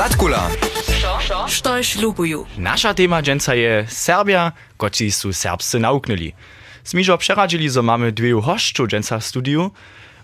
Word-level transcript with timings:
Zatkula. 0.00 0.50
Što 1.48 1.76
je 1.76 1.82
šlubuju? 1.82 2.46
Naša 2.56 2.94
tema 2.94 3.22
dženca 3.22 3.52
je 3.52 3.88
Serbia, 3.88 4.50
koti 4.76 5.10
su 5.10 5.32
serbsce 5.32 5.78
nauknuli. 5.78 6.32
Smižo 6.84 7.16
preradzili, 7.16 7.68
zo 7.68 7.82
mamy 7.82 8.10
dviju 8.10 8.40
hošču 8.40 8.86
dženca 8.86 9.16
v 9.16 9.20
studiju. 9.20 9.70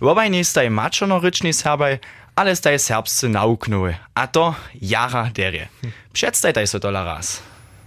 Wobajnej 0.01 0.45
staj 0.45 0.71
mačonorycznej 0.71 1.53
serbaj, 1.53 1.99
ale 2.35 2.57
staj 2.57 2.79
serbsce 2.79 3.29
nauknuli. 3.29 3.95
A 4.15 4.27
to 4.27 4.55
jara 4.81 5.29
derje. 5.35 5.69
Przedstajtaj 6.13 6.67
se 6.67 6.81
tola 6.81 7.05
raz. 7.05 7.41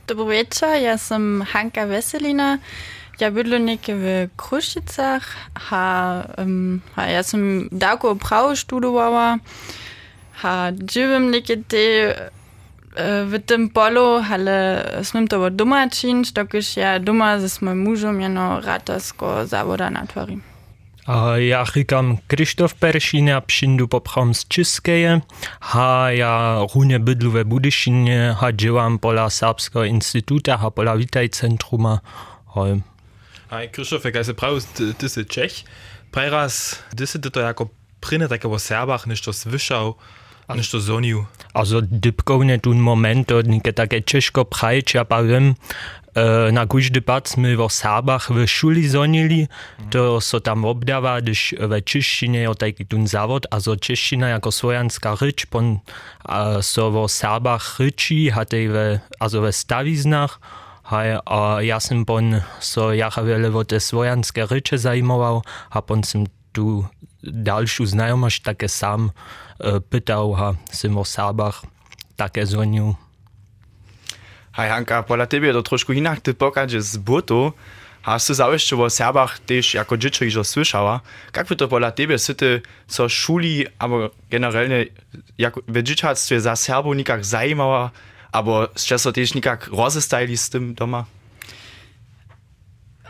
Dobry 0.08 0.26
wieczór, 0.26 0.70
ja 0.70 0.92
jestem 0.92 1.42
Hanka 1.42 1.86
Veselina. 1.86 2.58
Ja 3.20 3.32
bydlę 3.32 3.60
niekie 3.60 3.96
w 3.96 4.30
Kruszczycach, 4.38 5.36
a, 5.72 6.14
um, 6.38 6.82
a 6.96 7.06
ja 7.06 7.18
jestem 7.18 7.70
dawko 7.72 8.16
prawo 8.16 8.56
studiowała. 8.56 9.38
A 10.44 10.72
żywam 10.92 11.32
niekie 11.32 11.58
te 11.58 11.78
w 13.26 13.40
tym 13.46 13.70
polu, 13.70 14.24
ale 14.32 14.86
smiem 15.04 15.28
to 15.28 15.50
doma 15.50 15.90
czynić, 15.90 16.32
dokąd 16.32 16.78
ja 16.78 17.00
doma 17.00 17.40
ze 17.40 17.50
swoim 17.50 17.84
mężem 17.84 18.22
jeno 18.22 18.62
ratarsko 18.62 19.48
zawoda 19.48 19.90
natworim. 19.90 20.42
A 21.08 21.38
ja 21.38 21.66
říkam 21.66 22.18
Krzysztof 22.28 22.74
Peršina, 22.74 23.42
přijdu 23.42 23.88
popchom 23.88 24.34
z 24.34 24.48
Českeje, 24.48 25.22
a 25.74 26.10
ja 26.10 26.66
runie 26.76 27.00
bydlu 27.00 27.32
ve 27.32 27.44
Budyšinie, 27.44 28.36
a 28.42 28.52
dělám 28.52 28.98
pola 28.98 29.30
Serbského 29.30 29.86
instituta 29.86 30.56
a 30.56 30.70
pola 30.70 30.94
Vitaj 30.96 31.30
centruma. 31.30 32.02
Hoj. 32.46 32.82
Hej, 33.52 33.70
Krzysztof, 33.70 34.06
jak 34.06 34.26
se 34.26 34.34
pravi, 34.34 34.62
ty 34.98 35.10
si 35.10 35.26
Čech. 35.26 35.54
Preraz, 36.12 36.80
ty 36.96 37.32
to 37.32 37.40
jako 37.40 37.70
prine 38.00 38.28
také 38.28 38.48
o 38.48 38.60
Serbach, 38.60 39.06
než 39.06 39.22
to 39.22 39.34
slyšel, 39.34 39.96
Anš 40.50 40.74
to 40.74 40.80
zonil. 40.82 41.30
Also 41.54 41.82
dypkovne 41.82 42.58
tun 42.58 42.82
moment 42.82 43.32
od 43.32 43.46
neke 43.46 43.70
také 43.70 44.02
češko 44.02 44.50
prajča 44.50 45.02
ja 45.02 45.04
pavem 45.06 45.54
e, 45.54 45.56
na 46.50 46.66
kuž 46.66 46.90
debat 46.90 47.22
sme 47.22 47.54
vo 47.54 47.70
Sábach 47.70 48.34
v 48.34 48.50
šuli 48.50 48.90
zonili, 48.90 49.46
to 49.94 50.18
so 50.18 50.42
tam 50.42 50.66
obdáva, 50.66 51.22
když 51.22 51.62
ve 51.62 51.82
češtine 51.82 52.50
je 52.50 52.50
taký 52.58 52.86
tun 52.90 53.06
závod, 53.06 53.46
a 53.54 53.62
zo 53.62 53.78
čeština 53.78 54.34
ako 54.42 54.50
svojanská 54.50 55.22
ryč, 55.22 55.46
pon 55.54 55.86
a, 56.26 56.66
so 56.66 56.90
vo 56.90 57.06
Sábach 57.06 57.78
ryči, 57.78 58.34
hatej 58.34 58.66
ve, 58.74 58.86
also 59.22 59.46
ve 59.46 59.54
staviznách, 59.54 60.42
Hej, 60.90 61.22
a 61.22 61.62
ja 61.62 61.78
som 61.78 62.02
pon 62.02 62.42
so 62.58 62.90
jaha 62.90 63.22
veľa 63.22 63.54
o 63.54 63.62
tie 63.62 63.78
svojanské 63.78 64.50
ryče 64.50 64.82
zajímoval 64.82 65.46
a 65.70 65.78
pon 65.86 66.02
som 66.02 66.26
tu 66.50 66.82
ďalšiu 67.22 67.86
znajomošť 67.86 68.40
také 68.42 68.66
sám 68.66 69.14
pytał, 69.90 70.36
a 70.36 70.54
o 70.96 71.06
Serbach 71.06 71.62
také 72.16 72.46
zonił. 72.46 72.96
Hej 74.52 74.70
Hanka, 74.70 75.04
pola 75.04 75.26
tebe 75.26 75.54
to 75.54 75.64
trošku 75.64 75.94
inak 75.94 76.22
ty 76.22 76.34
pokaže 76.34 76.82
z 76.82 76.98
butu. 76.98 77.54
Hast 78.02 78.28
du 78.28 78.34
zaujście 78.34 78.76
o 78.76 78.90
Serbach 78.90 79.40
też 79.40 79.74
jako 79.74 79.98
dziecko 79.98 80.26
już 80.26 80.48
słyszała? 80.48 81.02
Jak 81.36 81.48
by 81.48 81.56
to 81.56 81.68
pola 81.68 81.92
tebe 81.92 82.20
syty 82.20 82.62
co 82.88 83.10
szuli, 83.10 83.66
albo 83.80 84.10
generalnie 84.30 84.86
jak 85.38 85.56
w 85.68 85.84
dzieciactwie 85.84 86.42
za 86.42 86.56
Serbów 86.56 86.96
nikak 86.96 87.26
zajmowała, 87.26 87.92
albo 88.32 88.68
z 88.76 88.86
czasu 88.86 89.12
też 89.12 89.34
nikak 89.34 89.68
rozestajli 89.68 90.38
z 90.38 90.50
tym 90.50 90.76
doma? 90.76 91.06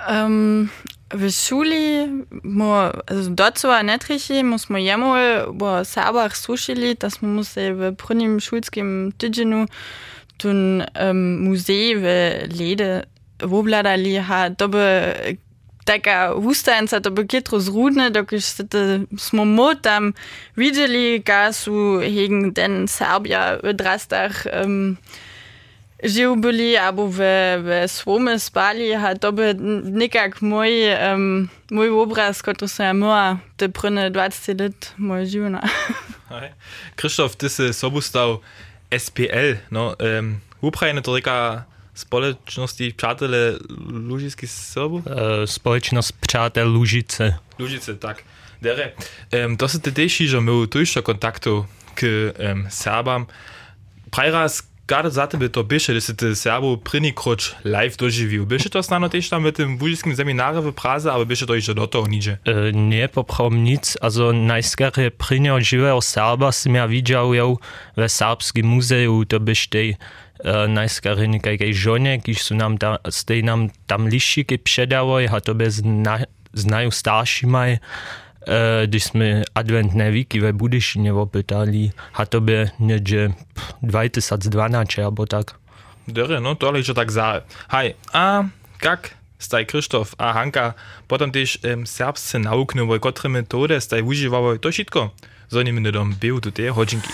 Um, 0.10 0.70
Висюли, 1.14 2.08
мо 2.44 2.92
доцува 3.10 3.82
нетрихи, 3.84 4.44
мо 4.44 4.60
смо 4.62 4.78
јамове 4.78 5.50
во 5.50 5.84
Сабах 5.86 6.38
слушали, 6.38 6.94
да 6.94 7.10
смо 7.10 7.28
му 7.40 7.44
се 7.44 7.74
во 7.74 7.92
првним 7.98 8.40
шулским 8.40 9.12
тиджину 9.18 9.66
тун 10.38 10.86
музеј 10.94 11.98
во 11.98 12.18
Леде 12.54 13.06
вобладали 13.42 14.20
ха 14.22 14.50
добе 14.50 15.40
така 15.86 16.36
густаенца 16.38 17.00
добе 17.00 17.26
кетро 17.26 17.60
зрудне, 17.60 18.10
док 18.10 18.30
сите 18.38 19.08
смо 19.18 19.46
мо 19.46 19.74
там 19.76 20.14
видели 20.56 21.24
га 21.26 21.50
су 21.54 22.00
хеген 22.06 22.52
ден 22.54 22.86
Србија 22.86 23.64
во 23.64 23.74
Драстах 23.74 24.46
žil 26.04 26.36
bili 26.36 26.78
ali 26.78 27.04
v, 27.08 27.20
v 27.60 27.70
svome 27.88 28.40
spali, 28.40 28.96
a 28.96 29.16
to 29.16 29.32
bi 29.32 29.54
nekak 29.84 30.42
moj, 30.42 30.72
um, 30.96 31.50
moj 31.72 31.90
obraz, 32.00 32.42
kot 32.42 32.64
sem 32.68 32.86
ja 32.86 32.92
imela 32.96 33.40
te 33.58 33.68
prve 33.68 34.10
20 34.12 34.62
let 34.64 34.94
moje 34.98 35.26
življenja. 35.36 35.64
Krištof, 37.00 37.36
ti 37.36 37.50
si 37.50 37.74
sobustav 37.74 38.40
SPL, 38.90 39.60
no, 39.72 39.96
um, 40.00 40.40
uprajne 40.62 41.02
to 41.02 41.16
reka 41.16 41.66
społeczności 42.00 42.94
Pszatele 42.94 43.60
Luzicki 43.92 44.48
z 44.48 44.68
sobą? 44.68 45.04
E, 45.06 45.48
społeczność 45.48 46.12
Pszatel 46.12 46.68
Luzice. 46.68 47.38
Luzice, 47.60 47.96
tak. 47.96 48.24
Dere, 48.62 48.92
um, 49.32 49.58
to 49.58 49.68
se 49.68 49.80
te 49.80 49.92
teši, 49.92 50.28
že 50.28 50.38
imel 50.38 50.68
tujšo 50.68 51.04
kontaktu 51.04 51.66
k 51.96 52.32
um, 52.36 52.68
Serbam. 52.68 53.28
Praj 54.12 54.32
raz 54.32 54.69
Gada 54.90 55.10
za 55.10 55.28
tebe 55.28 55.50
to 55.50 55.64
da 55.64 56.02
si 56.02 56.16
te 56.18 56.36
Serbo 56.36 56.82
kroč 57.16 57.54
live 57.64 57.94
doživil. 57.98 58.46
Biše 58.46 58.74
to 58.74 58.82
snano 58.82 59.06
tež 59.06 59.30
tam 59.30 59.46
v 59.46 59.54
tem 59.54 59.78
buđiskim 59.78 60.16
seminare 60.16 60.62
v 60.62 60.74
Praze, 60.74 61.12
aber 61.12 61.26
biše 61.26 61.46
to 61.46 61.54
ještě 61.54 61.74
do 61.74 61.88
toho 61.88 62.08
niže? 62.08 62.40
E, 62.46 62.72
nie, 62.72 63.08
poprawom 63.08 63.64
nic. 63.64 63.98
Also 64.02 64.34
najskare 64.34 65.10
prinio 65.10 65.62
żywego 65.62 66.02
Serba 66.02 66.52
som 66.52 66.76
ja 66.76 66.88
widział 66.88 67.34
ją 67.34 67.58
w 67.98 68.10
Serbskim 68.10 68.66
muzeum, 68.66 69.26
to 69.26 69.40
byś 69.40 69.68
tej 69.68 69.98
e, 70.44 70.68
najskare 70.68 71.28
nikajkej 71.28 71.74
żonie, 71.74 72.22
kiż 72.22 72.42
su 72.42 72.56
nam 72.56 72.78
stej 73.10 73.44
nam 73.44 73.70
tam 73.88 74.10
liściki 74.10 74.58
przedało, 74.60 75.20
a 75.32 75.42
to 75.42 75.56
bez 75.56 75.76
zna, 75.76 76.20
znają 76.54 76.92
gdyż 78.88 79.04
sme 79.04 79.44
adventne 79.54 80.12
wiki 80.12 80.40
we 80.40 80.54
Budyšinie 80.54 81.14
opytali, 81.14 81.92
a 82.14 82.26
to 82.26 82.42
by 82.42 82.70
niedzie 82.80 83.34
2012 83.84 85.06
albo 85.06 85.28
tak. 85.28 85.56
Dere, 86.08 86.40
no 86.40 86.56
to 86.56 86.76
jeszcze 86.76 86.94
tak 86.94 87.12
za. 87.12 87.42
Hej, 87.70 87.96
a 88.14 88.44
jak 88.82 89.20
staj 89.40 89.66
Krzysztof 89.66 90.16
a 90.18 90.34
Hanka 90.34 90.74
potem 91.08 91.32
też 91.32 91.60
um, 91.64 91.88
serbscy 91.88 92.40
nauknęły, 92.40 93.00
które 93.00 93.30
metody 93.30 93.82
staj 93.82 94.02
używały, 94.02 94.60
to 94.60 94.72
wszystko. 94.72 95.10
Zanim 95.50 95.84
nie 95.84 95.92
dom 95.92 96.16
był 96.22 96.42
tutaj 96.42 96.68
hodzinki. 96.68 97.10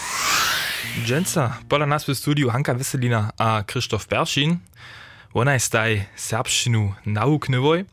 Dżęca, 1.06 1.58
pola 1.70 1.86
nas 1.86 2.06
w 2.06 2.16
studiu 2.16 2.50
Hanka 2.50 2.74
Weselina 2.74 3.32
a 3.38 3.64
Krzysztof 3.68 4.08
Perszin. 4.08 4.58
Ona 5.36 5.54
jest 5.54 5.72
taj 5.72 6.06
serbszczynu 6.16 6.94
nauknęły. 7.06 7.86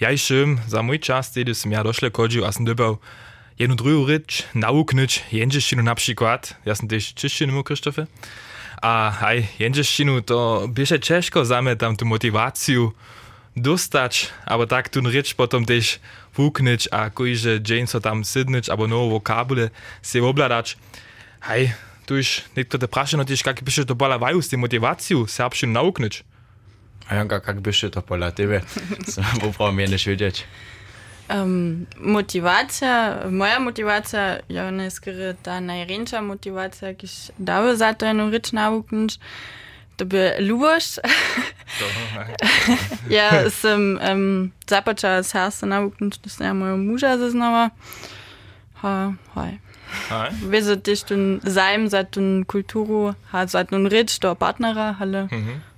Ja 0.00 0.10
jeszcze 0.10 0.34
za 0.68 0.82
mój 0.82 1.00
czas, 1.00 1.32
kiedy 1.34 1.54
som 1.54 1.72
ja 1.72 1.84
doszle 1.84 2.10
kodził, 2.10 2.44
a 2.44 2.52
som 2.52 2.64
dobał 2.64 2.98
jednu 3.58 3.76
druhou 3.76 4.06
rycz 4.06 4.42
nauknąć, 4.54 5.24
jędrzeszczynu 5.32 5.82
na 5.82 5.94
przykład. 5.94 6.56
Ja 6.66 6.74
som 6.74 6.88
też 6.88 7.14
czeszczynu, 7.14 7.64
Krzysztofie. 7.64 8.06
A 8.82 9.12
hej, 9.20 9.46
jędrzeszczynu 9.58 10.22
to 10.22 10.68
bieže 10.68 11.00
ciężko 11.00 11.44
zame 11.44 11.76
tam 11.76 11.96
tu 11.96 12.06
motywację 12.06 12.90
dostać, 13.56 14.30
aber 14.46 14.68
tak 14.68 14.88
tu 14.88 15.00
rycz 15.00 15.34
potem 15.34 15.64
też 15.64 16.00
wuknąć, 16.34 16.88
a 16.90 17.10
kojże 17.10 17.62
dzień 17.62 17.86
co 17.86 18.00
tam 18.00 18.24
sydnąć, 18.24 18.68
albo 18.68 18.86
nowe 18.86 19.10
wokabule 19.10 19.70
się 20.02 20.24
obladać. 20.24 20.76
Hej, 21.40 21.72
tu 22.06 22.16
już 22.16 22.42
niekto 22.56 22.78
te 22.78 22.88
praszeno 22.88 23.24
też, 23.24 23.46
jak 23.46 23.62
byście 23.62 23.84
to 23.84 23.94
balawaju 23.94 24.42
z 24.42 24.48
tej 24.48 24.58
motywacją 24.58 25.26
serbszczynu 25.26 25.72
ja 27.16 27.24
ga 27.24 27.40
kak 27.40 27.60
bi 27.60 27.72
še 27.72 27.90
to 27.90 28.02
polateve, 28.02 28.62
samo 29.06 29.52
promjene 29.56 29.98
švideć. 29.98 30.44
Um, 31.30 31.86
motivacija, 31.96 33.22
moja 33.30 33.58
motivacija, 33.58 34.40
javna 34.48 34.90
skr 34.90 35.34
ta 35.42 35.60
najrenča 35.60 36.20
motivacija, 36.20 36.94
ki 36.94 37.06
je 37.06 37.34
dava 37.38 37.76
za 37.76 37.92
to 37.92 38.06
eno 38.06 38.30
reč 38.30 38.50
navuknič, 38.52 39.18
da 39.98 40.04
bi 40.04 40.24
ljuboš. 40.40 40.84
ja, 43.16 43.50
sem 43.50 43.98
um, 44.12 44.52
započala 44.66 45.22
s 45.22 45.32
hersa 45.32 45.66
navuknič, 45.66 46.18
da 46.18 46.30
sem 46.30 46.46
ja 46.46 46.54
moja 46.54 46.76
muža 46.76 47.16
zaznala. 47.18 47.68
Ha, 48.82 49.12
hoj. 49.34 49.58
Wieso 50.42 50.76
dich 50.76 51.04
denn 51.04 51.40
sein, 51.44 51.90
seit 51.90 52.16
du 52.16 52.44
Kulturu, 52.44 53.12
seit 53.46 53.70
du 53.70 53.76
Ritsch, 53.76 54.20
du 54.20 54.34
Partnerer, 54.34 54.96
alle. 55.00 55.28
Mhm. 55.30 55.69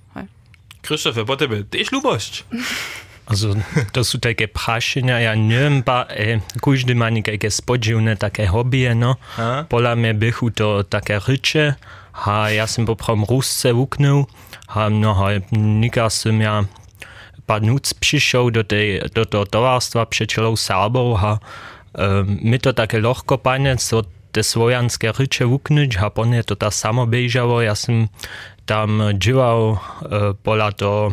Krzysztof, 0.83 1.17
po 1.27 1.37
tebe 1.37 1.65
też 1.65 1.93
lubość. 1.93 2.45
Also, 3.23 3.55
to 3.95 4.03
sú 4.03 4.19
také 4.19 4.51
prašenia, 4.51 5.23
ja 5.23 5.39
neviem, 5.39 5.87
pa, 5.87 6.11
e, 6.11 6.43
každý 6.59 6.99
má 6.99 7.07
nejaké 7.07 7.47
spodživné 7.47 8.19
také 8.19 8.51
hobby, 8.51 8.91
no. 8.99 9.15
A? 9.39 9.63
Pola 9.71 9.95
mňa 9.95 10.13
bychu 10.19 10.51
to 10.51 10.83
také 10.83 11.23
ryče, 11.23 11.79
a 12.13 12.51
ja 12.51 12.67
som 12.67 12.83
poprom 12.83 13.23
Rusce 13.23 13.71
vuknul, 13.71 14.27
a 14.67 14.91
no, 14.91 15.15
a 15.15 15.39
nika 15.55 16.11
som 16.11 16.35
ja 16.43 16.67
núc 17.61 17.93
přišel 17.95 18.51
do, 18.51 18.63
tej, 18.65 19.01
do 19.15 19.25
toho 19.25 19.45
tovarstva 19.45 20.07
přečelou 20.07 20.57
Serbov 20.57 21.25
a 21.25 21.39
e, 21.39 22.25
my 22.25 22.59
to 22.59 22.73
také 22.73 22.99
lohko 22.99 23.39
pane, 23.39 23.79
so 23.79 24.03
te 24.33 24.41
svojanské 24.41 25.13
ryče 25.13 25.45
vuknúť 25.45 26.01
a 26.01 26.09
po 26.09 26.25
to 26.25 26.57
tá 26.57 26.73
samo 26.73 27.05
bežalo. 27.05 27.61
Ja 27.61 27.77
som 27.77 28.09
tam 28.65 29.03
działał 29.19 29.79
pola 30.43 30.73
to 30.73 31.13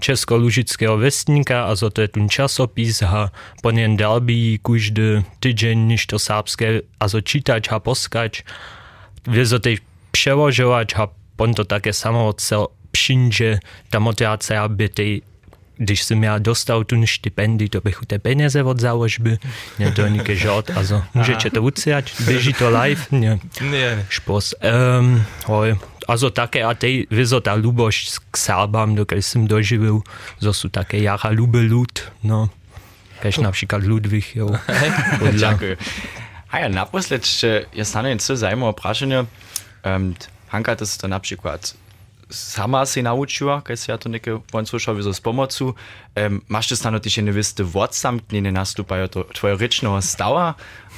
Českolužického 0.00 0.96
vestníka, 0.96 1.64
a 1.64 1.76
to 1.76 2.00
je 2.00 2.08
ten 2.08 2.28
časopis 2.28 3.02
a 3.02 3.30
po 3.62 3.70
něm 3.70 3.96
dalby 3.96 4.58
každý 4.62 5.24
tydzień 5.40 5.78
niż 5.78 6.06
to 6.06 6.18
serbské, 6.18 6.80
also 7.00 7.20
čítať 7.20 7.68
a 7.68 7.80
poskać. 7.80 8.44
Wie 9.26 9.46
so 9.46 9.58
tej 9.58 9.78
przełożywać 10.12 10.94
a 10.96 11.08
pon 11.36 11.54
to 11.54 11.64
takie 11.64 11.92
samo 11.92 12.32
cel 12.32 12.66
przyjdzie 12.92 13.60
ta 13.90 14.00
motywacja, 14.00 14.62
aby 14.62 14.88
tej 14.88 15.22
když 15.80 16.02
jsem 16.02 16.22
já 16.22 16.38
dostal 16.38 16.84
tu 16.84 17.06
štipendii, 17.06 17.68
to 17.68 17.80
bych 17.80 18.02
u 18.02 18.04
té 18.04 18.18
peněze 18.18 18.64
od 18.64 18.80
záložby, 18.80 19.38
ne 19.78 19.92
to 19.92 20.06
nikdy 20.06 20.36
žod, 20.36 20.70
also 20.76 21.02
můžete 21.14 21.50
to 21.50 21.62
uciať, 21.62 22.20
běží 22.20 22.52
to 22.52 22.68
live, 22.68 23.02
ne, 23.10 23.38
špos. 24.08 24.54
Um, 25.00 25.24
hoj, 25.46 25.78
also 26.10 26.30
také 26.30 26.66
a 26.66 26.74
tej, 26.74 27.06
vyzo 27.10 27.40
ta 27.40 27.54
lubość 27.54 28.18
k 28.30 28.36
Serbám, 28.36 28.94
dokud 28.94 29.22
jsem 29.22 29.46
doživil, 29.46 30.02
zo 30.42 30.52
sú 30.52 30.68
také 30.68 30.98
jara 30.98 31.30
lube 31.30 31.62
lud, 31.62 32.02
no, 32.22 32.50
kež 33.22 33.38
například 33.38 33.82
Ludwig, 33.84 34.36
jo. 34.36 34.50
Dziękuję. 35.40 35.76
A 36.50 36.58
ja 36.58 36.68
naposled 36.68 37.22
jest 37.72 37.94
na 37.94 38.02
co 38.18 38.36
zajmowe 38.36 38.74
prašenie. 38.74 39.24
Um, 39.84 40.14
Hanka, 40.48 40.76
to 40.76 40.84
jest 40.84 41.00
to 41.00 41.08
na 41.08 41.20
przykład 41.20 41.74
sama 42.30 42.86
se 42.86 43.02
naučiła, 43.02 43.62
kaj 43.62 43.76
se 43.76 43.92
ja 43.92 43.98
to 43.98 44.08
neke 44.08 44.40
von 44.52 44.66
słyszał 44.66 45.02
z 45.02 45.20
pomocą, 45.20 45.72
um, 46.16 46.40
masz 46.48 46.68
też 46.68 46.78
stanowić 46.78 47.06
jeszcze 47.06 47.22
niewisty 47.22 47.64
wort 47.64 47.94
zamknięty 47.94 48.52
nastupają 48.52 49.08
to 49.08 49.24
twoja 49.24 49.54
ryczna 49.54 50.02
stała, 50.02 50.54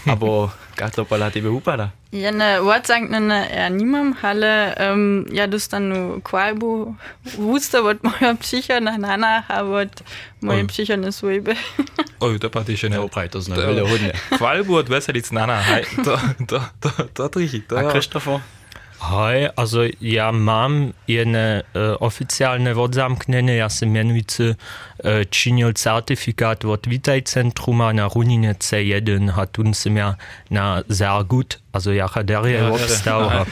albo 0.06 0.50
jak 0.81 0.94
to 0.94 1.05
pola 1.05 1.31
tebe 1.31 1.50
upada? 1.50 1.90
Ja 2.12 2.32
ne 2.32 2.61
wort 2.61 2.87
zamknięte 2.87 3.49
ja 3.55 3.69
nimam, 3.69 4.14
ale 4.23 4.76
um, 4.90 5.26
ja 5.32 5.49
dostanu 5.49 6.20
kwalbu 6.20 6.94
wusta 7.25 7.81
od 7.81 8.02
moja 8.05 8.34
psycha 8.34 8.81
na 8.81 8.99
nanach, 8.99 9.50
a 9.50 9.62
od 9.62 10.02
mojej 10.43 10.67
psycha 10.67 10.96
na 10.96 11.12
swojby. 11.12 11.56
Oj, 12.20 12.38
to 12.38 12.50
paty 12.50 12.76
się 12.76 12.90
nie 12.90 13.00
upraj, 13.00 13.31
to 13.31 13.40
znaczy 13.43 13.67
wiele 13.67 13.88
hodnie. 13.88 14.12
Kwalbu 14.31 14.76
od 14.76 14.88
weselic 14.88 15.32
nanach, 15.32 15.67
to, 16.05 16.19
to, 16.46 16.61
to, 16.81 16.90
to, 16.90 17.29
to, 17.29 17.29
to, 17.29 17.38
to, 17.49 17.58
to, 17.69 18.00
to, 18.00 18.00
to, 18.00 18.00
to, 18.02 18.20
to, 18.20 18.20
to, 18.20 18.20
to, 18.20 18.20
to, 18.20 18.20
to, 18.20 18.20
to, 18.20 18.61
Hej, 19.02 19.50
also 19.56 19.82
ja 20.00 20.32
mam 20.32 20.93
jedne 21.06 21.62
e, 21.75 21.96
oficjalne 21.99 22.70
odzamknienie, 22.78 23.56
ja 23.56 23.69
sam 23.69 23.90
mianujcy 23.90 24.54
e, 24.54 25.25
činil 25.25 25.72
certifikat 25.75 26.64
od 26.64 26.87
Witaj-Centruma 26.87 27.93
na 27.93 28.06
Runine 28.06 28.54
C1, 28.54 29.32
a 29.34 29.46
tun 29.46 29.75
sam 29.75 29.96
ja 29.96 30.14
na 30.50 30.82
sehr 30.88 31.25
gut, 31.25 31.58
also 31.72 31.93
ja 31.93 32.06
haderie 32.06 32.62
Ja, 32.62 32.70
obstał, 32.70 33.20
ja, 33.20 33.44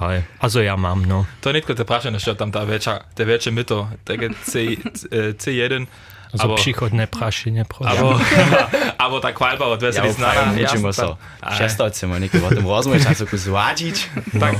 hej, 0.00 0.22
also 0.40 0.62
ja 0.62 0.76
mam, 0.76 1.04
no. 1.04 1.26
To 1.40 1.52
nitko 1.52 1.74
te 1.74 1.84
prašenie, 1.84 2.20
što 2.20 2.34
tam 2.34 2.52
ta 2.52 2.64
väčšia, 2.64 3.12
te 3.14 3.24
väčšie 3.24 3.52
myto, 3.52 3.88
C, 4.44 4.76
C1, 5.36 5.86
also 6.32 6.48
Za 6.48 6.54
příchodné 6.54 7.04
ne 7.04 7.06
prašenie, 7.06 7.64
prosím. 7.68 7.92
Abo, 7.92 8.16
abo 8.98 9.16
tá 9.20 9.36
kvalba 9.36 9.68
od 9.68 9.84
Vesely 9.84 10.08
ja, 10.08 10.16
Znara. 10.16 10.48
Niečím 10.56 10.88
sa. 10.88 11.20
Šestovce 11.44 12.08
ma 12.08 12.16
niekto 12.16 12.40
o 12.40 12.48
tom 12.48 12.64
rozmýšľa, 12.64 13.12
sa 13.12 13.26
ku 13.28 13.36
zvádiť. 13.36 13.96
Tak. 14.40 14.56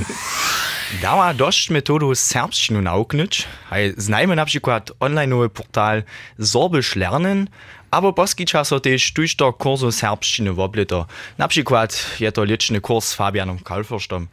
Dała 1.01 1.33
dość 1.33 1.69
metodu 1.73 2.15
serbszczynu 2.15 2.81
nauknyć. 2.81 3.47
Hej, 3.73 3.93
znajmy 3.97 4.35
na 4.35 4.45
przykład 4.45 4.91
online 4.99 5.49
portal 5.49 6.03
Sorbisch 6.37 6.95
lernen, 6.95 7.49
albo 7.91 8.13
boski 8.13 8.45
czaso 8.45 8.79
też 8.79 9.13
tuż 9.13 9.35
do 9.35 9.53
kursu 9.53 9.91
serbszczyny 9.91 10.53
w 10.53 10.59
oblito. 10.59 11.05
Na 11.37 11.47
przykład 11.47 12.05
jest 12.19 12.35
to 12.35 12.43
liczny 12.43 12.81
kurs 12.81 13.07
z 13.07 13.13
Fabianem 13.13 13.59
Kalforstom. 13.59 14.27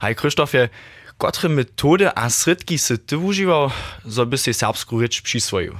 Hej, 0.00 0.16
Krzysztofie, 0.16 0.68
kotre 1.18 1.48
metody 1.48 2.08
a 2.14 2.30
srytki 2.30 2.78
sy 2.78 2.98
ty 2.98 3.18
używał, 3.18 3.70
żeby 4.06 4.38
się 4.38 4.54
serbską 4.54 5.00
rzecz 5.00 5.22
przyswoił? 5.22 5.76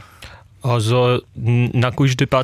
Also 0.62 1.18
na 1.74 1.90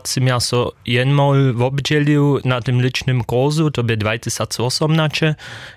sam 0.09 0.27
ja 0.27 0.41
so 0.41 0.73
jenmal 0.87 1.55
obdzielił 1.61 2.41
na 2.45 2.61
tym 2.61 2.83
licznym 2.83 3.25
kursu, 3.25 3.71
to 3.71 3.85
by 3.85 3.97
2018, 3.97 5.35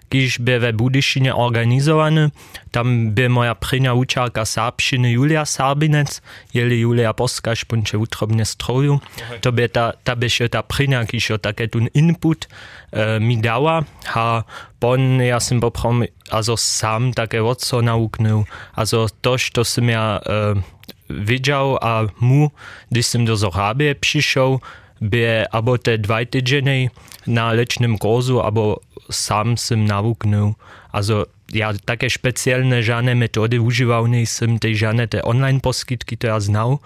kiż 0.09 0.39
by 0.39 0.59
we 0.59 0.73
Budyšinie 0.73 1.35
organizowany. 1.35 2.31
Tam 2.71 3.11
by 3.11 3.29
moja 3.29 3.55
prynia 3.55 3.93
uczarka 3.93 4.45
serbszczyny 4.45 5.11
Julia 5.11 5.45
Sarbinec, 5.45 6.21
jeli 6.53 6.79
Julia 6.79 7.13
Poskasz, 7.13 7.65
puncze 7.65 7.97
utrobnie 7.97 8.45
stroju. 8.45 8.99
To 9.41 9.51
by 9.51 9.69
ta, 9.69 9.93
ta 10.03 10.15
by 10.15 10.29
się 10.29 10.49
ta 10.49 10.63
prynia, 10.63 11.05
o 11.33 11.37
takie 11.37 11.67
tun 11.67 11.87
input 11.93 12.47
e, 12.91 13.19
mi 13.19 13.37
dała, 13.37 13.83
a 14.15 14.43
pon 14.79 15.21
ja 15.21 15.39
sam 15.39 15.59
poprom, 15.59 16.03
also 16.31 16.57
sam 16.57 17.13
takie 17.13 17.43
odco 17.43 17.81
nauknął, 17.81 18.45
also 18.75 19.07
toż 19.21 19.51
to 19.51 19.65
sam 19.65 19.89
ja 19.89 20.19
e, 20.25 20.78
viděl 21.09 21.79
a 21.81 22.07
mu, 22.19 22.51
když 22.89 23.07
jsem 23.07 23.25
do 23.25 23.37
Zorábie 23.37 23.95
přišel, 23.95 24.59
byl 25.01 25.45
abo 25.51 25.77
te 25.77 25.97
dva 25.97 26.25
týdny 26.25 26.89
na 27.27 27.47
lečném 27.47 27.97
kurzu, 27.97 28.41
abo 28.41 28.77
sám 29.11 29.57
jsem 29.57 29.87
navuknul. 29.87 30.55
Also, 30.91 31.25
já 31.53 31.73
také 31.85 32.09
speciálně 32.09 32.83
žádné 32.83 33.15
metody 33.15 33.59
užíval, 33.59 34.07
nejsem 34.07 34.59
tej 34.59 34.75
žádné 34.75 35.07
te 35.07 35.21
online 35.21 35.59
poskytky, 35.59 36.17
to 36.17 36.27
já 36.27 36.39
znal, 36.39 36.79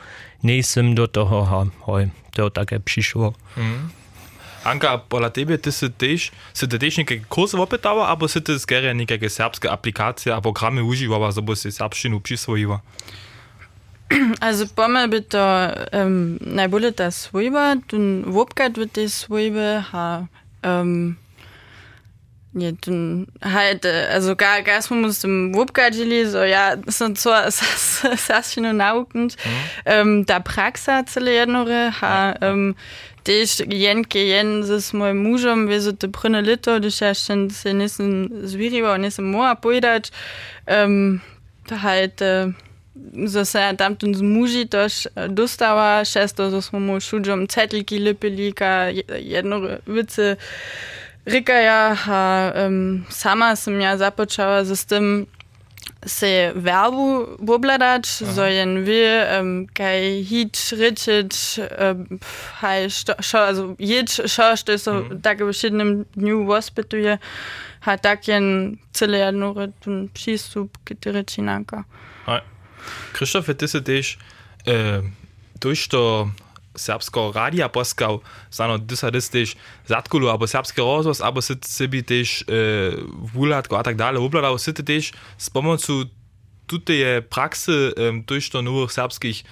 nejsem 0.44 0.96
do 0.96 1.08
toho, 1.08 1.44
ha, 1.44 1.68
hoj, 1.80 2.10
to 2.36 2.50
také 2.50 2.80
přišlo. 2.80 3.34
Mm. 3.58 3.92
Anka, 4.64 4.98
podle 4.98 5.30
tebe, 5.30 5.58
ty 5.58 5.72
si 5.72 5.90
tež, 5.90 6.32
si 6.54 6.68
ty 6.68 6.80
tež 6.80 6.98
nějaké 6.98 7.20
kurzy 7.20 7.58
opytala, 7.58 8.06
abo 8.06 8.28
si 8.28 8.42
ty 8.42 8.60
skvěle 8.60 8.94
nějaké 8.94 9.30
serbské 9.30 9.70
aplikace 9.70 10.32
a 10.32 10.42
programy 10.42 10.82
užívala, 10.82 11.32
aby 11.38 11.56
si 11.56 11.72
serbštinu 11.72 12.20
přisvojivala? 12.20 12.82
Also 14.40 14.66
Bomber 14.68 15.12
wird 15.12 15.34
da 15.34 15.88
ähm, 15.92 16.38
nein, 16.42 16.70
Bullet 16.70 16.94
das 16.96 17.24
Sweeper, 17.24 17.76
dann 17.90 18.34
Wobgat 18.34 18.78
wird 18.78 18.98
das 18.98 19.22
Sweeper, 19.22 19.92
ha, 19.92 20.28
ähm, 20.64 21.18
ja, 22.54 22.72
dann 22.86 23.28
halt, 23.42 23.86
äh, 23.86 24.08
also 24.12 24.36
gar, 24.36 24.62
gar 24.62 24.80
muss 24.92 25.22
dem 25.22 25.56
Wobgat 25.56 25.96
so, 25.96 26.44
ja, 26.44 26.76
das 26.76 27.00
sind 27.00 27.18
so, 27.20 27.30
das 27.30 27.62
ist 28.04 28.54
schon 28.54 28.78
naugend, 28.78 29.36
ähm, 29.86 30.26
da 30.26 30.40
Praxa 30.40 31.06
zu 31.06 31.20
lernen, 31.20 32.02
ha, 32.02 32.36
ähm, 32.42 32.76
Dich 33.26 33.60
jen 33.70 34.04
gejen 34.04 34.64
sis 34.64 34.92
moi 34.92 35.14
mujom 35.14 35.70
wese 35.70 35.94
de 35.94 36.10
brune 36.10 36.42
Liter, 36.42 36.82
du 36.82 36.90
herchten 36.90 37.50
se 37.50 37.74
nissen 37.74 38.46
Zwiriwa 38.46 38.96
und 38.96 39.02
nissen 39.02 39.32
Moa 39.32 39.54
Boidat, 39.54 40.12
ähm, 40.68 41.22
halt, 41.72 42.20
äh, 42.20 42.52
so 43.28 43.46
se 43.46 43.74
tam 43.78 43.96
ten 43.96 44.14
z 44.14 44.22
muži 44.22 44.68
dostava, 45.30 46.06
šesto, 46.06 46.52
so 46.52 46.62
smo 46.62 46.80
mu 46.80 47.00
šuđom 47.00 47.48
cetliki 47.48 48.00
lepili, 48.00 48.52
ka 48.52 48.92
jedno 49.20 49.70
vice 49.86 50.36
rikaja, 51.26 51.98
a 52.08 52.52
um, 52.68 53.06
sama 53.10 53.56
sem 53.56 53.82
ja 53.82 53.98
započala 53.98 54.66
z 54.66 54.86
tym 54.86 55.26
se 56.06 56.52
verbu 56.56 57.38
bobladać, 57.40 58.06
so 58.06 58.46
jen 58.46 58.84
wie, 58.84 59.28
um, 59.40 59.68
kaj 59.74 60.24
hit, 60.24 60.58
ryczyć, 60.72 61.60
um, 61.60 62.20
haj, 62.60 62.90
što, 62.90 63.14
šo, 63.20 63.38
also 63.38 63.76
jedź, 63.80 64.22
šo, 64.28 64.56
što 64.56 64.78
so 64.78 64.94
mm. 64.94 65.22
tak 65.22 65.44
w 65.44 65.54
siedmym 65.54 66.06
dniu 66.16 66.46
hospituje, 66.46 67.18
ha 67.80 67.98
tak 67.98 68.28
jen 68.28 68.78
cele 68.92 69.18
jedno 69.18 69.54
ten 69.80 70.10
przystup, 70.14 70.78
który. 70.84 71.24
Krzysztof, 71.24 71.84
Christoph, 73.14 73.48
das 73.58 73.74
ist 73.74 74.18
äh, 74.66 75.02
durch 75.60 75.90
der 75.90 76.32
Serbsko 76.76 77.30
Radia 77.30 77.68
Boskau, 77.68 78.22
sano 78.50 78.78
disadistisch, 78.78 79.56
zatkulu, 79.86 80.30
aber 80.30 80.48
Serbsko 80.48 80.82
Rosos, 80.82 81.22
aber 81.22 81.42
sit 81.42 81.66
sibitisch, 81.66 82.44
äh, 82.48 82.98
vulatko, 83.34 83.78
a 83.78 83.84
tak 83.84 83.98
dalje, 83.98 84.20
obladao 84.20 84.58
sititiš, 84.58 85.12
s 85.38 85.50
pomoću 85.50 86.10
tute 86.68 87.22
prakse 87.30 87.94
um, 87.98 88.26
durch 88.26 88.50
der 88.50 88.62
nur 88.62 88.90
serbskih, 88.90 89.44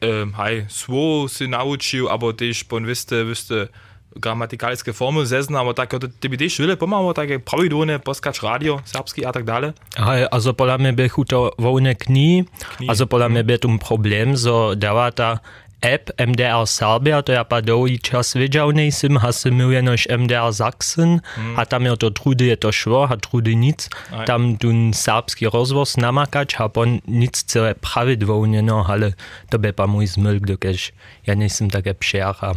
um, 0.00 0.32
haj, 0.32 0.66
svo 0.68 1.28
si 1.28 1.48
naučil, 1.48 2.08
aber 2.08 2.32
tiš, 2.32 2.64
pon 2.64 2.86
viste, 2.86 3.24
viste, 3.28 3.68
viste, 3.68 3.91
gramatikaliske 4.16 4.92
formy 4.92 5.24
zeznamo, 5.24 5.72
tako 5.72 5.98
da 5.98 6.08
ti 6.08 6.28
bi 6.28 6.36
te 6.36 6.48
švile 6.48 6.76
pomalo, 6.76 7.12
tako 7.12 7.38
pravidone, 7.44 7.98
poskač 7.98 8.42
radio, 8.42 8.80
srpski 8.84 9.26
a 9.26 9.32
tak 9.32 9.44
dalje. 9.44 9.72
Aha, 9.96 10.26
a 10.30 10.40
so 10.40 10.52
pola 10.52 10.78
me 10.78 10.92
bi 10.92 11.08
huto 11.08 11.50
volne 11.58 11.94
kni, 11.94 12.44
a 12.88 12.96
so 12.96 13.06
pola 13.06 13.28
me 13.28 13.42
bi 13.42 13.58
tum 13.58 13.78
problem, 13.78 14.36
so 14.36 14.74
davata 14.74 15.38
app 15.82 16.10
MDR 16.14 16.62
Serbia, 16.66 17.22
to 17.22 17.34
ja 17.34 17.44
pa 17.44 17.60
dlouhý 17.60 17.98
čas 17.98 18.34
viděl 18.34 18.72
nejsem, 18.72 19.18
a 19.18 19.32
se 19.32 19.50
miluje 19.50 19.82
než 19.82 20.08
MDR 20.16 20.52
Sachsen, 20.52 21.20
mm. 21.38 21.58
a 21.58 21.66
tam 21.66 21.86
je 21.86 21.96
to 21.96 22.10
trudy, 22.10 22.46
je 22.46 22.56
to 22.56 22.72
šlo, 22.72 23.02
a 23.02 23.16
trudy 23.16 23.54
nic, 23.56 23.88
Aj. 24.12 24.26
tam 24.26 24.56
ten 24.56 24.92
serbský 24.94 25.46
rozvoz 25.46 25.96
namakač, 25.96 26.54
a 26.58 26.68
pon 26.68 26.98
nic 27.06 27.34
celé 27.34 27.74
pravidlovně, 27.74 28.62
no, 28.62 28.90
ale 28.90 29.12
to 29.50 29.58
by 29.58 29.72
pa 29.72 29.86
můj 29.86 30.06
zmyl, 30.06 30.38
když 30.40 30.92
já 31.26 31.34
nejsem 31.34 31.70
také 31.70 31.94
pšer 31.94 32.22
a, 32.22 32.34
a. 32.40 32.54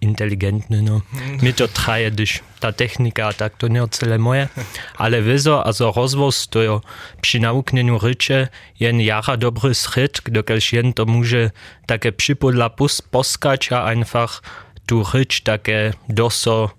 inteligentny, 0.00 0.82
no. 0.82 1.02
Mi 1.42 1.52
to 1.52 1.68
traje, 1.68 2.10
když 2.10 2.40
ta 2.60 2.72
technika, 2.72 3.32
tak 3.32 3.56
to 3.56 3.68
nie 3.68 3.88
celé 3.88 4.18
moje, 4.18 4.48
ale 4.96 5.22
wizo, 5.22 5.66
also 5.66 5.92
rozwoz 5.96 6.48
to 6.48 6.62
jo 6.62 6.80
przy 7.20 7.40
nauknieniu 7.40 7.98
rycze 7.98 8.48
jen 8.80 9.00
jara 9.00 9.36
dobry 9.36 9.74
schryt, 9.74 10.20
dokelż 10.28 10.72
jen 10.72 10.92
to 10.92 11.06
może 11.06 11.50
takie 11.86 12.12
przypodla 12.12 12.70
poskać, 13.10 13.72
a 13.72 13.84
einfach 13.84 14.42
tu 14.86 15.04
rycz 15.14 15.40
takie 15.42 15.92
doso 16.08 16.70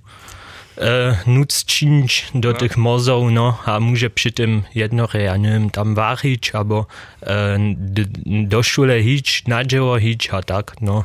e, 0.80 1.18
nuc 1.28 1.66
činić 1.66 2.28
do 2.36 2.54
tych 2.54 2.78
mozów, 2.78 3.32
no, 3.32 3.58
a 3.66 3.80
może 3.80 4.10
przy 4.10 4.32
tym 4.32 4.64
jedno, 4.76 5.08
ja 5.14 5.38
nie 5.38 5.50
wiem, 5.50 5.70
tam 5.70 5.96
warić, 5.96 6.52
albo 6.52 6.86
e, 7.24 7.60
do 8.26 8.64
szule 8.64 9.04
hić, 9.04 9.44
na 9.48 9.64
dzieło 9.64 10.00
hić, 10.00 10.30
a 10.32 10.44
tak, 10.44 10.76
no. 10.82 11.04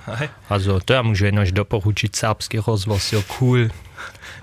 Also, 0.48 0.80
to 0.80 0.94
ja 0.94 1.02
może 1.02 1.26
jednoś 1.26 1.52
doporučić 1.52 2.16
serbski 2.16 2.58
rozwoz, 2.66 3.12
jo 3.12 3.22
cool. 3.28 3.68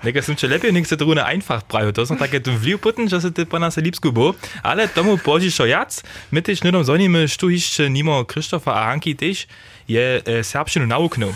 Nekaj 0.02 0.24
som 0.26 0.34
če 0.38 0.50
lepiej, 0.50 0.72
nek 0.74 0.86
se 0.86 0.98
to 0.98 1.06
rune 1.06 1.22
einfach 1.22 1.62
prajo. 1.62 1.94
To 1.94 2.02
som 2.02 2.18
také 2.18 2.42
tu 2.42 2.50
vliv 2.50 2.82
potom, 2.82 3.06
že 3.06 3.22
se 3.22 3.30
ty 3.30 3.46
po 3.46 3.62
nás 3.62 3.78
líbsku 3.78 4.10
bo. 4.10 4.34
Ale 4.62 4.90
tomu 4.90 5.14
požišo 5.14 5.62
jac. 5.70 6.02
My 6.34 6.42
tež 6.42 6.62
nedom 6.66 6.82
zoníme, 6.84 7.28
što 7.28 7.48
ještě 7.48 7.88
nimo 7.88 8.24
Krištofa 8.24 8.72
a 8.72 8.84
Hanky 8.90 9.14
tež 9.14 9.46
je 9.88 10.22
e, 10.24 10.44
serbštinu 10.44 10.86
nauknul. 10.86 11.34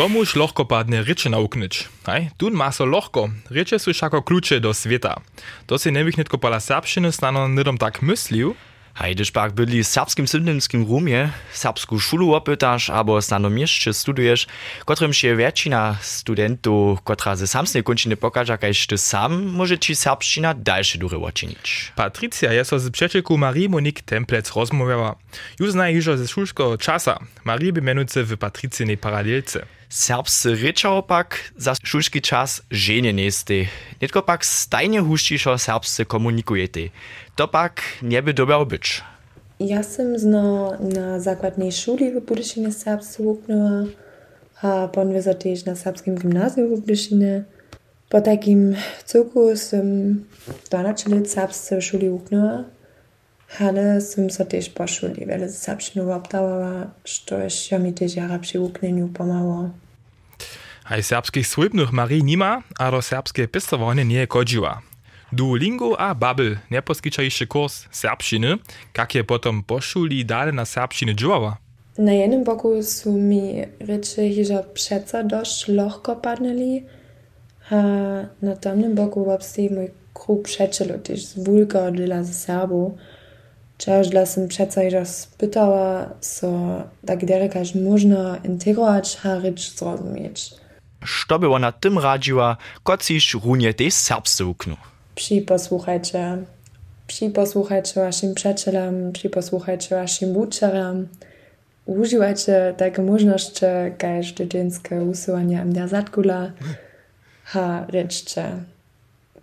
Komuž 0.00 0.32
lohko 0.32 0.64
padne 0.64 1.02
reče 1.04 1.28
nauknič. 1.28 1.84
Hej, 2.08 2.32
tun 2.40 2.56
ma 2.56 2.72
so 2.72 2.88
lohko. 2.88 3.28
Reče 3.52 3.76
sú 3.76 3.92
šako 3.92 4.24
kľúče 4.24 4.56
do 4.56 4.72
sveta. 4.72 5.20
To 5.68 5.76
si 5.76 5.92
nebych 5.92 6.16
netko 6.16 6.40
pala 6.40 6.56
serbštiny 6.56 7.12
stano 7.12 7.44
nedom 7.52 7.76
tak 7.76 8.00
myslil, 8.00 8.56
Hajdyż 8.94 9.30
pak 9.30 9.52
byli 9.52 9.84
w 9.84 9.86
serbskim 9.86 10.26
sydnymskim 10.28 10.84
rumie, 10.88 11.28
serbską 11.52 11.98
szulu 11.98 12.34
opytasz, 12.34 12.90
albo 12.90 13.22
stano 13.22 13.50
mieście 13.50 13.92
studujesz, 13.92 14.46
kotrym 14.84 15.12
się 15.12 15.36
więksina 15.36 15.96
studentów, 16.00 17.02
kotra 17.02 17.36
ze 17.36 17.46
samsnej 17.46 17.84
kończyny 17.84 18.16
pokaża, 18.16 18.58
kajś 18.58 18.86
ty 18.86 18.98
sam 18.98 19.52
może 19.52 19.78
ci 19.78 19.96
serbszczyna 19.96 20.54
dalsze 20.54 20.98
dury 20.98 21.18
uczynić. 21.18 21.92
Patricia 21.96 22.52
jest 22.52 22.70
z 22.70 22.90
przyjacielką 22.90 23.36
Marii 23.36 23.68
Monique 23.68 24.02
Templec 24.02 24.52
rozmawiała. 24.56 25.16
Już 25.60 25.72
zna 25.72 25.88
już 25.90 26.04
ze 26.04 26.28
szulskiego 26.28 26.78
czasa. 26.78 27.20
Marii 27.44 27.72
by 27.72 27.82
mianujcy 27.82 28.24
w 28.24 28.36
Patricyjnej 28.36 28.96
paralelce. 28.96 29.79
Serbscy 29.90 30.54
rečal 30.54 31.02
pak 31.02 31.50
za 31.58 31.74
šulski 31.74 32.22
čas 32.22 32.62
žene 32.70 33.10
nesti. 33.10 33.66
Netko 33.98 34.22
pak 34.22 34.46
stajne 34.46 35.02
huštišo 35.02 35.58
serbsce 35.58 36.06
komunikujete. 36.06 36.94
To 37.34 37.50
pak 37.50 37.82
neby 38.02 38.30
dobiał 38.32 38.66
być. 38.66 39.02
Já 39.60 39.82
som 39.82 40.16
zno 40.16 40.72
na 40.80 41.18
základnej 41.18 41.74
šuli 41.74 42.14
v 42.14 42.22
Budyšine 42.22 42.72
serbsku 42.72 43.20
vuknula 43.20 43.92
a 44.62 44.86
ponveza 44.88 45.34
tiež 45.34 45.66
na 45.66 45.74
serbskom 45.74 46.16
gymnáziu 46.16 46.70
v 46.70 46.80
Budyšine. 46.80 47.44
Po 48.08 48.22
takým 48.22 48.78
celku 49.04 49.58
som 49.58 49.84
12 50.70 51.12
let 51.12 51.26
serbsce 51.26 51.82
šuli 51.82 52.08
vuknula. 52.08 52.70
Ale 53.58 54.00
sam 54.00 54.30
so 54.30 54.44
też 54.44 54.68
po 54.68 54.86
szuli 54.86 55.26
wiele 55.26 55.48
serbszczynu 55.48 56.12
obdawała, 56.12 56.86
što 57.04 57.78
mi 57.78 57.92
też 57.92 58.16
jara 58.16 58.38
przy 58.38 58.60
łuknieniu 58.60 59.08
pomało. 59.08 59.70
Aj 60.84 61.02
serbskich 61.02 61.46
słybnych 61.46 61.92
Marii 61.92 62.24
nima, 62.24 62.62
a 62.78 62.90
do 62.90 63.02
serbskie 63.02 63.48
pistowanie 63.48 64.04
nie 64.04 64.26
kodziła. 64.26 64.82
Duolingo 65.32 66.00
a 66.00 66.14
Babbel 66.14 66.58
nie 66.70 66.82
poskyča 66.82 67.22
jeszcze 67.22 67.46
kurs 67.46 67.84
serbšiny, 67.90 68.58
jak 68.98 69.14
je 69.14 69.24
potom 69.24 69.62
pošuli 69.62 70.24
dalej 70.24 70.54
na 70.54 70.64
serbšiny 70.64 71.14
džuvava. 71.14 71.56
Na 71.98 72.12
jednym 72.12 72.44
boku 72.44 72.82
są 72.82 73.12
mi 73.12 73.64
rzeczy, 73.80 74.44
że 74.44 74.64
przeca 74.74 75.22
dość 75.22 75.68
lohko 75.68 76.16
padnęli, 76.16 76.82
a 77.70 77.76
na 78.42 78.56
tamnym 78.56 78.94
boku 78.94 79.24
wopsi 79.24 79.70
mój 79.70 79.90
kruk 80.14 80.42
przeczelo 80.42 80.98
też 80.98 81.24
z 81.24 81.44
wulka 81.44 81.90
dla 81.90 82.24
Serbu. 82.24 82.98
Sam 84.24 84.48
przeca, 84.48 84.90
że 84.90 85.06
spytała, 85.06 86.10
so 86.20 86.48
tak 87.06 87.24
derekaż 87.24 87.74
można 87.74 88.36
integrować, 88.44 89.18
rycz 89.42 89.76
zrozumieć. 89.76 90.50
Što 91.04 91.38
by 91.38 91.48
ona 91.48 91.72
tym 91.72 91.98
radziła, 91.98 92.56
kociś 92.82 93.34
runie 93.34 93.74
tej 93.74 93.90
serbscy 93.90 94.44
uknu? 94.44 94.76
Przyposłuchajcie, 95.14 96.38
przyposłuchajcie 97.06 98.00
waszym 98.00 98.34
przyjacielom, 98.34 99.12
przyposłuchajcie 99.12 99.96
waszym 99.96 100.36
uczerom. 100.36 101.08
Używajcie 101.86 102.74
takie 102.76 103.02
możliwości, 103.02 103.64
jak 103.64 104.24
studenckie 104.30 105.02
usuwanie 105.02 105.60
am 105.60 105.72
der 105.72 105.88
zatkula. 105.88 106.50
Ha, 107.44 107.86
rečcie. 107.88 108.44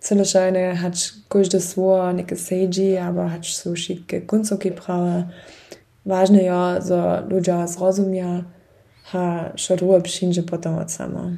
Celloscheine 0.00 0.80
hat 0.82 1.12
kuch 1.28 1.48
de 1.48 1.60
Swar 1.60 2.14
nike 2.14 2.36
Seiji, 2.36 2.98
aber 2.98 3.32
hat 3.32 3.44
so 3.44 3.76
schike 3.76 4.20
Gunzoki 4.20 4.70
prawe. 4.70 5.28
Важно 6.06 6.40
ја 6.40 6.80
за 6.80 7.00
луѓа 7.28 7.66
зразумја, 7.68 8.44
ha 9.10 9.52
šaruje 9.56 10.00
przyjdzie 10.00 10.42
potem 10.42 10.78
od 10.78 10.90
sama. 10.90 11.36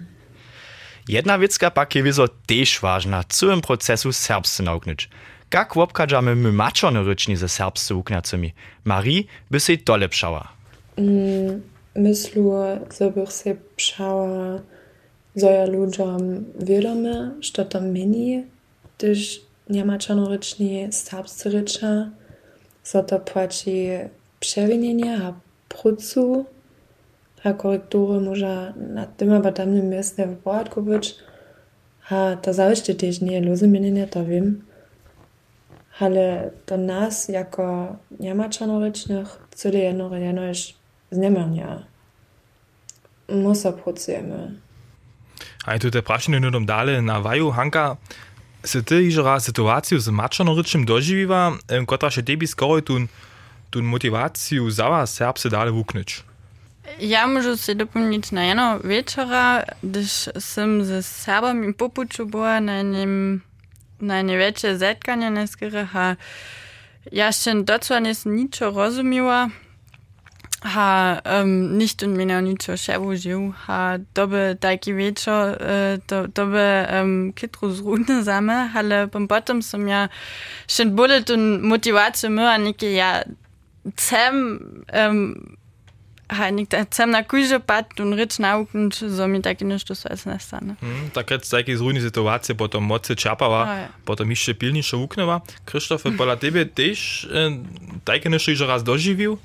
Jedna 1.08 1.38
wiecka 1.38 1.70
pak 1.70 1.94
je 1.94 2.02
wizo 2.02 2.28
też 2.46 2.80
ważna, 2.80 3.24
całym 3.24 3.60
procesu 3.60 4.12
serbscy 4.12 4.62
nauknąć. 4.62 5.08
Jak 5.54 5.76
łopkadzamy 5.76 6.36
my 6.36 6.52
maczone 6.52 7.02
ryczni 7.02 7.36
ze 7.36 7.48
serbscy 7.48 7.94
uknacami? 7.94 8.54
Marii 8.84 9.26
by 9.50 9.60
się 9.60 9.78
to 9.78 9.96
lepszała. 9.96 10.48
Mm, 10.96 11.62
myślę, 11.96 12.80
że 12.98 13.10
by 13.10 13.26
się 13.26 13.56
pszała... 13.76 14.60
że 15.40 15.46
ja 15.46 15.66
ludziom 15.66 16.44
wiadome, 16.58 17.30
że 17.40 17.64
to 17.64 17.80
mini, 17.80 18.44
gdyż 18.98 19.40
nie 19.70 19.84
maczone 19.84 20.28
ryczni 20.28 20.88
serbscy 20.90 21.50
rycza, 21.50 22.10
że 22.92 23.04
to 23.04 23.20
płaci 23.20 23.88
przewinienie 24.40 25.18
a 25.22 25.32
prucu, 25.68 26.44
a 27.44 27.52
korektury 27.52 28.20
może 28.20 28.74
na 28.76 29.06
tym 29.06 29.32
albo 29.32 29.52
tamnym 29.52 29.88
miejscu 29.88 30.22
w 30.26 30.36
porządku 30.36 30.82
być. 30.82 31.16
A 32.10 32.36
to 32.42 32.52
zawsze 32.52 32.94
też 32.94 33.20
nie 33.20 33.44
rozumienie, 33.44 34.06
to 34.06 34.24
wiem. 34.24 34.64
Ale 35.98 36.50
do 36.66 36.76
nas, 36.76 37.28
jako 37.28 37.96
niemaczanowicznych, 38.20 39.46
cyle 39.54 39.78
jedno 39.78 40.16
jedno 40.16 40.42
jest 40.42 40.72
zniemania. 41.10 41.82
Musa 43.28 43.72
pracujemy. 43.72 44.60
A 45.64 45.74
je 45.74 45.86
tudi 45.86 46.00
vprašanje 46.00 46.40
nudom 46.40 46.66
dale 46.66 47.02
na 47.02 47.18
vaju, 47.18 47.50
Hanka. 47.50 47.96
Se 48.64 48.82
ti 48.82 49.10
že 49.10 49.22
raz 49.22 49.44
situacijo 49.44 50.00
z 50.00 50.12
mačano 50.12 50.54
rečem 50.56 50.84
doživiva, 50.84 51.56
kot 51.86 52.04
še 52.12 52.22
tebi 52.22 52.46
skoraj 52.46 52.84
tu, 52.84 53.06
tu 53.70 53.82
motivaciju 53.82 54.70
za 54.70 54.88
vas, 54.88 55.16
se 55.16 55.24
apse 55.24 55.48
dale 55.48 55.70
vuknič? 55.70 56.20
Ja, 56.98 57.26
možu 57.26 57.56
se 57.56 57.74
dopomniti 57.74 58.34
na 58.34 58.44
eno 58.44 58.80
večera, 58.84 59.62
když 59.82 60.28
sem 60.38 60.84
z 60.84 61.02
sabami 61.02 61.72
popuču 61.72 62.26
boja 62.26 62.60
na 62.60 62.80
enem 62.80 63.42
največje 64.00 64.76
zetkanje, 64.76 65.30
na 65.30 65.46
skirah. 65.46 66.16
Ja, 67.12 67.32
še 67.32 67.54
docela 67.64 68.00
nisem 68.00 68.36
nič 68.36 68.60
razumela 68.60 69.50
ha 70.62 71.22
ähm, 71.24 71.76
nicht 71.76 72.02
un 72.02 72.12
Menaniter 72.14 72.76
Chevrolet 72.76 73.52
ha 73.66 73.98
dobe 74.14 74.56
daikiwecher 74.60 75.60
äh, 75.60 75.94
øh, 75.94 75.98
do, 76.06 76.26
dobe 76.26 76.86
ähm, 76.90 77.34
Kitrus 77.34 77.82
Rune 77.82 78.24
same 78.24 78.72
halle 78.74 79.08
beim 79.08 79.26
Bottom 79.26 79.62
som 79.62 79.88
ja 79.88 80.08
schon 80.68 80.96
bullet 80.96 81.30
und 81.30 81.62
Motivatio 81.62 82.28
mé 82.28 82.54
anike 82.54 82.92
ja 82.92 83.22
Zem 83.96 84.84
ähm, 84.92 85.56
na 87.06 87.22
kuže 87.22 87.58
pat 87.58 88.00
un 88.00 88.12
rič 88.12 88.38
nauken 88.38 88.90
zo 88.92 89.26
mi 89.26 89.42
tak 89.42 89.60
nešto 89.60 89.94
sve 89.94 90.16
nestane. 90.26 90.76
Mm, 90.82 91.10
takrat 91.14 91.42
vsake 91.42 91.76
zrujni 91.76 92.00
situacije 92.00 92.56
potom 92.56 92.84
moce 92.84 93.14
čapava, 93.14 93.62
oh, 93.62 93.78
ja. 93.78 93.88
potom 94.04 94.30
išče 94.30 94.54
pilniša 94.54 94.96
uknova. 94.96 95.40
Krištof, 95.64 96.02
pa 96.18 96.36
tebe 96.36 96.64
tež 96.64 97.24
eh, 97.24 97.58
tako 98.04 98.28
nešto 98.28 98.54
že 98.54 98.66
raz 98.66 98.84
doživil? 98.84 99.38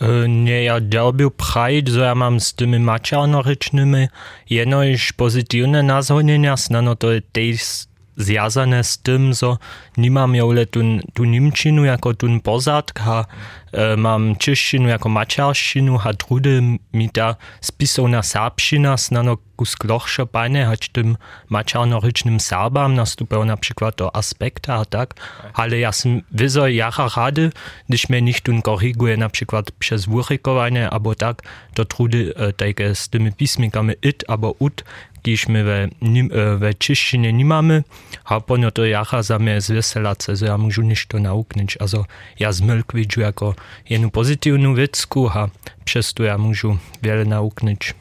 E, 0.00 0.28
nie, 0.28 0.64
ja 0.64 0.80
derbił 0.80 1.30
prajt, 1.30 1.88
że 1.88 2.00
ja 2.00 2.14
mam 2.14 2.40
z 2.40 2.54
tymi 2.54 2.78
maczarnorycznymi 2.78 4.08
jenoś 4.50 5.12
pozytywne 5.12 5.82
nazwonienia, 5.82 6.56
znano 6.56 6.96
to 6.96 7.08
jest 7.36 7.89
zjazane 8.20 8.84
z 8.84 8.98
tym, 8.98 9.32
że 9.32 9.56
nie 9.96 10.10
mam 10.10 10.34
jole 10.34 10.66
tu, 10.66 10.80
tu 11.14 11.24
Niemczinu 11.24 11.84
jako 11.84 12.14
tu 12.14 12.26
pozadk, 12.42 13.00
a 13.00 13.24
e, 13.72 13.96
mam 13.96 14.36
czeszczinu 14.36 14.88
jako 14.88 15.08
maciarszczynu, 15.08 15.98
a 16.04 16.14
trudy 16.14 16.62
mi 16.92 17.10
ta 17.10 17.36
spisowna 17.60 18.22
serbszczyna 18.22 18.96
znano 18.96 19.36
kus 19.60 19.76
klochsze 19.76 20.26
panie, 20.26 20.66
choć 20.66 20.88
tym 20.88 21.16
maciarnorycznym 21.48 22.40
Serbam 22.40 22.94
nastupał 22.94 23.44
na 23.44 23.56
przykład 23.56 23.96
do 23.96 24.16
aspekta, 24.16 24.74
a 24.74 24.84
tak, 24.84 25.14
ale 25.54 25.78
ja 25.78 25.92
sam 25.92 26.22
wizo 26.32 26.68
jara 26.68 27.08
rady, 27.16 27.52
gdyż 27.88 28.08
mnie 28.08 28.22
nicht 28.22 28.44
tun 28.44 28.62
korriguje 28.62 29.16
na 29.16 29.28
przykład 29.28 29.70
przez 29.70 30.06
wurykowanie, 30.06 30.90
albo 30.90 31.14
tak, 31.14 31.42
to 31.74 31.84
trudy 31.84 32.32
e, 32.36 32.52
takie 32.52 32.94
z 32.94 33.08
tymi 33.08 33.32
pismikami 33.32 33.94
it, 34.02 34.24
albo 34.28 34.54
ut, 34.58 34.84
kiż 35.22 35.48
my 35.48 35.88
e, 36.32 36.56
we 36.56 36.74
czyszczynie 36.74 37.32
nie 37.32 37.44
mamy, 37.44 37.84
a 38.24 38.40
pono 38.40 38.70
to 38.70 38.84
jara 38.84 39.22
za 39.22 39.38
mnie 39.38 39.60
zweselace, 39.60 40.36
że 40.36 40.46
ja 40.46 40.58
muszę 40.58 40.82
niż 40.82 41.06
to 41.06 41.18
nauknąć. 41.18 41.76
Also 41.76 42.04
ja 42.38 42.52
z 42.52 42.60
Mylk 42.60 42.94
widzę 42.94 43.20
jako 43.20 43.54
jedną 43.90 44.10
pozytywną 44.10 44.74
wiecku, 44.74 45.28
a 45.28 45.48
przez 45.84 46.14
to 46.14 46.22
ja 46.22 46.38
muszę 46.38 46.76
wiele 47.02 47.24
nauknąć. 47.24 47.94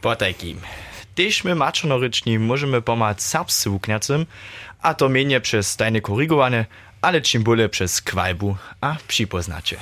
Po 0.00 0.16
takim. 0.16 0.60
Też 1.14 1.44
my 1.44 1.54
możemy 2.38 2.82
pomagać 2.82 3.22
serbscy 3.22 3.70
wukniacym, 3.70 4.26
a 4.82 4.94
to 4.94 5.08
mienie 5.08 5.40
przez 5.40 5.76
tajne 5.76 6.00
korygowane, 6.00 6.66
ale 7.02 7.20
czym 7.20 7.42
bole 7.42 7.68
przez 7.68 8.02
kwajbu 8.02 8.56
a 8.80 8.96
przypoznacie. 9.08 9.76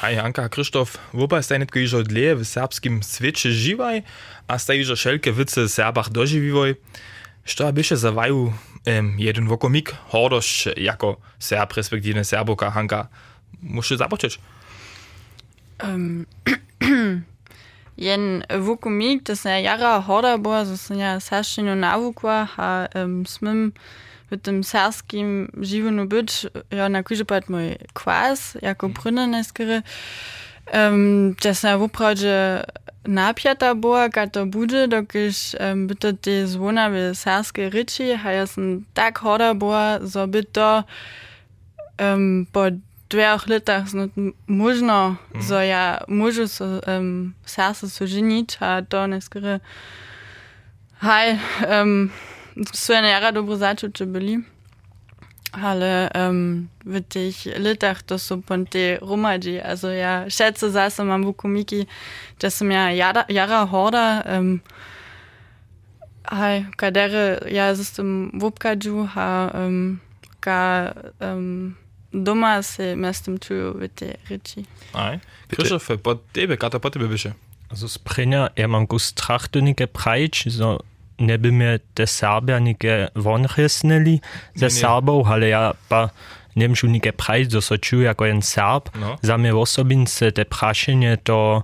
Hej, 0.00 0.18
Anka, 0.18 0.48
Krzysztof, 0.48 0.98
woba 1.14 1.42
staj 1.42 1.58
netko 1.58 1.78
iżo 1.78 2.02
dlje 2.02 2.36
w 2.36 2.44
serbskim 2.44 3.00
świecie 3.02 3.52
živaj, 3.52 4.02
a 4.48 4.58
staj 4.58 4.78
iżo 4.78 4.96
wszelkie 4.96 5.32
wice 5.32 5.68
Serbach 5.68 6.10
dożywiwoj. 6.10 6.74
Što 7.44 7.72
byście 7.72 7.96
zawaju 7.96 8.52
um, 8.86 9.14
jeden 9.18 9.48
wokomik, 9.48 9.90
hordość 9.90 10.68
jako 10.76 11.16
Serb, 11.38 11.72
respektive 11.76 12.24
Serboka, 12.24 12.70
Hanka, 12.70 13.08
muszę 13.62 13.96
zapocząć. 13.96 14.38
Um, 15.82 16.26
jen 17.98 18.46
vukumik, 18.48 19.26
to 19.26 19.36
sa 19.36 19.58
jara 19.58 19.98
horda 20.00 20.38
bola, 20.38 20.64
zo 20.64 20.78
sa 20.78 20.94
ja 20.94 21.12
saštinu 21.18 21.74
navukla 21.74 22.48
a 22.56 22.86
um, 22.94 23.26
smim 23.26 23.72
mit 24.30 24.44
dem 24.44 24.62
serskim 24.62 25.48
živenu 25.56 26.04
byť, 26.04 26.30
ja 26.70 26.86
na 26.92 27.00
kúže 27.02 27.24
pát 27.24 27.48
môj 27.48 27.80
kvás, 27.96 28.60
ako 28.60 28.92
brunne 28.92 29.26
neskere, 29.26 29.82
Das 30.68 31.40
to 31.40 31.54
sa 31.56 31.80
vopravde 31.80 32.64
napjata 33.08 33.72
bola, 33.74 34.12
kato 34.12 34.44
bude, 34.44 34.84
dokiž 34.84 35.56
um, 35.56 35.88
byto 35.88 36.12
tie 36.12 36.44
zvona 36.44 36.92
v 36.92 37.16
serske 37.16 37.72
Ritchie, 37.72 38.20
a 38.20 38.28
ja 38.36 38.44
som 38.44 38.84
tak 38.92 39.24
horda 39.24 39.56
bola, 39.56 40.04
zo 40.04 40.28
ähm, 41.98 42.44
um, 42.52 42.82
latach 43.46 43.88
snad 43.88 44.10
można, 44.46 45.16
mm. 45.34 45.42
so 45.42 45.60
ja 45.62 46.00
możu 46.08 46.48
so 46.48 46.64
um, 46.86 47.34
serce 47.44 47.90
so 47.90 48.06
żenić, 48.06 48.56
a 48.60 48.82
to 48.82 49.06
nie 49.06 49.20
skry, 49.20 49.60
hej, 51.00 51.38
um, 51.80 52.10
so 52.72 52.94
eine 52.94 53.08
jara 53.08 53.32
dobro 53.32 53.56
začuče 53.56 54.06
byli. 54.06 54.38
Ale 55.52 56.10
um, 56.14 56.68
w 56.84 57.00
tych 57.08 57.46
latach 57.58 58.02
to 58.02 58.18
są 58.18 58.42
ponte 58.42 58.98
romadzi. 59.00 59.60
Also 59.60 59.90
ja 59.90 60.24
schätze 60.28 60.70
zase 60.70 61.04
mam 61.04 61.24
w 61.24 61.34
komiki, 61.34 61.86
że 62.42 62.50
są 62.50 62.68
ja 62.68 62.92
jara, 62.92 63.24
jara 63.28 63.66
horda. 63.66 64.22
Um, 64.36 64.60
Hej, 66.30 66.66
kadere 66.76 67.40
ja 67.50 67.68
jestem 67.68 68.30
w 68.34 68.44
obkadżu, 68.44 69.08
a 69.14 69.50
um, 69.54 69.98
ka 70.40 70.94
um, 71.20 71.74
Doma 72.24 72.56
er 72.56 72.62
se 72.62 72.96
mestim 72.96 73.38
čuju 73.38 73.78
vete 73.78 74.16
reči. 74.30 74.64
Aj. 74.94 75.20
Krzysztof, 75.48 76.02
po 76.02 76.14
tebe, 76.32 76.56
kata 76.56 76.78
po 76.78 76.90
tebe 76.90 77.08
biše. 77.08 77.34
Also 77.70 77.88
sprenja, 77.88 78.48
er 78.56 78.68
mam 78.68 78.86
gus 78.86 79.12
trachtenike 79.12 79.86
prajč, 79.86 80.48
so 80.48 80.78
neby 81.18 81.50
mě 81.50 81.78
te 81.94 82.06
Serbianike 82.06 83.08
von 83.14 83.46
resneli, 83.56 84.20
ze 84.54 84.70
Serbou, 84.70 85.26
ale 85.26 85.48
já 85.48 85.72
pa 85.88 86.10
nemšu 86.56 86.86
nike 86.86 87.12
prajč, 87.12 87.50
so 87.60 87.76
čuju 87.76 88.02
jako 88.02 88.24
jen 88.24 88.42
Serb. 88.42 88.88
No. 89.00 89.16
Za 89.22 89.36
mě 89.36 89.54
osobince 89.54 90.32
te 90.32 90.44
prašenje 90.44 91.16
to 91.22 91.62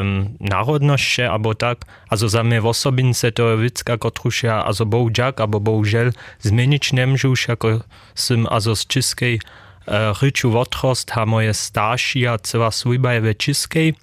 um, 0.00 0.36
národnoště, 0.40 1.28
abo 1.28 1.54
tak, 1.54 1.78
a 2.10 2.16
za 2.16 2.42
mě 2.42 2.60
v 2.60 2.66
osobince 2.66 3.30
to 3.30 3.50
je 3.50 3.56
víc 3.56 3.82
jako 3.88 4.10
trušia, 4.10 4.60
a 4.60 4.84
bohužel, 4.84 5.32
abo 5.36 5.60
bohužel 5.60 6.10
změnit 6.42 6.92
nemůžu, 6.92 7.34
jako 7.48 7.82
jsem, 8.14 8.46
a 8.50 8.60
z 8.60 8.86
českej 8.86 9.38
uh, 9.86 10.22
ryczu 10.22 10.58
otrost, 10.58 11.10
ha 11.10 11.26
moje 11.26 11.54
starši 11.54 12.26
a 12.26 12.38
cała 12.38 12.70
svojba 12.70 13.12
je 13.12 13.34
českej, 13.34 13.94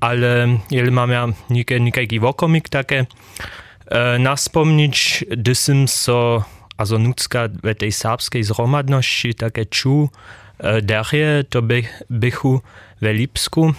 ale 0.00 0.58
jeli 0.70 0.90
mam 0.90 1.10
ja 1.10 1.28
nike, 1.50 1.80
nikajki 1.80 2.20
vokomik 2.20 2.68
takie, 2.68 3.06
e, 3.86 4.18
naspomnieć, 4.18 5.24
gdy 5.30 5.54
sam 5.54 5.88
so, 5.88 6.44
also 6.76 6.98
w 6.98 7.74
tej 7.74 7.92
serbskiej 7.92 8.44
zromadności 8.44 9.34
takie 9.34 9.66
czuł, 9.66 10.08
e, 10.58 10.82
derje 10.82 11.44
to 11.48 11.62
by, 11.62 11.84
bychu 12.10 12.60
w 13.02 13.04
Lipsku, 13.04 13.74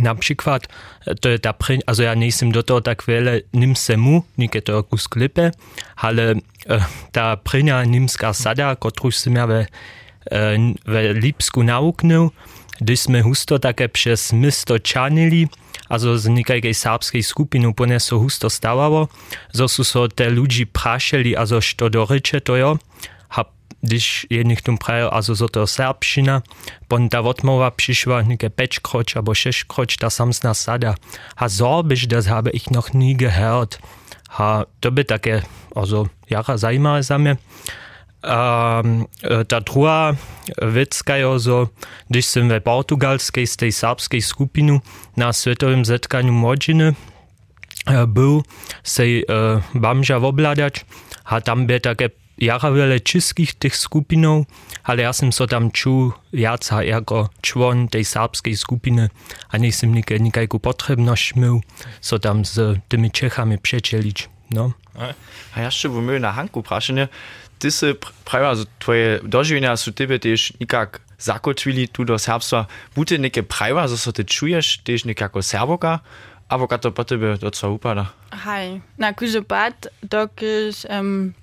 na 0.00 0.14
przykład, 0.14 0.68
e, 1.06 1.14
to 1.14 1.28
je 1.28 1.38
ta 1.38 1.52
pryn, 1.52 1.80
also 1.86 2.02
ja 2.02 2.14
nie 2.14 2.26
jestem 2.26 2.52
do 2.52 2.62
tego 2.62 2.80
tak 2.80 3.04
wiele 3.06 3.40
nim 3.52 3.76
semu, 3.76 4.24
nikie 4.38 4.62
to 4.62 4.82
kus 4.82 5.08
klipe, 5.08 5.50
ale 5.96 6.34
e, 6.66 6.84
ta 7.12 7.36
prynia 7.36 7.84
nimska 7.84 8.32
sada, 8.32 8.76
kotruż 8.76 9.16
sam 9.16 9.34
ja 9.34 9.46
E, 10.32 10.58
ve 10.86 11.10
Lipsku 11.10 11.62
nauknul, 11.62 12.32
když 12.78 13.06
husto 13.22 13.58
také 13.58 13.88
přes 13.88 14.32
město 14.32 14.78
čanili, 14.78 15.48
a 15.90 15.98
zo 15.98 16.18
z 16.18 16.26
některé 16.26 16.74
sábské 16.74 17.22
skupiny 17.22 17.72
poneso 17.72 18.18
husto 18.18 18.50
stávalo, 18.50 19.08
zo 19.52 19.68
jsou 19.68 19.84
so 19.84 20.08
te 20.14 20.26
lidi 20.26 20.64
prašeli 20.64 21.36
a 21.36 21.46
zo 21.46 21.60
što 21.60 21.88
doryče 21.88 22.40
to 22.40 22.56
jo, 22.56 22.76
a 23.30 23.44
když 23.80 24.26
jedných 24.30 24.62
tom 24.62 24.78
prajel 24.78 25.10
a 25.12 25.22
zo 25.22 25.34
zo 25.34 25.48
to 25.48 25.66
serbština, 25.66 26.42
pon 26.88 27.08
ta 27.08 27.20
odmova 27.20 27.70
přišla 27.70 28.22
nějaké 28.22 28.50
peč 28.50 28.78
kroč 28.78 29.16
abo 29.16 29.34
šeš 29.34 29.62
kroč, 29.62 29.96
ta 29.96 30.10
sam 30.10 30.32
z 30.32 30.42
nás 30.42 30.58
sada. 30.58 30.94
A 31.36 31.48
zorbiš, 31.48 32.06
das 32.06 32.26
habe 32.26 32.50
ich 32.50 32.70
noch 32.70 32.92
nie 32.92 33.14
gehört. 33.14 33.78
A 34.38 34.64
to 34.80 34.90
by 34.90 35.04
také 35.04 35.42
ozo 35.74 36.06
jara 36.30 36.56
zajímavé 36.56 37.02
za 37.02 37.18
mě. 37.18 37.36
Um, 38.26 39.06
ta 39.48 39.60
druga 39.60 40.16
wecka 40.58 41.16
je 41.16 41.40
so, 41.40 41.68
když 42.10 42.26
jsem 42.26 42.48
ve 42.48 42.60
portugalskiej 42.60 43.46
z 43.46 43.56
tej 43.56 43.72
serbskiej 43.72 44.22
skupinu 44.22 44.80
na 45.16 45.32
światowym 45.32 45.84
zetkaniu 45.84 46.32
młodziny 46.32 46.94
uh, 47.86 48.06
był, 48.06 48.42
sej 48.82 49.24
uh, 49.24 49.62
bamža 49.74 50.16
obladać, 50.16 50.84
a 51.24 51.40
tam 51.40 51.66
by 51.66 51.80
takie 51.80 52.10
jara 52.38 52.72
wiele 52.72 53.00
českých 53.00 53.54
tych 53.54 53.76
skupinów, 53.76 54.46
ale 54.84 55.02
ja 55.02 55.12
sam 55.12 55.32
so 55.32 55.46
tam 55.46 55.70
czuł 55.70 56.12
jaca 56.32 56.82
jako 56.82 57.28
człon 57.42 57.88
tej 57.88 58.04
serbskiej 58.04 58.56
skupiny, 58.56 59.08
a 59.48 59.58
nie 59.58 59.70
nikaj, 59.82 60.20
nikajku 60.20 60.60
potrzebność 60.60 61.34
miał, 61.34 61.60
so 62.00 62.18
tam 62.18 62.44
z 62.44 62.78
tymi 62.88 63.10
Czechami 63.10 63.58
przecielić. 63.58 64.28
No. 64.50 64.72
A 65.54 65.60
jeszcze 65.60 65.88
bym 65.88 66.20
na 66.20 66.32
Hanku 66.32 66.62
praszenie, 66.62 67.08
ty 67.58 67.70
si 67.70 67.94
prawa, 68.24 68.48
also 68.48 68.64
tvoje 68.78 69.20
doživljenja 69.22 69.76
su 69.76 69.92
tebe 69.92 70.18
tež 70.18 70.52
nikak 70.60 71.00
zakotvili 71.18 71.86
tu 71.86 72.04
do 72.04 72.18
serbstva. 72.18 72.66
Bute 72.94 73.18
neke 73.18 73.42
prawa, 73.42 73.88
so 73.88 73.96
so 73.96 74.12
ty 74.12 74.24
čuješ 74.24 74.84
tež 74.84 75.04
nekako 75.04 75.42
serboka, 75.42 76.00
abo 76.48 76.66
kad 76.66 76.80
to 76.80 76.90
po 76.90 77.04
tebe 77.04 77.36
docela 77.40 77.72
upada? 77.72 78.12
Hej, 78.44 78.80
na 78.98 79.12
kuže 79.12 79.42
pat, 79.42 79.88
dokiž 80.02 80.86
um, 80.90 81.34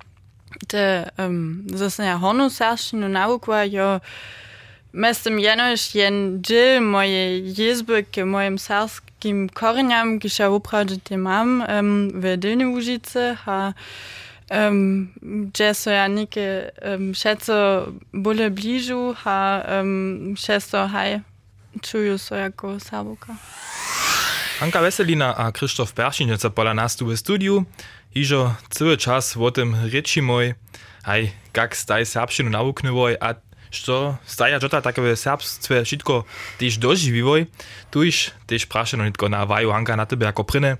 te 0.67 1.10
um, 1.17 1.65
zase 1.67 2.06
ja 2.06 2.17
honu 2.17 2.49
sarščinu 2.49 3.10
naukva, 3.10 3.65
jo 3.65 3.99
mestem 4.93 5.39
jenož 5.41 5.95
jen 5.97 6.41
džil 6.41 6.82
moje 6.82 7.41
jezby 7.58 8.06
k 8.06 8.21
korenjam, 9.54 10.19
kiž 10.19 10.39
ja 10.39 10.49
upravdže 10.52 10.99
te 11.02 11.17
mam 11.17 11.63
um, 11.65 12.12
v 12.13 12.38
Dilne 12.38 12.69
Užice, 12.69 13.36
a 13.47 13.73
Um, 14.54 15.13
so 15.74 15.89
ja 15.89 16.08
nike 16.08 16.70
um, 16.86 17.13
šeco 17.13 17.88
bole 18.13 18.50
bližu, 18.50 19.16
a 19.26 19.62
um, 19.82 20.36
šesto 20.38 20.88
haj 20.88 21.20
čuju 21.82 22.18
so 22.18 22.36
jako 22.36 22.80
sabuka. 22.80 23.36
Anka 24.62 24.82
Weselina 24.82 25.34
a 25.38 25.52
Krzysztof 25.52 25.94
Peršinec 25.94 26.46
pola 26.56 26.74
nas 26.74 26.96
tu 26.96 27.06
w 27.06 27.18
studiu. 27.18 27.66
Iżo 28.16 28.56
cały 28.70 28.98
czas 28.98 29.38
o 29.38 29.52
tym 29.52 29.76
rieči 29.89 30.22
moj, 30.22 30.54
hej, 31.04 31.32
jak 31.58 31.76
staj 31.76 32.06
serbšinu 32.06 32.50
nauknywoj, 32.50 33.18
a 33.20 33.34
što 33.73 34.15
staja 34.25 34.59
džota 34.59 34.81
takové 34.86 35.17
serbstve 35.17 35.81
všetko 35.81 36.23
tiež 36.62 36.77
doživivoj, 36.77 37.49
tu 37.89 38.05
iš 38.05 38.29
tiež 38.45 38.69
prašeno 38.69 39.03
nitko 39.03 39.27
na 39.33 39.43
vaju 39.49 39.73
Hanka 39.73 39.97
na 39.97 40.05
tebe 40.05 40.29
ako 40.29 40.45
prine, 40.45 40.77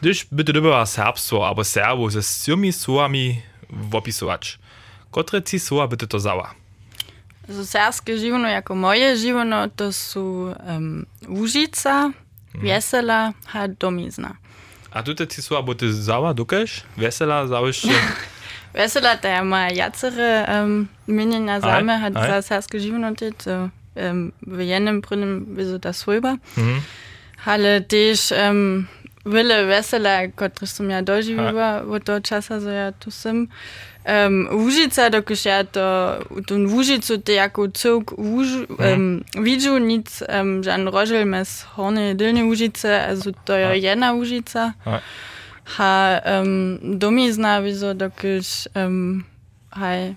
když 0.00 0.28
by 0.28 0.44
to 0.44 0.52
dobywa 0.52 0.86
serbstvo 0.86 1.48
albo 1.48 1.64
serbu 1.64 2.10
ze 2.12 2.22
sjomi 2.22 2.72
słowami 2.72 3.42
wopisować. 3.70 4.58
Kotre 5.10 5.42
ci 5.42 5.60
słowa 5.60 5.88
by 5.88 5.96
to 5.96 6.20
zała? 6.20 6.54
So 7.48 7.66
serbskie 7.66 8.18
żywono 8.18 8.48
jako 8.48 8.74
moje 8.74 9.16
żywono 9.16 9.68
to 9.76 9.92
są 9.92 10.20
um, 10.66 11.06
Łužica, 11.28 12.12
Wiesela, 12.54 13.32
a 13.52 13.68
Domizna. 13.68 14.36
A 14.90 15.02
tu 15.02 15.14
te 15.14 15.26
ci 15.26 15.42
słowa 15.42 15.62
by 15.62 15.74
ty 15.74 15.92
zała, 15.92 16.34
dukeš? 16.34 16.82
Vesela, 16.96 17.46
zawisz 17.46 17.86
Veselata 18.76 19.28
ja 19.28 19.42
ma 19.42 19.68
jacere 19.68 20.44
ähm, 20.48 20.88
Minina 21.06 21.60
same 21.60 22.00
hat 22.00 22.14
das 22.14 22.50
Herz 22.50 22.68
geschrieben 22.68 23.04
und 23.04 23.20
dit 23.20 23.46
ähm, 23.96 24.32
jenem 24.44 25.00
Brunnen 25.00 25.56
wieso 25.56 25.78
das 25.78 26.06
rüber. 26.06 26.36
Mhm. 26.56 26.82
Halle 27.46 27.80
dich 27.80 28.32
ähm, 28.36 28.88
Wille 29.24 29.66
Vesela 29.66 30.26
Gott 30.26 30.58
zum 30.62 30.90
ja 30.90 31.00
Deutsch 31.00 31.28
über 31.28 31.84
wo 31.86 31.98
Deutsch 31.98 32.30
hast 32.30 32.50
also 32.50 32.68
ja 32.68 32.90
du 32.92 33.10
sim. 33.10 33.50
Ähm, 34.08 34.48
Užica 34.52 35.10
do 35.10 35.22
Geschärte 35.22 36.24
und 36.28 36.50
Užicu 36.50 37.16
Deako 37.16 37.68
Zug 37.68 38.12
Vidju 38.16 38.66
mhm. 38.68 39.24
ähm, 39.76 39.86
nic 39.86 40.06
ähm, 40.28 40.62
Jan 40.62 40.86
Rožel 40.86 41.24
mes 41.24 41.66
Horne 41.76 42.14
Dilne 42.14 42.44
Užice 42.44 42.84
also 42.84 43.32
teuer 43.46 43.72
Jena 43.72 44.12
Užica. 44.14 44.74
Ja. 44.84 45.02
Aj. 45.66 45.74
Ha, 45.76 46.20
um, 46.24 46.78
domizna, 46.98 47.62
wieso, 47.62 47.94
dokud, 47.94 48.68
um, 48.74 49.24
haj, 49.70 50.14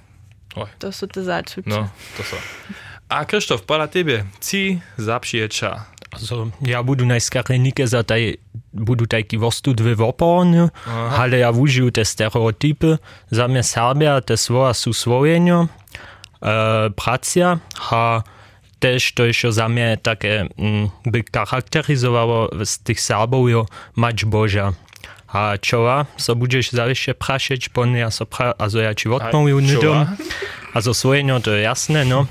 Oj. 0.55 0.69
to 0.79 0.91
są 0.91 1.07
te 1.07 1.23
začuty. 1.23 1.69
No, 1.69 1.89
to 2.17 2.23
so. 2.23 2.37
A 3.09 3.25
Krzysztof, 3.25 3.61
pola 3.65 3.87
tebe, 3.87 4.25
ci 4.41 4.81
zapšieča. 4.97 5.85
Also, 6.11 6.49
ja 6.61 6.81
budu 6.81 7.05
najskarenike 7.05 7.87
za 7.87 8.03
taj, 8.03 8.37
budu 8.73 9.05
tajki 9.05 9.37
vostu 9.37 9.73
dve 9.73 9.93
voporne, 9.93 10.69
ale 11.17 11.37
ja 11.37 11.49
vužiju 11.49 11.91
te 11.91 12.05
stereotypy, 12.05 12.97
za 13.29 13.47
mnie 13.47 13.63
Serbia 13.63 14.21
te 14.21 14.37
svoja 14.37 14.73
su 14.73 14.93
svojenjo, 14.93 15.67
e, 16.41 16.89
pracja, 16.89 17.59
ha 17.77 18.23
też 18.79 19.13
to 19.13 19.25
jeszcze 19.25 19.51
za 19.51 19.69
mnie 19.69 19.97
takie 20.01 20.47
mm, 20.57 20.89
by 21.05 21.23
charakteryzowało 21.33 22.49
z 22.65 22.79
tych 22.79 23.01
Serbów 23.01 23.49
jo 23.49 23.65
mać 23.95 24.25
Boża. 24.25 24.73
A 25.33 25.57
čova, 25.57 26.05
so 26.17 26.35
budeš 26.35 26.71
zaviše 26.73 27.13
prašeć, 27.13 27.69
pon 27.69 27.95
ja 27.95 28.09
so 28.11 28.25
pra, 28.25 28.53
also 28.57 28.81
ja 28.81 28.93
nie 29.61 29.73
čova? 29.77 30.05
dom. 30.05 30.17
Also 30.73 30.93
svojenjo 30.93 31.39
to 31.39 31.53
je 31.53 31.61
jasne, 31.61 32.05
no. 32.05 32.25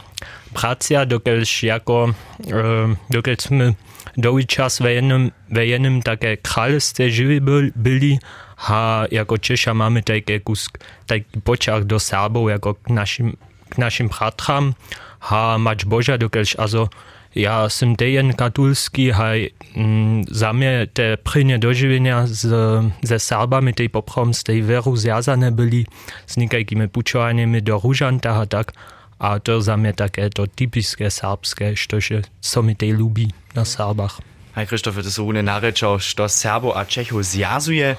Pracja, 0.54 1.04
dokelž 1.06 1.62
jako, 1.62 2.14
e, 2.50 2.96
dokelž 3.10 3.50
my 3.50 3.74
doły 4.16 4.44
czas 4.44 4.78
w 4.78 4.84
jednym, 4.84 5.30
w 5.50 5.56
jednym 5.62 6.02
takie 6.02 6.36
królestwie 6.36 7.10
żywi 7.10 7.40
byl- 7.40 7.70
byli, 7.76 8.18
a 8.68 9.04
jako 9.10 9.38
Czesza 9.38 9.74
mamy 9.74 10.02
takie 10.02 10.40
kusk, 10.40 10.78
taki 11.06 11.40
pociąg 11.44 11.84
do 11.84 12.00
Serbów, 12.00 12.50
jako 12.50 12.74
k 12.74 12.90
naszym, 12.90 13.36
k 13.70 13.78
naszym 13.78 14.08
bratram, 14.08 14.74
a 15.20 15.56
mać 15.58 15.84
Boża, 15.84 16.18
dokelž, 16.18 16.56
also 16.56 16.88
Ja 17.34 17.68
sem 17.68 17.94
Dejan 17.96 18.32
a 18.38 18.50
mm, 18.50 19.12
haj 19.12 19.48
samje 20.32 20.86
te 20.86 21.16
prinje 21.16 21.58
doživljenja 21.58 22.26
z, 22.26 22.48
ze 23.02 23.18
Serbami 23.18 23.72
tej 23.72 23.88
poprom 23.88 24.34
z 24.34 24.42
tej 24.44 24.62
veru 24.62 24.96
zjazane 24.96 25.50
byli 25.50 25.84
s 26.26 26.36
nekajkimi 26.36 26.88
pučovanjami 26.88 27.60
do 27.60 27.80
Ružantaha 27.84 28.46
tak 28.46 28.72
a 29.18 29.38
to 29.38 29.62
samje 29.62 29.92
také 29.92 30.30
to 30.30 30.46
typické 30.46 31.10
serbské, 31.10 31.76
što 31.76 32.00
se 32.00 32.22
so 32.40 32.62
mi 32.62 32.74
tej 32.74 32.92
lubi 32.92 33.28
na 33.54 33.64
Serbach. 33.64 34.22
Hej 34.54 34.66
Krzysztof, 34.66 34.94
to 34.94 35.10
są 35.10 35.22
une 35.22 35.42
narečo, 35.42 35.98
što 35.98 36.28
Serbo 36.28 36.72
a 36.76 36.84
Čecho 36.84 37.22
zjazuje. 37.22 37.96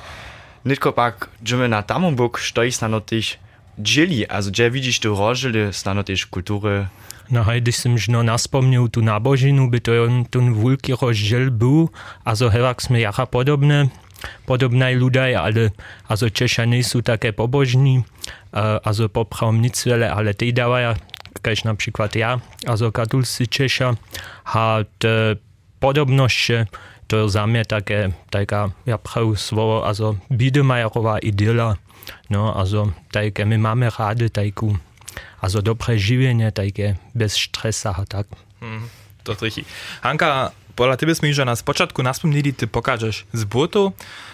Nitko 0.63 0.91
pak 0.91 1.29
džeme 1.43 1.67
na 1.67 1.81
tamombuk, 1.81 2.39
što 2.39 2.63
ich 2.63 2.75
snanotich 2.75 3.37
džili, 3.81 4.25
also 4.29 4.51
dže 4.51 4.69
vidiš 4.69 4.99
tu 4.99 5.15
rožili 5.15 5.73
snanotich 5.73 6.27
kultury, 6.31 6.85
No 7.29 7.43
hej, 7.43 7.61
když 7.61 7.77
jsem 7.77 7.97
žno 7.97 8.23
naspomněl 8.23 8.87
tu 8.87 9.01
nábožinu, 9.01 9.69
by 9.69 9.79
to 9.79 9.93
jen 9.93 10.25
ten 10.25 10.53
vulký 10.53 10.93
rozděl 11.01 11.51
byl, 11.51 11.87
also 12.25 12.49
hevak 12.49 12.81
jsme 12.81 12.99
jacha 12.99 13.25
podobné, 13.25 13.89
podobné 14.45 14.97
ale 15.37 15.71
also 16.09 16.29
Češa 16.29 16.65
nejsou 16.65 17.01
také 17.01 17.31
pobožní, 17.31 17.97
uh, 18.01 18.03
also 18.83 19.09
popravom 19.09 19.61
nic 19.61 19.77
veľa, 19.77 20.09
ale 20.09 20.33
tej 20.33 20.57
dávajú, 20.57 20.97
kaž 21.41 21.63
napríklad 21.63 22.11
ja, 22.17 22.41
also 22.65 22.91
katolci 22.91 23.47
Češa, 23.47 23.93
a 24.49 24.83
te 24.97 25.37
podobnosť, 25.79 26.65
to 27.07 27.15
je 27.17 27.29
za 27.29 27.45
mě 27.45 27.65
také, 27.65 28.13
taká, 28.29 28.73
ja 28.85 28.97
prav 28.97 29.37
slovo, 29.37 29.85
also 29.85 30.17
Biedemajerová 30.29 31.17
idyla, 31.21 31.77
no, 32.29 32.57
also 32.57 32.93
také, 33.13 33.45
my 33.45 33.57
máme 33.57 33.89
rádi 33.89 34.29
takú, 34.29 34.77
Also 35.39 35.63
dobre 35.63 35.95
življenje, 35.95 36.51
také 36.51 36.99
bez 37.15 37.39
stresa 37.39 37.95
a 37.95 38.03
tak. 38.03 38.27
Mm, 38.59 38.87
to 39.23 39.35
trichy. 39.39 39.63
Hanka, 40.03 40.51
podľa 40.75 40.95
tebe 40.99 41.15
sme, 41.15 41.31
že 41.35 41.47
na 41.47 41.55
spočiatku 41.55 41.99
naspomnili, 42.03 42.55
ty 42.55 42.67
pokážeš 42.67 43.27
z 43.31 43.43
botu, 43.47 43.91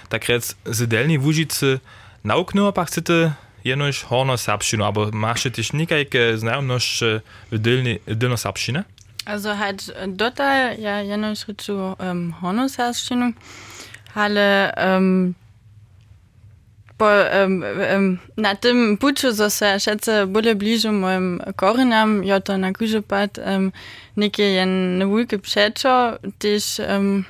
tak 0.09 0.29
rec 0.29 0.53
z 0.65 0.79
delní 0.85 1.17
v 1.17 1.25
Užici 1.25 1.81
na 2.25 2.37
okno, 2.37 2.69
pak 2.73 2.89
chcete 2.89 3.33
jenož 3.65 4.05
horno 4.05 4.37
sapšinu, 4.37 4.85
alebo 4.85 5.09
máš 5.09 5.49
tiež 5.49 5.73
nekajke 5.73 6.37
známnosť 6.37 6.93
v 7.49 7.57
delno 8.05 8.37
sapšine? 8.37 8.85
Also 9.25 9.57
halt 9.57 9.89
dotal, 10.13 10.77
ja 10.77 11.01
jenož 11.01 11.49
reču 11.49 11.97
um, 11.97 12.29
horno 12.45 12.69
sapšinu, 12.69 13.33
ale 14.13 14.69
um, 14.77 15.33
Pa, 16.97 17.27
um, 17.43 17.63
um, 17.97 18.19
na 18.39 18.53
tem 18.55 18.97
puču 18.97 19.34
so 19.36 19.49
se 19.49 19.73
šece 19.79 20.25
bolje 20.25 20.55
bližu 20.55 20.91
mojim 20.91 21.41
korenam, 21.55 22.23
jo 22.23 22.39
to 22.39 22.58
na 22.58 22.73
kužopat, 22.73 23.38
um, 23.38 23.71
nekje 24.15 24.45
je 24.45 24.65
na 24.65 25.05
vujke 25.05 25.38
pšečo, 25.38 26.17
tiš 26.39 26.79
um, 26.79 27.25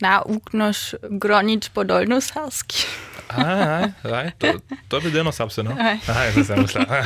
na 0.00 0.22
uknoš 0.22 0.94
gronič 1.10 1.68
podolno 1.74 2.20
saski. 2.20 2.86
Aj, 3.32 3.88
aj, 4.04 4.12
aj, 4.12 4.26
to, 4.38 4.48
to 4.88 5.00
bi 5.00 5.10
delno 5.10 5.32
sapse, 5.32 5.62
no? 5.64 5.72
Aj, 5.72 5.96
aj 5.96 6.34
to 6.36 6.44
sem 6.44 6.60
mislila. 6.60 7.00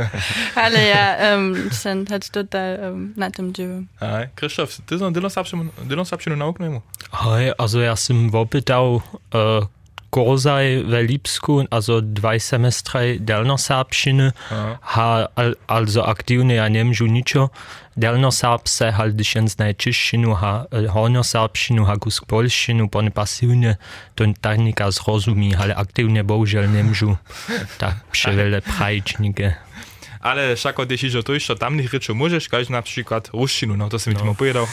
Ale 0.64 0.80
ja, 0.88 1.04
um, 1.36 1.52
sem 1.68 2.06
pač 2.08 2.30
total 2.32 2.80
um, 2.80 3.12
na 3.18 3.28
tem 3.28 3.52
živim. 3.52 3.84
Aj, 4.00 4.30
Krištof, 4.38 4.78
ti 4.88 4.96
si 4.96 5.12
delno 5.12 5.28
sapšemu 6.08 6.38
na 6.38 6.48
oknu? 6.48 6.80
Aj, 7.12 7.52
also 7.58 7.84
ja 7.84 7.92
sem 7.98 8.30
vopet 8.32 8.72
dal 8.72 8.98
uh, 8.98 9.04
eh, 9.36 9.68
kurzaj 10.10 10.82
ve 10.86 11.02
Lipsku, 11.02 11.64
also 11.70 12.00
dva 12.00 12.38
semestre 12.38 13.18
delnoserbščiny, 13.18 14.30
ha, 14.96 15.28
al, 15.34 15.54
also 15.66 16.04
aktivne 16.06 16.56
ja 16.56 16.68
nemžu 16.68 17.06
ničo, 17.06 17.48
delnoserbse, 17.96 18.92
hal 18.92 19.12
znaj 19.16 19.74
češtinu, 19.74 20.34
ha, 20.36 20.66
eh, 20.72 20.88
hornoserbščinu, 20.88 21.84
ha 21.84 21.96
kus 21.98 22.20
polščinu, 22.20 22.88
pone 22.88 23.10
pasivne, 23.10 23.78
to 24.14 24.24
technika 24.40 24.90
zrozumí, 24.90 25.54
ale 25.56 25.74
aktivne 25.74 26.22
bohužel 26.22 26.68
nemžu 26.68 27.16
tak 27.80 28.04
przewele 28.10 28.60
prajčnike. 28.60 29.56
Ale 30.26 30.56
všako 30.58 30.86
ty 30.86 30.96
že 30.98 31.22
to 31.22 31.34
jeszcze 31.34 31.54
tam 31.54 31.76
nicht 31.76 31.92
rečo 31.94 32.10
môžeš, 32.10 32.50
kaž 32.50 32.68
na 32.68 32.82
przykład 32.82 33.30
ruštinu, 33.30 33.76
no 33.76 33.88
to 33.88 33.98
som 33.98 34.10
mi 34.10 34.18
no. 34.18 34.66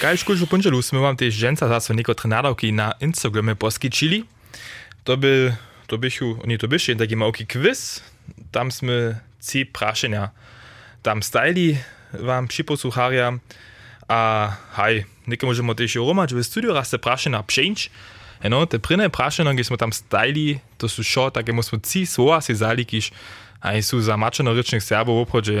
Kaž 0.00 0.28
kulžu 0.28 0.44
punčelu 0.44 0.76
sme 0.84 1.00
vám 1.00 1.16
tiež 1.16 1.32
ženca 1.32 1.64
zase 1.64 1.96
niekotre 1.96 2.28
nadavky 2.28 2.68
na 2.76 2.92
Instagrame 3.00 3.56
poskyčili. 3.56 4.28
To 5.06 5.14
by, 5.14 5.54
to 5.86 5.98
bych 5.98 6.20
ju, 6.20 6.38
nie 6.46 6.58
to 6.58 6.68
byś, 6.68 6.90
taki 6.98 7.16
małki 7.16 7.46
quiz. 7.46 8.02
Tam 8.50 8.74
sme 8.74 9.22
ci 9.38 9.62
prašenia 9.62 10.34
tam 11.06 11.22
stajli 11.22 11.78
vám 12.12 12.48
připosłucharia. 12.48 13.38
A 14.08 14.50
haj, 14.70 15.04
niekie 15.26 15.46
możemy 15.46 15.74
też 15.74 15.94
romać 15.94 16.34
w 16.34 16.42
studiu 16.42 16.74
raz 16.74 16.90
te 16.90 16.98
prašenia 16.98 17.42
przeńć. 17.42 17.90
No, 18.50 18.66
te 18.66 18.78
prynne 18.78 19.10
prašenia, 19.10 19.54
gdzie 19.54 19.64
sme 19.64 19.78
tam 19.78 19.92
stajli, 19.92 20.60
to 20.78 20.86
sú 20.86 21.02
šo, 21.02 21.30
také 21.30 21.52
musimy 21.52 21.80
ci 21.82 22.06
słowa 22.06 22.38
si 22.40 22.54
zali, 22.54 22.84
kiž 22.86 23.10
aj 23.64 23.82
sú 23.82 23.98
za 23.98 24.14
mačeno-rečných 24.14 24.84
Serbov 24.84 25.16
v 25.16 25.22
obchode, 25.24 25.52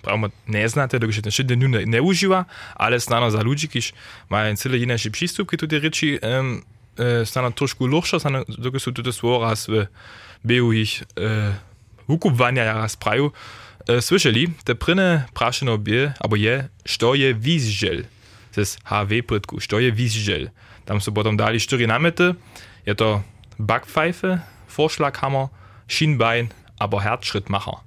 pravmo 0.00 0.30
ne 0.46 0.64
znate, 0.68 1.02
dokud 1.02 1.20
ten 1.20 1.34
šit 1.34 1.50
ne, 1.50 1.84
ne 1.84 2.00
užíva, 2.00 2.46
ale 2.78 3.00
snano 3.00 3.28
za 3.28 3.42
ľudí, 3.42 3.68
kiž 3.68 3.92
majú 4.30 4.54
celé 4.56 4.86
iné 4.86 4.96
prístupky 4.96 5.58
tu 5.58 5.66
tie 5.66 5.82
reči, 5.82 6.16
um, 6.22 6.62
stana 7.26 7.50
trošku 7.50 7.86
loša, 7.86 8.18
stana 8.18 8.42
dok 8.48 8.80
su 8.80 8.92
tute 8.92 9.12
svora 9.12 9.56
sve 9.56 9.86
beju 10.42 10.72
ih 10.72 11.02
ukupvanja 12.06 12.62
jara 12.62 12.88
spraju, 12.88 13.30
slyšeli, 13.86 14.50
te 14.64 14.74
prine 14.74 15.26
prašeno 15.34 15.76
bje, 15.76 16.12
abo 16.18 16.36
je, 16.36 16.68
što 16.84 17.14
je 17.14 17.32
vizžel, 17.32 18.02
z 18.56 18.78
HV 18.84 19.22
pritku, 19.26 19.60
što 19.60 19.78
je 19.78 19.90
vizžel. 19.90 20.46
Tam 20.84 21.00
su 21.00 21.14
potom 21.14 21.36
dali 21.36 21.60
čtyri 21.60 21.86
namete, 21.86 22.32
je 22.86 22.94
to 22.94 23.22
Backpfeife, 23.58 24.38
Vorschlaghammer, 24.76 25.48
Schienbein, 25.88 26.48
aber 26.78 27.00
Herzschrittmacher. 27.00 27.84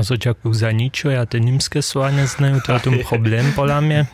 Also 0.00 0.16
dziękuję 0.16 0.54
za 0.54 0.72
niczo, 0.72 1.10
ja 1.10 1.26
te 1.26 1.40
niemskie 1.40 1.82
słowa 1.82 2.10
nie 2.10 2.26
to 2.64 2.90
jest 2.90 3.08
problem 3.08 3.52
pola 3.52 3.80
mnie. 3.80 4.06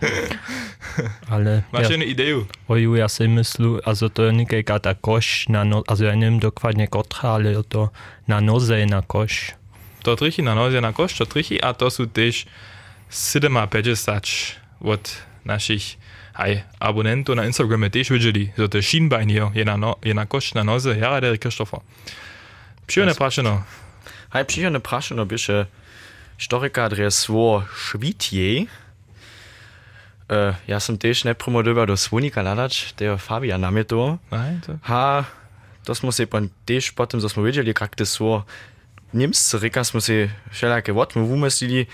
Ale 1.30 1.62
Masz 1.72 1.90
ja, 1.90 1.96
ideę? 1.96 2.44
oju, 2.68 2.96
ja 2.96 3.08
sobie 3.08 3.28
myślę, 3.30 3.66
also 3.84 4.10
to 4.10 4.30
nie 4.30 4.46
jaka 4.52 4.80
ta 4.80 4.94
kosz 4.94 5.48
na 5.48 5.64
no, 5.64 5.82
also 5.86 6.04
ja 6.04 6.14
nie 6.14 6.26
wiem 6.26 6.38
dokładnie 6.38 6.88
kotra, 6.88 7.30
ale 7.30 7.64
to 7.64 7.90
na 8.28 8.40
noze 8.40 8.86
na 8.86 9.02
kosz. 9.02 9.52
To 10.02 10.16
trichy 10.16 10.42
na 10.42 10.54
nozie 10.54 10.80
na 10.80 10.92
kosz, 10.92 11.18
to 11.18 11.26
trichy, 11.26 11.62
a 11.62 11.74
to 11.74 11.90
są 11.90 12.08
też 12.08 12.46
750 13.10 14.26
od 14.80 15.16
naszych 15.44 15.82
hej, 16.34 16.62
abonentów 16.80 17.36
na 17.36 17.46
Instagramie 17.46 17.90
też 17.90 18.10
widzieli, 18.10 18.52
że 18.58 18.68
to 18.68 18.82
hier, 18.82 19.02
je 19.54 19.64
na, 19.64 19.76
no, 19.76 19.96
je 20.04 20.14
na 20.14 20.26
kosz 20.26 20.54
na 20.54 20.64
noze, 20.64 20.98
ja 20.98 21.20
Christopher. 21.40 21.80
Przyjemne 22.86 23.14
praszeno. 23.14 23.50
Hej, 23.50 23.85
Halbschicherne 24.28 24.80
prašeno 24.80 25.24
biše 25.24 25.66
štorika 26.38 26.88
dresvo 26.88 27.64
švitje. 27.76 28.66
Uh, 30.28 30.36
äh, 30.36 30.54
ja 30.66 30.80
sam 30.80 30.98
też 30.98 31.24
nie 31.24 31.34
promodował 31.34 31.86
do 31.86 31.96
słonika 31.96 32.42
nadać, 32.42 32.92
tego 32.92 33.18
Fabian 33.18 33.60
nam 33.60 33.76
je 33.76 33.84
to. 33.84 34.18
Ha, 34.82 35.24
to 35.84 35.94
smo 35.94 36.12
se 36.12 36.26
pa 36.26 36.40
też 36.64 36.92
potem, 36.92 37.20
co 37.20 37.28
smo 37.28 37.42
wiedzieli, 37.42 37.72
jak 37.80 37.96
to 37.96 38.06
sło 38.06 38.44
Niemcy, 39.14 39.58
rika 39.58 39.84
smo 39.84 40.00
se 40.00 40.28
wszelakie 40.50 40.92
wotmy 40.92 41.22
wumyslili, 41.22 41.86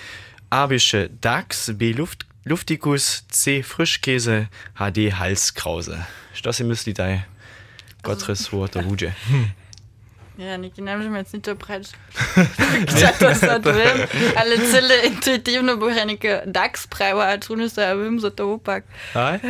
abische 0.50 1.08
DAX, 1.20 1.70
B 1.70 1.92
Luft, 1.92 2.24
Luftikus, 2.44 3.24
C 3.28 3.62
Frischkäse, 3.62 4.46
HD 4.74 5.10
Halskrause. 5.12 6.04
Što 6.34 6.52
si 6.52 6.64
myśli 6.64 6.94
taj, 6.94 7.20
Gotres 8.02 8.50
Wort, 8.50 8.72
der 8.72 8.84
Wudzie? 8.84 9.12
Ja 10.38 10.56
nie, 10.56 10.70
nam, 10.78 11.02
że 11.02 11.10
nie 11.10 11.54
preč. 11.56 11.88
Če 12.98 13.12
to 13.18 13.34
sad 13.34 13.64
vem, 13.64 13.98
ali 14.36 14.56
celo 14.58 14.96
intuitivno 15.04 15.76
bo 15.76 15.92
že 15.92 16.04
neka 16.08 16.42
DAX 16.46 16.86
prava, 16.86 17.36
čuno 17.38 17.68
se 17.68 17.82
ja 17.82 17.94
vem, 17.94 18.20
zato 18.20 18.48
upak. 18.48 18.84
Aj? 19.14 19.40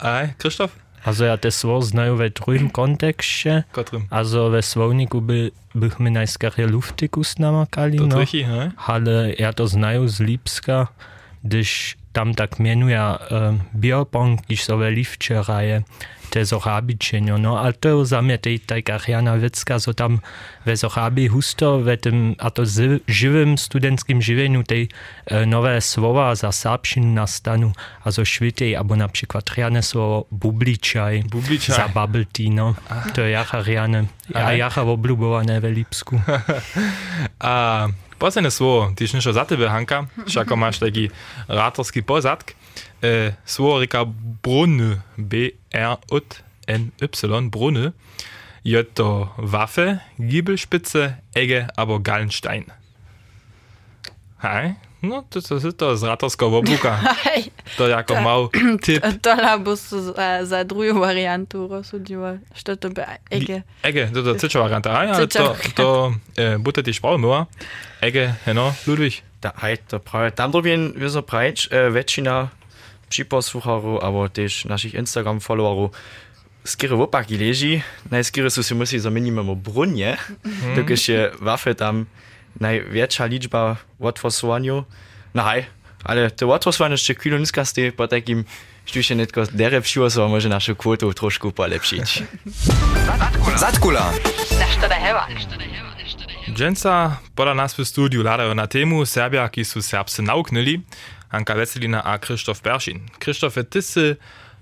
Aj, 0.00 0.34
Kristof? 0.38 0.76
Also 1.06 1.24
ja 1.24 1.36
das 1.36 1.64
Wort 1.64 1.86
znaju 1.86 2.16
we 2.16 2.30
drugim 2.30 2.70
kontekście. 2.70 3.64
Kotrym? 3.72 4.06
Also 4.10 4.50
we 4.50 4.62
słowniku 4.62 5.20
by, 5.20 5.50
bychmy 5.74 6.10
najskarje 6.10 6.66
luftik 6.66 7.16
usnamakali. 7.16 7.98
To 7.98 8.06
no. 8.06 8.16
trichy. 8.16 8.42
Ale 8.76 9.32
ja 9.38 9.52
to 9.52 9.68
znaju 9.68 10.08
z 10.08 10.20
Lipska, 10.20 10.86
gdyż 11.44 11.96
tam 12.12 12.34
tak 12.34 12.58
mienuje 12.58 12.98
um, 12.98 13.60
biopong, 13.74 14.42
gdyż 14.42 14.62
sobie 14.62 14.90
lifcie 14.90 15.42
raje 15.48 15.82
te 16.30 16.44
zorabicie, 16.44 17.20
no, 17.20 17.60
ale 17.60 17.72
to 17.72 18.04
za 18.04 18.22
tej 18.40 18.60
taka 18.60 18.98
riana 18.98 19.38
wiecka, 19.38 19.80
so 19.80 19.94
tam 19.94 20.20
we 20.64 20.76
zorabi 20.76 21.28
husto, 21.28 21.80
we 21.80 21.96
tym, 21.96 22.34
a 22.38 22.50
to 22.50 22.62
żywym 23.08 23.58
studenckim 23.58 24.22
żywieniu 24.22 24.62
tej 24.62 24.88
e, 25.26 25.46
nowe 25.46 25.80
słowa 25.80 26.34
za 26.34 26.52
serbszczynu 26.52 27.14
nastanu, 27.14 27.72
also 28.04 28.24
świetej, 28.24 28.76
albo 28.76 28.96
na 28.96 29.08
przykład 29.08 29.50
riane 29.50 29.82
słowo 29.82 30.26
bubliczaj, 30.30 31.24
Bubliczaj. 31.24 31.76
za 31.76 31.88
bubble 31.88 32.24
tea, 32.24 32.50
no, 32.50 32.74
to 33.14 33.22
jacha 33.26 33.62
riane, 33.62 34.04
a 34.34 34.38
Aha. 34.38 34.52
jacha 34.52 34.82
oblubowane 34.82 35.60
we 35.60 35.70
Lipsku. 35.70 36.20
A 37.40 37.86
posledné 38.18 38.50
slovo, 38.50 38.92
ty 38.96 39.04
niečo 39.04 39.32
za 39.32 39.44
tebe, 39.44 39.68
Hanka, 39.68 40.08
však 40.24 40.48
máš 40.56 40.80
taký 40.80 41.12
rátorský 41.48 42.02
pozadk. 42.02 42.56
E, 43.04 43.36
slovo 43.44 43.80
reka 43.80 44.08
Brunne, 44.40 45.04
R-U-T-N-Y, 45.76 47.50
Brunne. 47.50 47.92
Jötter 48.66 49.30
Waffe, 49.36 50.00
Giebelspitze, 50.18 51.18
Egge, 51.34 51.68
aber 51.76 52.00
Gallenstein. 52.00 52.64
Hi. 54.42 54.74
No, 55.02 55.22
to, 55.28 55.40
to, 55.40 55.72
to 55.72 55.96
z 55.96 56.02
Ratovského 56.02 56.58
obuka. 56.58 57.00
To 57.76 57.86
jako 57.86 58.14
mal 58.20 58.48
typ. 58.82 59.02
Tohle 59.20 59.58
busu 59.58 60.14
za 60.42 60.62
druhou 60.62 61.00
variantu 61.00 61.68
rozsudila, 61.68 62.32
že 62.54 62.76
to 62.76 62.90
by 62.90 63.02
Ege. 63.30 63.62
Ege, 63.82 64.10
to 64.12 64.28
je 64.28 64.34
třetí 64.34 64.58
Variante. 64.58 64.90
A 64.90 64.96
ah, 64.96 65.02
ja, 65.02 65.26
to, 65.26 65.56
to 65.74 66.14
e, 66.38 66.58
bude 66.58 66.82
ty 66.82 66.92
špalmova. 66.92 67.46
Ege, 68.00 68.34
no, 68.52 68.74
Ludvík. 68.86 69.22
Da, 69.42 69.52
hej, 69.56 69.78
to 69.86 69.98
právě. 69.98 70.30
Tam 70.30 70.50
drobně 70.50 70.78
vyzo 70.96 71.22
prajč, 71.22 71.68
většina 71.90 72.50
przyposłucharu 73.08 73.98
albo 73.98 74.28
też 74.28 74.64
naszych 74.64 74.94
Instagram 74.94 75.40
followerów 75.40 75.90
skiery 76.64 76.96
wopak 76.96 77.30
i 77.30 77.38
leży, 77.38 77.80
najskiery 78.10 78.50
są 78.50 78.74
musi 78.74 78.98
za 78.98 79.10
minimum 79.10 79.50
o 79.50 79.56
brunie, 79.56 80.16
mm. 80.44 80.74
tylko 80.74 80.96
się 80.96 81.30
wafy 81.40 81.74
tam 81.74 82.06
największa 82.60 83.26
liczba 83.26 83.76
w 84.00 84.04
otworsłaniu. 84.04 84.84
No 85.34 85.42
hej, 85.42 85.66
ale 86.04 86.30
te 86.30 86.46
otworsłanie 86.46 86.94
jeszcze 86.94 87.14
kilo 87.14 87.38
niska 87.38 87.64
z 87.64 87.72
tej 87.72 87.92
po 87.92 88.08
takim 88.08 88.44
Štuše 88.86 89.14
netko 89.18 89.42
dere 89.50 89.80
všivo 89.82 90.10
so 90.10 90.28
može 90.28 90.48
našo 90.48 90.74
kvotu 90.78 91.10
trošku 91.10 91.50
polepšiť. 91.50 92.06
Zatkula. 93.58 94.14
Dženca 96.54 97.18
podľa 97.34 97.54
nás 97.58 97.74
v 97.74 97.82
studiu 97.82 98.22
ládajú 98.22 98.54
na 98.54 98.70
tému 98.70 99.02
Serbia, 99.02 99.42
akí 99.42 99.66
sú 99.66 99.82
Serbse 99.82 100.22
nauknili. 100.22 100.86
Anka 101.36 101.54
Veselina 101.54 102.00
a 102.00 102.18
Krzysztof 102.18 102.60
Peršin. 102.60 103.04
Krzysztof, 103.18 103.54
ty 103.68 103.82
si 103.82 104.16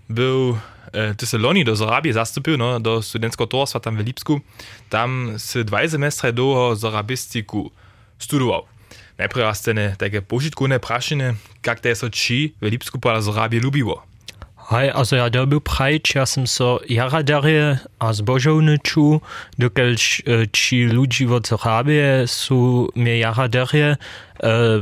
był, 0.09 0.59
e, 0.93 1.15
ty 1.15 1.27
si 1.27 1.39
loni 1.39 1.65
do 1.65 1.77
Zorabie 1.77 2.13
zastupil, 2.13 2.59
no, 2.59 2.81
do 2.81 3.03
studentského 3.03 3.47
towarstwa 3.47 3.81
tam 3.81 3.97
w 3.97 4.01
Lipsku. 4.01 4.41
Tam 4.91 5.39
si 5.39 5.65
dva 5.65 5.89
semestre 5.89 6.33
dlouho 6.33 6.77
zorabistiku 6.77 7.71
studował. 8.19 8.67
Najprve 9.19 9.43
raz 9.47 9.63
te 9.63 9.95
takie 9.95 10.23
požitkovne 10.23 10.83
prašine, 10.83 11.39
jak 11.63 11.79
te 11.79 11.95
so 11.95 12.11
či 12.11 12.59
v 12.59 12.75
Lipsku 12.75 12.99
poda 12.99 13.23
Zorabie 13.23 13.63
lubiło. 13.63 14.03
Hej, 14.65 14.97
also 14.97 15.21
ja 15.21 15.29
dobil 15.29 15.61
prajč, 15.61 16.17
ja 16.17 16.25
som 16.25 16.49
so 16.49 16.81
jara 16.89 17.21
darie 17.21 17.85
a 18.01 18.07
zbožovny 18.17 18.81
ču, 18.81 19.21
dokelž 19.61 20.25
e, 20.25 20.49
či 20.49 20.89
ľudí 20.89 21.29
od 21.29 21.45
Zorabie 21.45 22.25
sú 22.25 22.89
mnie 22.97 23.21
jara 23.21 23.45
darie 23.53 23.93
e, 23.93 23.99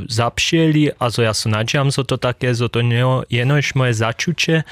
zapšieli, 0.07 0.95
also 1.03 1.27
ja 1.27 1.35
so 1.35 1.51
nadziam, 1.51 1.91
so 1.91 2.07
to 2.07 2.15
také, 2.15 2.55
so 2.55 2.71
to 2.71 2.79
nie 2.79 3.03
jenož 3.27 3.75
moje 3.75 3.99
začuče, 3.99 4.63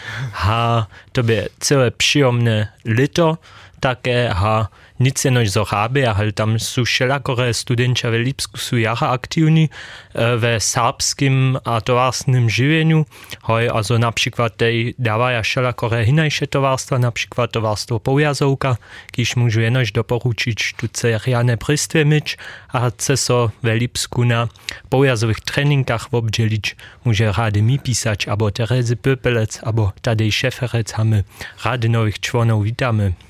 a 0.46 0.86
to 1.10 1.26
by 1.26 1.50
celé 1.58 1.90
przyjemne 1.90 2.70
lito, 2.86 3.42
také, 3.82 4.30
a 4.30 4.70
nic 5.00 5.24
jenož 5.24 5.50
zorábe, 5.50 6.06
ale 6.06 6.32
tam 6.32 6.58
jsou 6.58 6.84
všelakové 6.84 7.54
studentče 7.54 8.10
v 8.10 8.12
Lipsku, 8.12 8.58
jsou 8.58 8.76
jaha 8.76 9.06
aktivní 9.06 9.70
e, 9.70 10.36
ve 10.36 10.60
Sábském 10.60 11.58
a 11.64 11.80
továrstvním 11.80 12.50
živeniu. 12.50 13.06
Hoj, 13.42 13.70
a 13.72 13.82
zo 13.82 13.98
například 13.98 14.52
tej 14.56 14.94
dávají 14.98 15.42
všelakové 15.42 16.00
hinajše 16.00 16.46
továrstva, 16.46 16.98
například 16.98 17.50
továrstvo 17.50 17.98
Poujazovka, 17.98 18.78
když 19.14 19.34
můžu 19.34 19.60
jenož 19.60 19.92
doporučit 19.92 20.58
tu 20.76 20.88
ceriane 20.88 21.56
pristvěmič 21.56 22.36
a 22.70 22.90
chce 22.90 23.16
so 23.16 23.52
ve 23.62 23.72
Lipsku 23.72 24.24
na 24.24 24.48
Poujazových 24.88 25.40
tréninkách 25.40 26.08
v 26.08 26.14
obdělič 26.14 26.76
může 27.04 27.32
rádi 27.32 27.62
mi 27.62 27.78
písač, 27.78 28.26
abo 28.26 28.50
Terezy 28.50 28.94
Pöpelec, 28.94 29.60
abo 29.62 29.92
tady 30.00 30.32
Šeferec, 30.32 30.92
hamy 30.92 31.24
rádi 31.64 31.88
nových 31.88 32.20
členů 32.20 32.60
vítáme. 32.62 33.29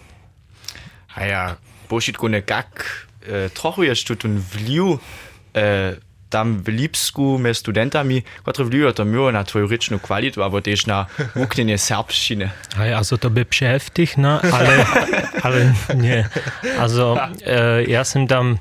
Ah 1.14 1.26
ja, 1.26 1.56
Bullshit 1.88 2.18
gune 2.18 2.42
gak 2.42 3.08
äh, 3.26 3.48
trochu 3.50 3.84
tutun 4.04 4.44
vliu 4.52 5.00
äh, 5.54 5.96
tam 6.30 6.62
Lipsku 6.66 7.38
med 7.38 7.56
studentami, 7.56 8.22
kateri 8.46 8.68
vlivajo 8.68 8.92
tam 8.92 9.14
jo 9.14 9.30
na 9.30 9.42
teoretično 9.44 9.98
kvaliteto, 9.98 10.44
aber 10.46 10.62
tež 10.62 10.86
na 10.86 11.06
uknjenje 11.34 11.78
srpščine. 11.78 12.50
Aj, 12.78 12.94
also 12.94 13.18
to 13.18 13.30
bi 13.34 13.44
bešeftig, 13.44 14.16
ne, 14.16 14.38
ale, 14.38 14.76
ale 15.42 15.64
ne. 16.04 16.22
Also, 16.78 17.18
äh, 17.42 17.82
jaz 17.90 18.14
sem 18.14 18.28
tam, 18.30 18.58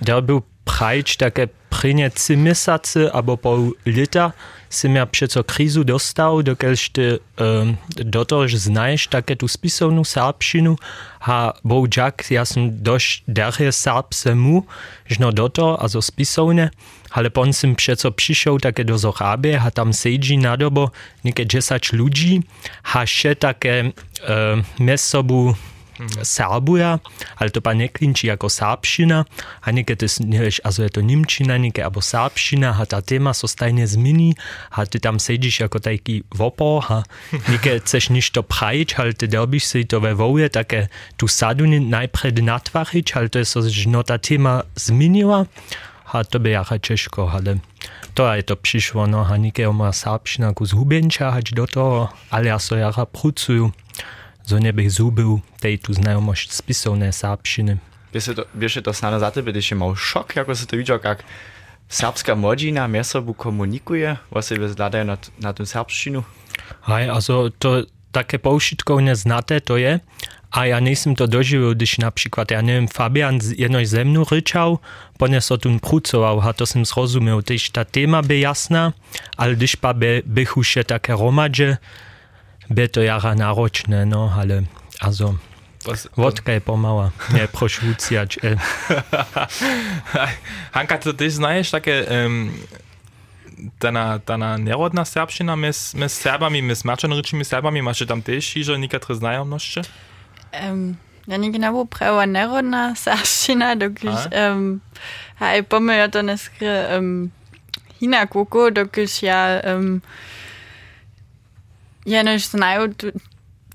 da 0.00 0.20
bil 0.24 0.40
prajč, 0.64 1.18
tako 1.20 1.50
Prynec 1.74 2.18
si 2.18 2.36
misace 2.36 3.10
abo 3.10 3.36
pol 3.36 3.74
lita 3.86 4.32
symja 4.70 5.06
přeco 5.06 5.42
krizu 5.42 5.82
dostal, 5.84 6.42
dokelž 6.42 6.88
ty 6.88 7.10
um, 7.10 7.18
ehm, 7.36 7.76
dotož 8.02 8.54
znaješ 8.54 9.06
také 9.06 9.36
tu 9.36 9.48
spisovnou 9.48 10.04
sápšinu 10.04 10.76
a 11.20 11.52
boudžak 11.64 12.30
ja 12.30 12.44
som 12.44 12.70
doš 12.70 13.22
derhe 13.28 13.72
sáp 13.72 14.14
semu, 14.14 14.66
žno 15.06 15.30
doto 15.30 15.82
a 15.82 15.88
zo 15.88 16.02
spisovne, 16.02 16.70
ale 17.10 17.30
pon 17.30 17.52
jsem 17.52 17.74
přeco 17.74 18.10
přišel 18.10 18.58
také 18.58 18.84
do 18.84 18.98
Zorábie 18.98 19.58
a 19.58 19.70
tam 19.70 19.92
sejdží 19.92 20.36
na 20.36 20.56
dobo 20.56 20.92
nike 21.24 21.44
10 21.44 21.92
ľudí 21.92 22.42
a 22.94 23.06
še 23.06 23.34
také 23.34 23.90
uh, 23.90 24.60
mesobu 24.78 25.56
Serbuja, 26.22 26.98
ale 27.36 27.50
to 27.50 27.60
pa 27.60 27.74
ne 27.74 27.88
klinči 27.88 28.26
jako 28.26 28.48
serbščina, 28.48 29.24
a 29.62 29.68
to 29.72 30.06
neš, 30.26 30.60
also 30.64 30.82
je 30.82 30.90
to 30.90 31.00
nimčina, 31.00 31.58
nekaj 31.58 31.84
abo 31.84 32.00
serbščina, 32.00 32.74
a 32.80 32.84
ta 32.86 33.00
tema 33.00 33.34
so 33.34 33.46
stajne 33.46 33.86
zmini, 33.86 34.34
a 34.70 34.86
ty 34.86 35.00
tam 35.00 35.18
sediš 35.18 35.60
jako 35.60 35.78
taki 35.78 36.22
vopor, 36.34 36.84
a 36.88 37.02
nekaj 37.48 37.80
chceš 37.84 38.10
ništo 38.10 38.42
prajič, 38.42 38.98
ale 38.98 39.12
ty 39.12 39.26
derbiš 39.26 39.64
si 39.64 39.84
to 39.84 40.00
ve 40.00 40.14
voje, 40.14 40.48
také 40.48 40.88
tu 41.16 41.28
sadu 41.28 41.66
najpred 41.66 42.42
natvarič, 42.42 43.16
ale 43.16 43.28
to 43.28 43.38
je 43.38 43.46
so, 43.46 43.62
že 43.62 43.88
no 43.88 44.02
ta 44.02 44.18
tema 44.18 44.62
zminila, 44.74 45.46
a 46.14 46.24
to 46.24 46.38
by 46.38 46.50
jaka 46.50 46.78
ciężko, 46.78 47.30
ale 47.30 47.58
to 48.14 48.34
je 48.34 48.42
to 48.42 48.56
przyszło, 48.56 49.06
no, 49.06 49.26
a 49.26 49.72
ma 49.72 49.92
serbszczyna 49.92 50.52
kus 50.54 50.72
hubięcia, 50.72 51.30
hać 51.30 51.52
do 51.52 51.66
toho, 51.66 52.08
ale 52.30 52.46
ja 52.46 52.58
so 52.58 52.76
jaka 52.76 53.06
pracuju, 53.06 53.72
so 54.46 54.58
nie 54.58 54.72
bych 54.72 54.90
zubył 54.90 55.40
tej 55.60 55.78
tu 55.78 55.94
znajomość 55.94 56.52
serbszczyny. 57.10 57.78
Wiesz 58.14 58.30
to, 58.36 58.44
wiesz 58.54 58.78
to 58.84 58.92
snadno 58.92 59.20
za 59.20 59.30
tebe, 59.30 59.52
gdyś 59.52 59.72
mal 59.72 59.96
szok, 59.96 60.36
jako 60.36 60.56
se 60.56 60.66
to 60.66 60.76
widział, 60.76 60.98
jak 61.04 61.24
serbska 61.88 62.34
młodzina 62.34 62.88
między 62.88 63.10
sobą 63.10 63.34
komunikuje, 63.34 64.16
was 64.30 64.46
sobie 64.46 64.68
zladają 64.68 65.04
na, 65.04 65.16
na 65.40 65.52
tę 65.52 65.66
serbszczynu. 65.66 66.22
Hej, 66.82 67.10
also 67.10 67.50
to 67.58 67.82
takie 68.12 68.38
použitkovne 68.38 69.16
znate 69.16 69.60
to 69.60 69.76
je, 69.76 70.00
a 70.54 70.70
ja 70.70 70.78
nisem 70.78 71.18
to 71.18 71.26
doživil, 71.26 71.74
když 71.74 71.98
napríklad, 71.98 72.54
ja 72.54 72.62
neviem, 72.62 72.86
Fabian 72.86 73.42
z 73.42 73.58
jednoj 73.58 73.90
ze 73.90 74.06
mnou 74.06 74.22
ryczał, 74.22 74.78
ponie 75.18 75.42
so 75.42 75.58
tu 75.58 75.66
prucoval, 75.82 76.38
a 76.46 76.54
to 76.54 76.62
som 76.62 76.86
zrozumiał, 76.86 77.42
když 77.42 77.74
ta 77.74 77.82
téma 77.82 78.22
by 78.22 78.38
jasná, 78.38 78.94
ale 79.36 79.58
když 79.58 79.74
pa 79.82 79.92
by, 79.92 80.22
bych 80.22 80.56
už 80.56 80.76
je 80.76 80.84
také 80.84 81.12
romadže, 81.18 81.82
by 82.70 82.88
to 82.88 83.00
jara 83.02 83.34
náročné, 83.34 84.06
no, 84.06 84.32
ale 84.36 84.64
also, 85.00 85.38
Was, 85.84 86.08
vodka 86.16 86.52
je 86.52 86.60
pomała, 86.60 87.10
nie. 87.32 87.44
E. 88.42 88.56
Hanka, 90.72 90.98
to 90.98 91.12
ty 91.12 91.30
znajesz 91.30 91.70
takie 91.70 92.06
um, 92.26 92.52
dana, 93.80 94.18
dana 94.26 94.58
nerodna 94.58 95.04
serbščina 95.04 95.56
mes, 95.56 95.94
mes 95.94 96.12
Serbami, 96.12 96.62
mes 96.62 96.84
mačanoričimi 96.84 97.44
Serbami, 97.44 97.82
maš 97.82 98.06
tam 98.08 98.22
też 98.22 98.56
iżo 98.56 98.76
niektóre 98.76 99.14
znajomności? 99.14 99.80
Um, 100.52 100.96
ja 101.26 101.36
nie 101.36 101.50
genau 101.50 101.86
prawa 101.86 102.26
narodna 102.26 102.94
sarščina, 102.96 103.76
dokiž 103.76 104.28
um, 104.32 104.80
haj 105.40 105.62
pomyja 105.62 106.08
to 106.08 106.22
neskry 106.22 106.68
um, 106.96 107.30
hina 108.00 108.26
kuku, 108.26 108.70
dokiž 108.70 109.22
ja 109.22 109.60
um, 109.64 110.02
Janoš 112.04 112.48
znaju 112.48 112.94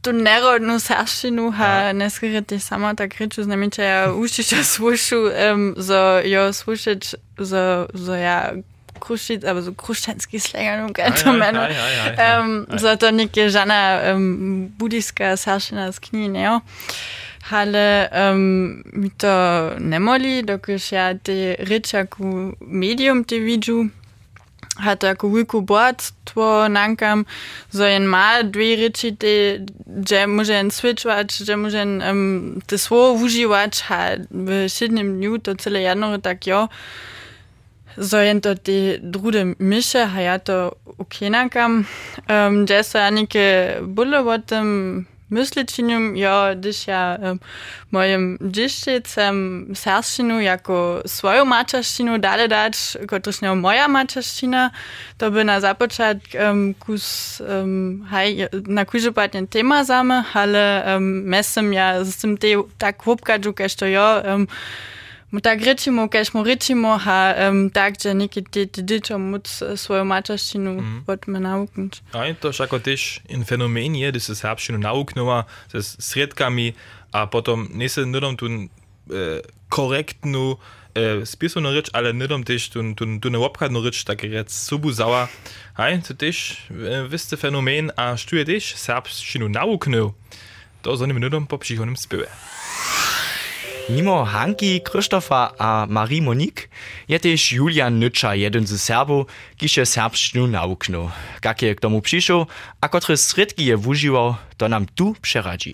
tu 0.02 0.14
nerodnu 0.14 0.80
saršinu, 0.80 1.54
a 1.60 1.94
neskakrat 1.94 2.52
je 2.52 2.60
sama 2.60 2.96
ta 2.96 3.08
kriču, 3.08 3.44
znam, 3.44 3.72
če 3.72 3.84
ja 3.84 4.14
učiš 4.14 4.48
slušu, 4.64 5.18
um, 5.54 5.74
za 5.78 6.22
jo 6.26 6.54
slušač, 6.54 7.14
za, 7.38 7.88
za 7.94 8.18
ja 8.18 8.52
krušic, 9.00 9.44
aber 9.44 9.64
so 9.64 9.74
kruščanski 9.74 10.40
slang, 10.40 10.88
um, 10.88 10.94
kaj 10.94 11.12
to 11.24 11.34
meni. 11.34 11.60
Um, 12.16 12.80
zato 12.80 13.12
nekje 13.12 13.50
žana 13.50 14.14
um, 14.14 14.72
budijska 14.80 15.38
saršina 15.38 15.92
z 15.92 16.00
knjinejo. 16.00 16.60
Ale 17.50 18.10
um, 18.14 18.84
mi 18.94 19.10
to 19.10 19.32
ne 19.80 20.00
moli, 20.00 20.44
dokler 20.46 20.82
ja 20.92 21.14
te 21.18 21.56
rečak 21.60 22.20
v 22.20 22.54
medium 22.62 23.24
te 23.24 23.40
vidim. 23.40 23.90
Ha 24.80 24.96
to 24.96 25.08
jako 25.08 25.30
wielku 25.30 25.62
bohatstvo 25.62 26.68
nankam, 26.68 27.26
so 27.72 27.84
jen 27.84 28.08
ma 28.08 28.44
dve 28.44 28.76
reči 28.76 29.16
te, 29.16 29.66
že 30.10 30.28
može 30.28 30.54
en 30.54 30.72
switchwać, 30.72 31.32
že 31.46 31.56
može 31.56 31.82
en 31.82 32.04
um, 32.12 32.62
te 32.68 32.78
svo 32.78 33.14
užiwać, 33.14 33.82
ha 33.82 34.16
v 34.32 34.70
šednem 34.70 35.18
dniu 35.18 35.38
to 35.38 35.56
cele 35.56 35.82
january 35.82 36.22
tak 36.22 36.48
jo, 36.48 36.68
so 37.98 38.18
jen 38.18 38.42
to 38.42 38.56
te 38.56 38.98
drude 39.02 39.56
myše, 39.60 40.06
ha 40.06 40.20
ja 40.20 40.40
to 40.40 40.72
ukenakam, 40.98 41.86
um, 42.30 42.68
že 42.68 42.84
so 42.84 42.98
ja 42.98 43.10
neke 43.10 43.78
bole 43.82 44.20
o 44.20 44.24
myślečinjum, 44.24 45.06
když 45.30 46.88
ja 46.88 47.18
um, 47.22 47.40
mojem 47.92 48.38
dzieszczycem 48.42 49.68
sarščinu 49.74 50.42
jako 50.42 51.02
swoją 51.06 51.46
mačaštinu 51.46 52.18
dale 52.18 52.48
dać, 52.48 52.98
kotryż 53.08 53.42
nie 53.42 53.56
moja 53.56 53.88
mačaština, 53.88 54.72
to 55.18 55.32
by 55.32 55.44
na 55.44 55.60
započat 55.60 56.18
um, 56.34 56.74
kus, 56.74 57.42
um, 57.42 58.06
haj, 58.10 58.50
na 58.68 58.86
kujże 58.86 59.12
patnie 59.12 59.48
tema 59.48 59.86
same, 59.86 60.24
ale 60.34 60.84
um, 60.96 61.24
mesem 61.24 61.74
ja 61.74 62.04
z 62.04 62.18
tym 62.18 62.38
te 62.38 62.48
tak 62.78 63.04
chłopkadżu, 63.04 63.54
kaž 63.54 63.76
to 63.76 63.86
jo, 63.86 64.22
um, 64.34 64.48
mu 65.32 65.40
tak 65.40 65.62
rečimo, 65.62 66.10
kaž 66.10 66.34
mu 66.34 66.42
rečimo, 66.44 66.98
ha 66.98 67.50
um, 67.50 67.70
tak, 67.70 68.02
že 68.02 68.14
neki 68.14 68.42
te, 68.50 68.66
te 68.66 68.82
dičo 68.82 69.18
nauknúť. 71.40 72.02
Aj, 72.18 72.34
to 72.42 72.50
všako 72.50 72.82
też 72.82 73.22
in 73.30 73.46
fenomen 73.46 73.96
je, 73.96 74.10
gdy 74.10 74.20
se 74.20 74.34
serbščinu 74.36 74.82
nauknula 74.82 75.46
se 75.70 75.82
sredkami 75.82 76.74
a 77.14 77.26
potom 77.26 77.70
nie 77.74 77.90
se 77.90 78.06
nudom 78.06 78.38
tu 78.38 78.50
e, 78.50 78.70
korektnu 79.70 80.58
e, 80.96 81.26
spisovnu 81.26 81.74
reč, 81.74 81.90
ale 81.94 82.14
nudom 82.14 82.44
też 82.44 82.70
tu, 82.70 82.82
tu 82.96 83.30
neobchadnu 83.30 83.82
reč, 83.86 84.04
tak 84.04 84.24
rec 84.24 84.50
subu 84.50 84.92
zała. 84.92 85.30
Aj, 85.78 86.02
to 86.02 86.14
też 86.14 86.66
e, 86.74 87.06
wiste 87.06 87.38
fenomen 87.38 87.94
a 87.98 88.18
štuje 88.18 88.62
serbščinu 88.62 89.50
nauknul. 89.50 90.14
To 90.82 90.96
zanime 90.96 91.20
nudom 91.20 91.48
po 91.48 91.58
przychodnym 91.58 91.98
spiewie. 91.98 92.32
Mimo 93.90 94.26
Hanki, 94.26 94.82
Krzysztofa 94.82 95.52
a 95.58 95.86
Marie 95.90 96.22
Monique 96.22 96.70
je 97.08 97.20
też 97.20 97.52
Julian 97.52 98.00
Nycza, 98.00 98.36
jeden 98.36 98.68
z 98.68 98.82
Serbów, 98.82 99.26
kiż 99.58 99.78
je 99.78 99.86
serbszczynu 99.86 100.48
nauknął. 100.48 101.10
Jak 101.46 101.62
je 101.62 101.76
k 101.76 101.82
tomu 101.82 102.02
przyszł, 102.02 102.46
a 102.82 102.90
które 102.90 103.18
sredki 103.18 103.66
je 103.66 103.78
wużywał, 103.78 104.36
to 104.58 104.70
nam 104.70 104.86
tu 104.96 105.16
przeradzi. 105.22 105.74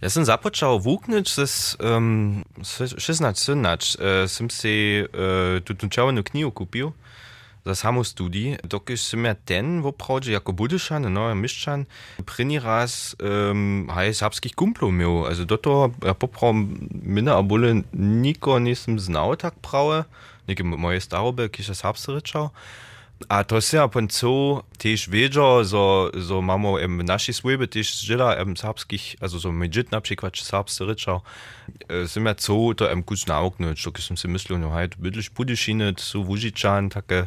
Ja 0.00 0.10
sam 0.10 0.24
započal 0.24 0.80
vuknąć 0.80 1.28
z 1.30 1.76
um, 1.80 2.44
16-17. 2.62 3.98
Uh, 3.98 4.30
sam 4.30 4.50
si 4.50 5.02
uh, 5.02 5.76
tu 5.78 5.88
čavanu 5.88 6.22
knjigu 6.22 6.52
kupil 6.52 6.92
za 7.68 7.74
samo 7.74 8.00
studij, 8.04 8.56
dokiž 8.64 8.96
sem 8.96 9.28
ja 9.28 9.36
ten 9.36 9.84
v 9.84 9.92
opravdu 9.92 10.32
jako 10.32 10.52
budyšan, 10.52 11.04
no, 11.12 11.34
miščan, 11.34 11.84
první 12.24 12.58
raz 12.58 13.12
um, 13.20 13.84
haj 13.92 14.14
serbských 14.14 14.56
kumplov 14.56 14.92
měl. 14.92 15.28
Also 15.28 15.44
do 15.44 15.56
toho, 15.56 15.92
ja 16.00 16.14
poprav 16.16 16.56
mine 17.04 17.32
a 17.32 17.42
bole 17.44 17.84
niko 17.92 18.58
nisem 18.58 18.96
znal 18.96 19.36
tak 19.36 19.60
prawe, 19.60 20.08
neke 20.48 20.64
moje 20.64 21.00
starobe, 21.00 21.48
kiž 21.48 21.68
je 21.68 21.74
serbse 21.74 22.12
rečal. 22.12 22.50
A 23.26 23.44
to 23.44 23.60
se 23.60 23.76
ja 23.76 23.88
pon 23.88 24.08
co 24.08 24.62
tež 24.78 25.08
wiedział, 25.08 25.64
so, 25.64 26.10
so 26.14 26.42
mamo 26.42 26.78
em 26.78 27.02
naši 27.02 27.34
swojby 27.34 27.66
tež 27.66 27.90
žila 28.06 28.38
em 28.38 28.54
serbskich, 28.54 29.18
also 29.20 29.40
so 29.40 29.50
medžit 29.50 29.90
na 29.90 30.00
przykład 30.00 30.36
serbse 30.36 30.86
rečal, 30.86 31.22
e, 31.88 32.06
sem 32.08 32.26
ja 32.26 32.34
co 32.34 32.74
to 32.74 32.90
em 32.90 33.02
kus 33.02 33.26
nauknąć, 33.26 33.84
dokiž 33.84 34.04
sem 34.06 34.16
si 34.16 34.28
myslel, 34.28 34.58
no 34.62 34.70
haj, 34.70 34.94
bydliš 34.98 35.34
budyšinet, 35.34 36.00
su 36.00 36.22
vužičan, 36.22 36.88
takie, 36.88 37.26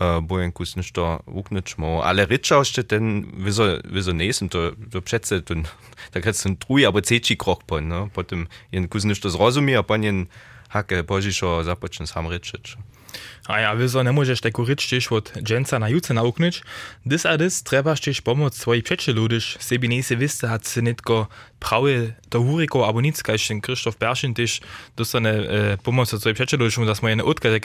uh, 0.00 0.24
bojen 0.24 0.52
kus 0.52 0.76
nešto 0.76 1.20
uknąć 1.26 1.78
mo, 1.78 2.04
ale 2.04 2.26
ryczał 2.26 2.58
jeszcze 2.58 2.84
ten, 2.84 3.32
wieso, 3.36 3.64
wieso 3.84 4.12
nesem, 4.12 4.48
to, 4.48 4.72
to 4.90 5.02
přece, 5.02 5.42
to, 5.42 5.54
tak 6.10 6.24
hat 6.24 6.42
ten 6.42 6.56
truj, 6.56 6.86
aber 6.86 7.02
ceči 7.02 7.36
krok 7.36 7.64
pon, 7.64 7.88
no, 7.88 8.08
potem 8.08 8.48
jen 8.72 8.88
kus 8.88 9.04
nešto 9.04 9.30
zrozumie, 9.30 9.78
a 9.78 9.82
pon 9.82 10.02
jen 10.02 10.26
hake 10.68 11.02
božišo 11.02 11.64
započne 11.64 12.06
sam 12.06 12.26
ryczeć. 12.26 12.76
A 13.48 13.60
ja 13.60 13.74
wyzo 13.74 14.02
nie 14.02 14.12
możesz 14.12 14.40
tego 14.40 14.64
rycz 14.64 14.90
też 14.90 15.12
od 15.12 15.32
dżęca 15.42 15.78
na 15.78 15.88
juce 15.88 16.14
nauknąć, 16.14 16.62
dys 17.06 17.26
a 17.26 17.36
dys 17.36 17.62
trebasz 17.62 18.00
też 18.00 18.20
pomóc 18.20 18.54
swojej 18.54 18.82
przyjacielu, 18.82 19.26
gdyż 19.26 19.56
sebi 19.60 19.88
nie 19.88 20.02
se 20.02 20.16
wiste 20.16 20.48
hat 20.48 20.66
se 20.66 20.82
nitko 20.82 21.26
prawie 21.60 22.12
do 22.30 22.40
huriko 22.42 22.86
albo 22.86 23.00
nic, 23.00 23.22
kaž 23.22 23.48
ten 23.48 23.60
Krzysztof 23.60 23.96
Peršin 23.96 24.34
też 24.34 24.60
dostane 24.96 25.30
e, 25.30 25.76
pomoc 25.76 26.14
od 26.14 26.20
swojej 26.20 26.34
przyjacielu, 26.34 26.64
gdyż 26.64 26.78
mu 26.78 26.86
das 26.86 27.02
moje 27.02 27.16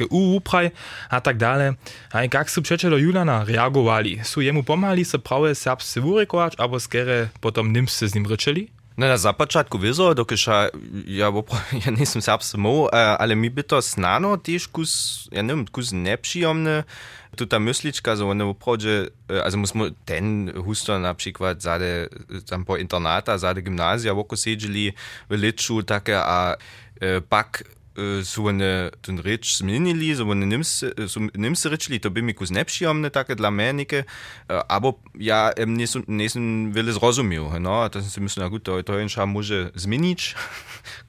uhu 0.10 0.42
praj, 0.42 0.72
a 1.10 1.22
tak 1.22 1.38
dalej. 1.38 1.72
A 2.12 2.24
jak 2.34 2.52
su 2.52 2.62
przyjacielu 2.62 2.98
Juliana 2.98 3.46
reagowali? 3.46 4.20
Su 4.24 4.42
jemu 4.42 4.64
pomali 4.64 5.06
se 5.06 5.20
prawie 5.20 5.56
serbscy 5.56 6.02
hurikować, 6.02 6.54
albo 6.58 6.80
skere 6.80 7.30
potom 7.42 7.74
nimscy 7.74 8.08
z 8.08 8.16
nim 8.16 8.26
ryczeli? 8.26 8.83
Ne, 8.98 9.08
na 9.08 9.18
započatku 9.18 9.78
vezo, 9.82 10.12
dok 10.14 10.36
je 10.36 10.38
še, 10.38 10.58
ja, 11.10 11.32
bo, 11.34 11.42
ja 11.86 11.92
nisem 11.94 12.22
se 12.22 12.36
samo, 12.46 12.90
eh, 12.94 13.16
ali 13.20 13.36
mi 13.36 13.50
bi 13.50 13.64
to 13.64 13.82
znano, 13.82 14.38
tiš 14.38 14.68
kus, 14.68 14.94
ja 15.34 15.42
ne 15.42 15.56
vem, 15.56 15.66
kus 15.66 15.92
nepšijomne, 15.98 16.84
tu 17.36 17.46
ta 17.50 17.60
mislička, 17.60 18.16
za 18.16 18.26
ono 18.26 18.54
prođe, 18.54 19.08
ali 19.28 19.58
mi 19.58 19.68
smo 19.68 19.90
ten 20.06 20.52
husto, 20.66 21.00
na 21.00 21.14
primer, 21.14 21.56
zade, 21.60 22.08
tam 22.46 22.66
po 22.66 22.78
internata, 22.78 23.38
zade 23.38 23.62
gimnazija, 23.62 24.14
voko 24.14 24.38
seđeli 24.38 24.92
v 25.30 25.36
liču, 25.36 25.82
take, 25.82 26.14
a 26.14 26.54
eh, 27.02 27.22
pak 27.30 27.64
so 28.26 28.52
ne, 28.52 28.90
ten 29.02 29.20
reč 29.20 29.58
zmenili, 29.58 30.16
so 30.16 30.26
ne 30.26 30.48
nemci 30.48 31.70
rečili, 31.70 32.00
to 32.00 32.10
bi 32.10 32.22
mi 32.22 32.34
ko 32.34 32.46
znepšijom 32.46 33.02
ne 33.02 33.10
take 33.10 33.36
dla 33.36 33.50
menike, 33.50 34.04
abo 34.48 34.98
ja 35.20 35.52
em 35.58 35.78
nisem, 35.78 36.04
nisem 36.08 36.72
vele 36.74 36.94
zrozumil, 36.94 37.50
no, 37.60 37.84
to 37.90 38.02
sem 38.02 38.10
si 38.10 38.20
mislil, 38.20 38.44
na 38.44 38.50
gut, 38.50 38.64
to, 38.64 38.82
to 38.82 38.98
je 38.98 39.06
en 39.06 39.10
šam 39.10 39.30
može 39.30 39.70
zmenič, 39.76 40.34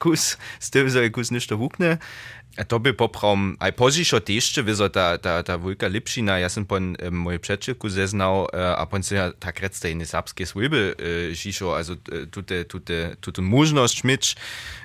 kus, 0.01 0.37
s 0.59 0.69
tem 0.69 0.89
za 0.89 1.01
kus 1.09 1.33
nešto 1.33 1.57
vukne, 1.57 1.97
uh, 1.97 2.34
to 2.63 2.79
by 2.79 2.95
poprom, 2.95 3.59
aj 3.59 3.75
požišo 3.75 4.23
tešte, 4.23 4.63
vizo 4.63 4.87
ta, 4.87 5.19
ta, 5.19 5.43
ta 5.43 5.59
vulka 5.59 5.91
Lipšina, 5.91 6.39
ja 6.39 6.47
sam 6.47 6.63
pon 6.63 6.95
e, 6.95 7.11
moje 7.11 7.39
przeczylku 7.39 7.89
zeznał, 7.89 8.47
e, 8.47 8.75
a 8.75 8.85
pon 8.87 9.03
se 9.03 9.33
tak 9.39 9.59
rec 9.59 9.75
tej 9.75 9.95
nesapskie 9.95 10.47
swilby 10.47 10.95
e, 10.95 11.35
žišo, 11.35 11.75
also 11.75 11.99
e, 12.11 12.27
tute, 12.31 12.63
tute, 12.63 13.15
tute 13.19 13.41
możność 13.41 14.03
mieć, 14.03 14.35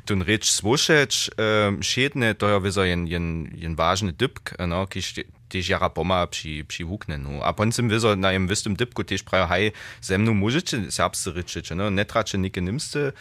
tun 0.05 0.23
rycz 0.23 0.51
swuszecz, 0.51 1.31
e, 1.39 1.83
šedne, 1.83 2.35
to 2.35 2.49
ja 2.49 2.59
vizo 2.61 2.83
jen, 2.85 3.07
jen, 3.07 3.51
jen 3.55 3.75
ważny 3.79 4.13
dybk, 4.13 4.59
no, 4.67 4.87
kiż 4.87 5.23
tež 5.51 5.69
jara 5.69 5.91
poma 5.91 6.27
przy, 6.27 6.65
przy 6.65 6.85
wuknenu. 6.85 7.43
A 7.43 7.53
potem 7.53 7.89
wizo 7.89 8.17
na 8.17 8.33
jem 8.33 8.47
wystym 8.47 8.77
dybku 8.77 9.05
tež 9.05 9.23
prajo, 9.23 9.47
hej, 9.47 9.73
ze 10.01 10.19
mną 10.19 10.35
możecie 10.35 10.91
serbscy 10.91 11.33
ryczyć, 11.33 11.71
no, 11.71 11.91
nie 11.91 12.05
tracie 12.05 12.39
nike 12.39 12.63
nimscy 12.63 13.13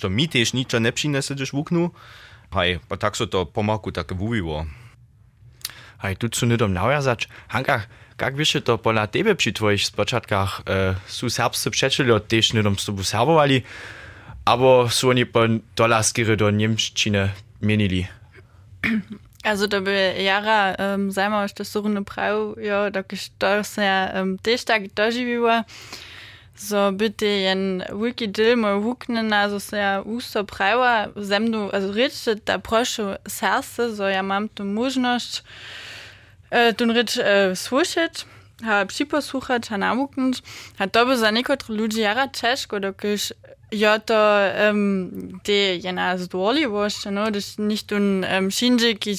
to 0.00 0.10
mi 0.10 0.28
tež 0.28 0.52
przynese, 0.94 1.34
gdyż 1.34 1.52
wuknu, 1.52 1.90
Hej, 2.54 2.80
pa 2.88 2.96
tako 2.96 3.16
so 3.16 3.26
to 3.26 3.44
pomaku 3.44 3.92
tako 3.92 4.14
vuvivo. 4.14 4.64
Hej, 6.00 6.16
tu 6.16 6.32
so 6.32 6.46
nedom 6.46 6.72
navrzač. 6.72 7.28
Hanka, 7.52 7.84
kak 8.16 8.38
bi 8.38 8.46
še 8.46 8.64
to 8.64 8.78
pola 8.80 9.04
tebe 9.10 9.34
pri 9.36 9.52
tvojih 9.52 9.82
spočatkah? 9.82 10.64
E, 10.64 10.94
su 11.04 11.28
serbsci 11.28 11.70
přečeli 11.70 12.12
od 12.12 12.24
tež 12.24 12.52
nedom 12.56 12.78
s 12.78 12.88
tobu 12.88 13.04
serbovali, 13.04 13.62
abo 14.46 14.88
so 14.88 15.12
oni 15.12 15.28
pa 15.28 15.44
dolarskire 15.76 16.36
do 16.36 16.50
njemščine 16.50 17.34
menili. 17.60 18.06
Also 19.44 19.68
da 19.70 19.80
by 19.80 20.18
Jara 20.18 20.74
ähm, 20.78 21.12
sei 21.12 21.28
mal, 21.30 21.46
dass 21.48 21.72
so 21.72 21.84
eine 21.84 22.02
Brau, 22.02 22.58
ja, 22.58 22.90
da 22.90 23.02
gestört 23.02 23.70
ja 23.76 24.12
ähm, 24.12 24.36
Tisch 24.42 24.64
da 24.64 24.78
doživiva. 24.80 25.62
Da 25.62 26.07
So, 26.60 26.90
bitte 26.90 27.26
jen 27.26 27.84
wilki 27.92 28.26
dilmo 28.26 28.80
vuknena, 28.82 29.48
so 29.50 29.60
se 29.60 30.02
usto 30.04 30.42
prava, 30.44 31.08
zemnu, 31.14 31.70
also 31.72 31.92
reč, 31.92 32.26
da 32.46 32.58
prošu 32.58 33.14
Serse, 33.26 33.94
so 33.96 34.08
ja 34.08 34.22
mam 34.22 34.48
du 34.56 34.64
možnost, 34.64 35.44
äh, 36.50 36.74
tu 36.74 36.84
Rich, 36.84 37.16
äh, 37.18 37.54
slušati, 37.54 38.24
a 38.64 38.84
priposlušati, 38.86 39.74
a 39.74 39.94
hat 39.94 40.36
a 40.78 40.86
to 40.86 41.04
bo 41.06 41.12
Jara 41.96 42.26
Tschesch, 42.26 42.72
oder 42.72 42.92
jara 43.02 43.57
ja, 43.70 43.98
da 43.98 44.70
ähm, 44.70 45.40
die 45.46 45.76
jena 45.76 46.16
z 46.16 46.28
doli 46.28 46.64
vošče, 46.64 47.10
no, 47.10 47.26
da 47.30 47.38
nicht 47.58 47.92
un 47.92 48.24
ähm, 48.24 48.50
Shinji, 48.50 48.94
ki 48.96 49.12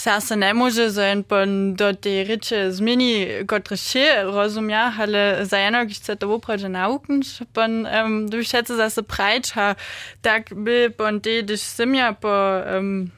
sasa 0.00 0.36
ne 0.36 0.54
može 0.54 0.88
za 0.88 1.10
en 1.12 1.22
pa 1.22 1.44
do 1.76 1.92
te 1.92 2.24
reče 2.24 2.70
zmeni 2.72 3.44
kot 3.46 3.68
reše, 3.68 4.24
razumja, 4.24 4.92
ale 4.98 5.44
za 5.44 5.60
eno, 5.60 5.84
ki 5.86 5.94
se 5.94 6.16
to 6.16 6.32
opraže 6.32 6.68
nauknš, 6.68 7.42
pa 7.52 7.68
um, 7.68 8.28
da 8.30 8.36
bi 8.36 8.44
šece 8.44 8.76
zase 8.76 9.02
prajča, 9.02 9.74
tak 10.22 10.54
bi 10.54 10.88
bon, 10.98 11.20
die, 11.20 11.42
da 11.42 11.56
sem 11.56 11.94
ja 11.94 12.12
pa... 12.12 12.64
ähm, 12.66 13.10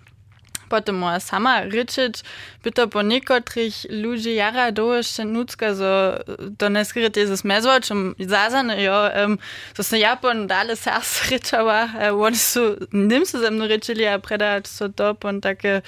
Potemor 0.68 1.20
sama 1.20 1.60
richet 1.60 2.22
bitte 2.64 2.86
po 2.86 3.02
nekotrich 3.02 3.86
ludzi 3.90 4.34
jara 4.34 4.70
doješte 4.70 5.24
nucka 5.24 5.74
so 5.74 6.18
to 6.58 6.68
ne 6.68 6.84
skrite 6.84 7.26
ze 7.26 7.36
smezvočem 7.36 8.14
zazane 8.18 8.82
jo 8.82 8.92
um, 8.92 9.10
ähm, 9.14 9.38
so 9.76 9.82
se 9.82 9.98
Japon 9.98 10.46
dale 10.46 10.76
sas 10.76 11.22
richava 11.30 11.84
uh, 11.84 12.02
äh, 12.02 12.12
oni 12.12 12.36
su 12.36 12.76
nim 12.92 13.26
se 13.26 13.38
zemno 13.38 13.66
rečili 13.66 14.06
a 14.08 14.18
preda 14.18 14.60
so 14.64 14.88
top 14.88 15.24
on 15.24 15.40
take 15.40 15.82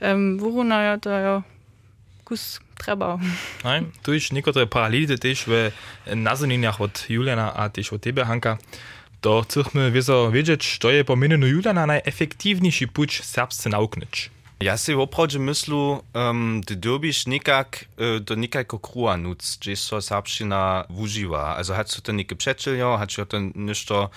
um, 0.00 0.08
ähm, 0.08 0.38
vuruna 0.40 0.82
jo 0.82 0.98
to 0.98 1.10
jo 1.10 1.42
kus 2.24 2.60
trebao. 2.78 3.20
Aj, 3.62 3.82
tu 4.02 4.14
iš 4.14 4.30
nikotre 4.32 4.66
paralelite 4.66 5.18
tež 5.18 5.44
äh, 5.50 5.74
v 6.06 6.14
nazaninjah 6.14 6.80
od 6.80 7.04
Juliana 7.08 7.50
a 7.50 7.68
tež 7.68 7.92
od 7.92 8.00
tebe 8.00 8.24
Hanka. 8.24 8.52
Uh, 8.52 8.99
To 9.20 9.42
chcemy 9.42 9.90
wiedzieć, 10.32 10.78
co 10.78 10.90
je 10.90 11.04
po 11.04 11.16
minenu 11.16 11.46
Juliana 11.46 11.86
najefektywniejszy 11.86 12.88
puć 12.88 13.22
serbscy 13.24 13.68
nauknąć. 13.68 14.30
Ja 14.60 14.76
si 14.76 14.94
opravdu 14.94 15.40
myslu, 15.40 16.04
um, 16.14 16.60
da 16.60 16.74
dobiš 16.74 17.26
nekak, 17.26 17.84
uh, 17.96 18.20
do 18.20 18.36
nekako 18.36 18.78
krua 18.78 19.16
nuc, 19.16 19.56
gdzie 19.60 19.76
so 19.76 20.02
serbština 20.02 20.84
uživa. 20.88 21.56
Also 21.56 21.74
hat 21.74 21.90
so 21.90 22.02
to 22.02 22.12
neke 22.12 22.36
przeczyljo, 22.36 22.96
hat 22.98 23.12
so 23.12 23.26
to 23.26 23.40
nešto, 23.54 24.10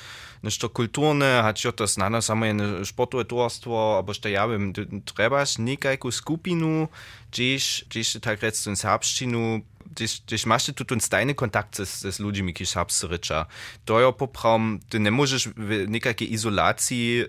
nešto 0.44 0.70
kulturne, 0.70 1.42
hat 1.44 1.60
so 1.60 1.72
to 1.72 1.88
znano 1.88 2.22
samo 2.22 2.46
jedno 2.46 2.86
sportové 2.86 3.24
tovarstvo, 3.24 3.98
abo 3.98 4.14
što 4.14 4.28
ja 4.28 4.46
viem, 4.46 4.74
trebaš 5.06 5.58
nekajku 5.58 6.12
skupinu, 6.12 6.88
gdzieś, 7.32 7.86
gdzieś 7.90 8.20
tak 8.22 8.44
rec 8.44 8.64
ten 8.64 8.76
serbštinu 8.76 9.62
gdzieś, 9.96 10.22
gdzieś 10.22 10.46
masz 10.46 10.66
tu 10.66 11.00
stajny 11.00 11.36
kontakt 11.36 11.78
z, 11.78 12.16
z 12.16 12.20
ludźmi, 12.20 12.54
ki 12.54 12.66
serbscy 12.66 13.08
rycza. 13.08 13.46
To 13.86 14.02
ja 14.02 14.12
poprawam, 14.12 14.80
ty 14.90 15.00
nie 15.00 15.12
możesz 15.12 15.50
w 15.50 15.86
niekakiej 15.88 16.34
izolacji 16.34 17.24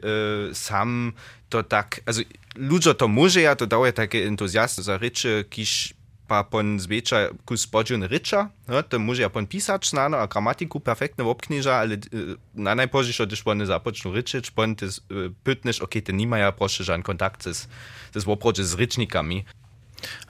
e, 0.51 0.55
sam 0.55 1.13
to 1.49 1.63
tak, 1.63 2.01
also 2.07 2.21
ludzie 2.57 2.95
to 2.95 3.09
może, 3.09 3.41
ja 3.41 3.57
to 3.57 3.67
daje 3.67 3.93
takie 3.93 4.27
entuzjazm 4.27 4.83
za 4.83 4.99
rycze, 4.99 5.45
kiż 5.51 5.95
pa 6.29 6.45
pon 6.45 6.81
zwiecza 6.81 7.17
ku 7.45 7.57
spodziun 7.57 8.03
rycza, 8.03 8.51
no, 8.69 8.83
to 8.83 8.99
może 8.99 9.23
ja 9.23 9.31
pon 9.31 9.47
pisać 9.47 9.89
znano, 9.89 10.17
a 10.19 10.27
gramatiku 10.27 10.81
perfektnie 10.81 11.25
obkniża, 11.25 11.75
ale 11.75 11.95
e, 11.95 11.99
na 12.55 12.75
najpozdziej, 12.75 13.27
gdyż 13.27 13.43
pon 13.43 13.67
zapoczną 13.67 14.13
ryczyć, 14.13 14.51
pon 14.51 14.77
ty 14.77 14.89
pytniesz, 15.45 15.81
okej, 15.81 15.85
okay, 15.85 16.03
ty 16.03 16.13
nie 16.13 16.27
ma 16.27 16.39
ja 16.39 16.53
proszę 16.53 16.85
żaden 16.85 17.03
kontakt 17.03 17.45
z, 17.45 17.69
z 18.15 18.29
oprodzie 18.29 18.65
z 18.65 18.75
rycznikami. 18.75 19.45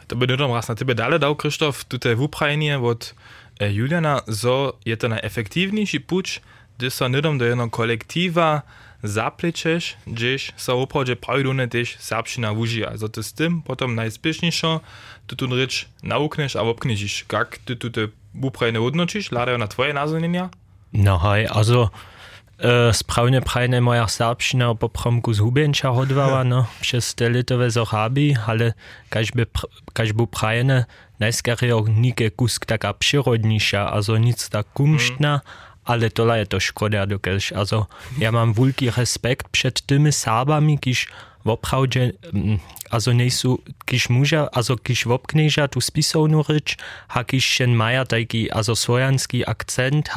To 0.07 0.17
by 0.17 0.27
dodom 0.27 0.53
raz 0.53 0.69
na 0.69 0.75
tebe 0.75 0.95
dale 0.95 1.19
dał, 1.19 1.37
Krzysztof, 1.37 1.85
tutaj 1.85 2.17
w 2.17 2.23
Ukrainie 2.23 2.79
od 2.79 3.15
e, 3.61 3.73
Juliana, 3.73 4.21
so 4.31 4.73
je 4.87 4.97
to 4.97 5.09
najefektywniejszy 5.09 6.01
puć, 6.01 6.41
gdy 6.79 6.91
so 6.91 7.09
nidom 7.09 7.39
do 7.39 7.45
jednego 7.45 7.71
kolektywa 7.71 8.63
zaplečeš, 9.03 9.97
gdzieś 10.07 10.53
so 10.57 10.83
oprodzie 10.83 11.17
prajdune 11.17 11.69
też 11.69 11.97
serbština 11.99 12.53
uži. 12.53 12.85
Also 12.85 13.09
to 13.09 13.23
z 13.23 13.33
tym 13.33 13.63
potem 13.63 13.95
najspieszniejszo, 13.95 14.81
ty 15.27 15.37
tu 15.37 15.47
rycz 15.47 15.89
naukniesz, 16.03 16.57
a 16.57 16.61
obknižiš. 16.61 17.25
Jak 17.33 17.59
ty 17.59 17.77
tu 17.77 17.91
te 17.91 18.09
Ukraine 18.43 18.81
odnočiš, 18.81 19.33
ladają 19.33 19.59
na 19.59 19.69
twoje 19.69 19.95
nazwienia? 19.95 20.51
No 20.93 21.19
hej, 21.19 21.47
also 21.47 21.91
sprawnie 22.93 23.41
prajne 23.41 23.81
moja 23.81 24.09
serbština 24.09 24.75
po 24.75 24.89
promku 24.89 25.35
z 25.35 25.39
Hubienča 25.39 25.91
hodwała, 25.91 26.45
no, 26.45 26.67
przez 26.81 27.15
te 27.15 27.31
litowe 27.31 27.71
zochabi, 27.71 28.37
ale 28.47 28.73
każby, 29.11 29.47
każby 29.93 30.27
prajne 30.27 30.85
najskariej 31.21 31.73
nike 31.89 32.31
kusk 32.31 32.67
taka 32.67 32.95
przyrodnisza, 32.95 33.93
also 33.93 34.19
nic 34.19 34.49
tak 34.49 34.67
kumštna, 34.75 35.33
mm. 35.33 35.41
ale 35.85 36.11
tola 36.11 36.37
je 36.37 36.47
to 36.47 36.61
szkoda 36.61 37.07
dokelž. 37.07 37.53
Also 37.53 37.87
ja 38.19 38.33
mam 38.33 38.53
wielki 38.55 38.91
respekt 38.91 39.49
przed 39.49 39.83
tymi 39.87 40.13
Serbami, 40.13 40.79
kiż 40.79 41.09
w 41.45 41.49
oprawdzie, 41.49 42.13
also 42.91 43.13
nie 43.13 43.31
są, 43.31 43.59
kiż 43.85 44.09
muża, 44.09 44.49
also 44.53 44.77
kiż 44.77 45.05
wopknieża 45.05 45.69
tu 45.69 45.81
spisowną 45.81 46.43
rycz, 46.43 46.77
ha 47.09 47.25
kiż 47.25 47.45
się 47.45 47.67
maja 47.67 48.05
taki, 48.05 48.51
also 48.51 48.77
swojanski 48.77 49.49
akcent, 49.49 50.09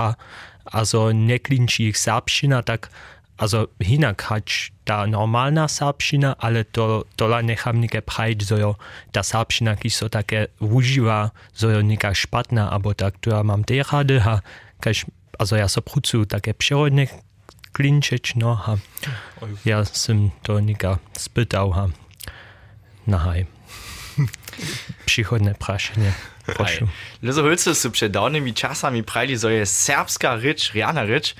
Also 0.72 1.15
neklinčí 1.15 1.89
ich 1.91 1.97
srbština, 1.97 2.61
tak 2.61 2.91
also 3.38 3.70
hinakač 3.78 4.74
ta 4.82 5.05
normálna 5.05 5.70
srbština, 5.70 6.41
ale 6.41 6.65
to, 6.65 7.05
tola 7.15 7.45
nechám 7.45 7.78
nike 7.78 8.01
prajť, 8.01 8.38
zojo 8.41 8.72
ta 9.13 9.22
srbština, 9.22 9.78
ki 9.78 9.89
so 9.93 10.09
také 10.09 10.49
užíva, 10.57 11.32
zojo 11.53 11.86
nika 11.86 12.11
špatná, 12.18 12.74
abo 12.74 12.97
tak, 12.97 13.22
tu 13.22 13.30
mám 13.30 13.61
tej 13.61 13.86
rady, 13.86 14.18
a 14.20 14.41
kaž, 14.82 15.05
also 15.38 15.53
ja 15.55 15.70
so 15.70 15.86
prúcu 15.86 16.26
také 16.26 16.57
přírodné 16.57 17.07
klinčeč, 17.78 18.34
no 18.41 18.57
a 18.57 18.82
ja 19.61 19.86
som 19.86 20.34
to 20.41 20.57
nika 20.57 20.97
spýtal, 21.13 21.70
a 21.78 21.84
nahaj. 23.05 23.45
Przychodne 25.05 25.55
praszenie. 25.55 26.13
Proszę. 26.45 26.88
Lezo 27.22 27.43
hülce 27.43 27.76
su 27.76 27.91
przed 27.91 28.11
dawnymi 28.11 28.53
czasami 28.53 29.03
prali, 29.03 29.39
so 29.39 29.49
je 29.49 29.65
serbska 29.65 30.36
rycz, 30.36 30.74
riana 30.74 31.03
rycz, 31.03 31.36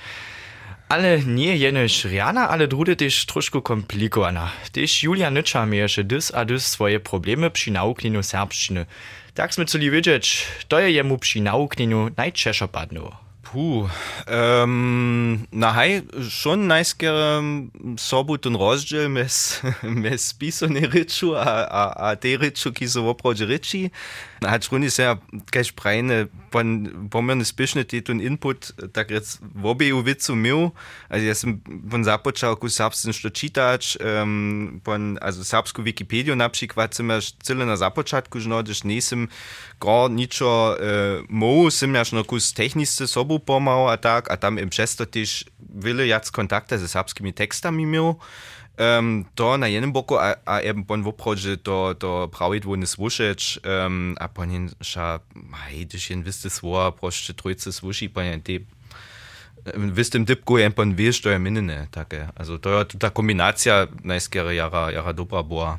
ale 0.88 1.20
nie 1.20 1.56
jenoś 1.56 2.04
riana, 2.04 2.48
ale 2.48 2.68
drugie 2.68 2.96
też 2.96 3.26
troszkę 3.26 3.62
komplikowana. 3.62 4.50
Też 4.72 5.02
Julia 5.02 5.30
Nycza 5.30 5.66
mierzy 5.66 6.04
dys 6.04 6.34
a 6.34 6.44
dys 6.44 6.66
swoje 6.66 7.00
problemy 7.00 7.50
przy 7.50 7.70
nauknieniu 7.70 8.22
serbszczyny. 8.22 8.86
Tak 9.34 9.54
sme 9.54 9.64
chceli 9.64 9.90
wiedzieć, 9.90 10.46
to 10.68 10.80
je 10.80 10.90
jemu 10.90 11.18
przy 11.18 11.40
nauknieniu 11.40 12.10
padło. 12.72 13.27
Puh, 13.52 13.88
ähm, 14.26 15.46
na 15.50 15.68
nahaj, 15.68 16.02
schon 16.28 16.66
najskeram 16.66 17.70
ähm, 17.82 17.96
sobu 17.96 18.34
und 18.34 18.54
rozdjel 18.54 19.08
mes, 19.08 19.62
mes 19.82 20.34
pisone 20.34 20.92
Ritschu, 20.92 21.34
a, 21.34 21.64
a, 21.64 22.10
a 22.10 22.14
te 22.16 22.36
reču, 22.36 22.72
ki 22.72 22.88
so 22.88 23.06
oprođe 23.08 23.48
reči. 23.48 23.88
Hač 24.44 24.68
runi 24.68 24.90
se, 24.90 25.16
kaž 25.50 25.72
breine 25.72 26.26
pan, 26.50 27.08
pomerne 27.12 27.46
uspešne 27.46 27.84
tetun 27.88 28.20
input, 28.20 28.72
da 28.78 28.88
takrat 29.00 29.38
vobe 29.54 29.92
v 29.92 30.02
vicu 30.06 30.32
imel, 30.36 30.70
Also, 31.08 31.34
sem 31.34 31.60
von 31.64 32.04
započal, 32.04 32.56
ko 32.56 32.68
sapsen 32.68 33.12
što 33.12 33.30
čitač, 33.30 33.96
ähm, 34.00 34.80
von, 34.84 35.18
also 35.20 35.44
sapsko 35.44 35.82
Wikipedijo 35.82 36.34
napšikvat 36.34 36.94
sem 36.94 37.10
jaš 37.10 37.32
celo 37.42 37.64
na 37.64 37.76
započatku 37.76 38.40
žno, 38.40 38.62
daž 38.62 38.84
nisem 38.84 39.28
gar 39.80 40.10
ničo 40.10 40.76
uh, 40.76 41.24
mou, 41.28 41.70
sem 41.70 41.94
jaš 41.94 42.12
no 42.12 42.24
kus 42.24 42.52
tehnisce 42.52 43.06
sobu 43.06 43.38
pomal, 43.38 43.88
a 43.88 43.96
tak, 43.96 44.30
a 44.30 44.36
tam 44.36 44.58
im 44.58 44.70
često 44.70 45.06
tiš 45.06 45.44
vele 45.58 46.08
jac 46.08 46.30
kontakte 46.30 46.78
z 46.78 46.84
also 46.84 46.92
sapskimi 46.92 47.32
tekstami 47.32 47.82
imel, 47.82 48.18
um, 48.78 49.24
to 49.34 49.58
na 49.58 49.68
jednym 49.68 49.92
boku, 49.92 50.18
a, 50.18 50.34
a 50.46 50.60
eben 50.60 50.84
pon 50.84 51.02
woprodzie 51.02 51.56
to, 51.56 51.94
to 51.94 52.28
prawidło 52.28 52.76
nie 52.76 52.86
słyszeć, 52.86 53.60
um, 53.64 54.14
a 54.20 54.28
ponin 54.28 54.70
sza, 54.80 55.20
hej, 55.52 55.86
když 55.86 56.10
jen 56.10 56.22
wiste 56.22 56.50
słowa, 56.50 56.92
proście 56.92 57.34
trójce 57.34 57.72
słyszy, 57.72 58.08
ponin 58.08 58.42
te 58.42 58.52
w 59.74 60.10
tym 60.10 60.26
typku 60.26 60.58
jen 60.58 60.72
pon 60.72 60.94
wiesz, 60.94 61.20
to 61.20 61.30
je 61.30 61.38
minne, 61.38 61.86
takie. 61.90 62.28
Also 62.36 62.58
to 62.58 62.78
je 62.78 62.84
ta 62.98 63.10
kombinacja 63.10 63.86
najskere 64.04 64.54
jara, 64.54 64.90
jara 64.90 65.12
dobra 65.12 65.42
była. 65.42 65.78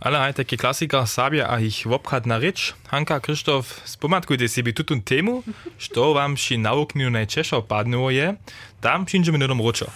Ale 0.00 0.18
aj 0.20 0.34
taki 0.34 0.56
klasika 0.56 1.06
sabia 1.06 1.46
a 1.48 1.58
ich 1.60 1.86
wobchadna 1.86 2.38
reč. 2.38 2.74
Hanka 2.88 3.20
Krzysztof, 3.20 3.82
spomatkujte 3.84 4.48
sobie 4.48 4.72
tutun 4.72 5.02
temu, 5.02 5.42
što 5.78 6.14
wam 6.14 6.36
się 6.36 6.58
naukniu 6.58 7.10
najczęściej 7.10 7.62
padło 7.62 8.10
je, 8.10 8.36
tam 8.80 9.04
przyjdziemy 9.04 9.38
na 9.38 9.48
dom 9.48 9.60
roczo. 9.60 9.86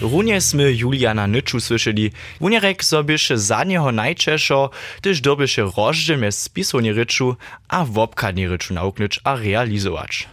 Runie 0.00 0.40
sme 0.40 0.72
Juliana 0.72 1.26
Nyczu 1.26 1.60
słyszeli. 1.60 2.12
Wunierek 2.40 2.84
sobyše 2.84 3.38
za 3.38 3.64
niego 3.64 3.92
najczęszo, 3.92 4.70
gdyż 5.00 5.20
dobyše 5.20 5.62
rozdziel 5.76 6.18
mez 6.18 6.42
spisownie 6.42 6.92
ryczu 6.92 7.36
a 7.68 7.84
wobkadnie 7.84 8.48
ryczu 8.48 8.74
nauknyć 8.74 9.20
a 9.24 9.36
realizować. 9.36 10.28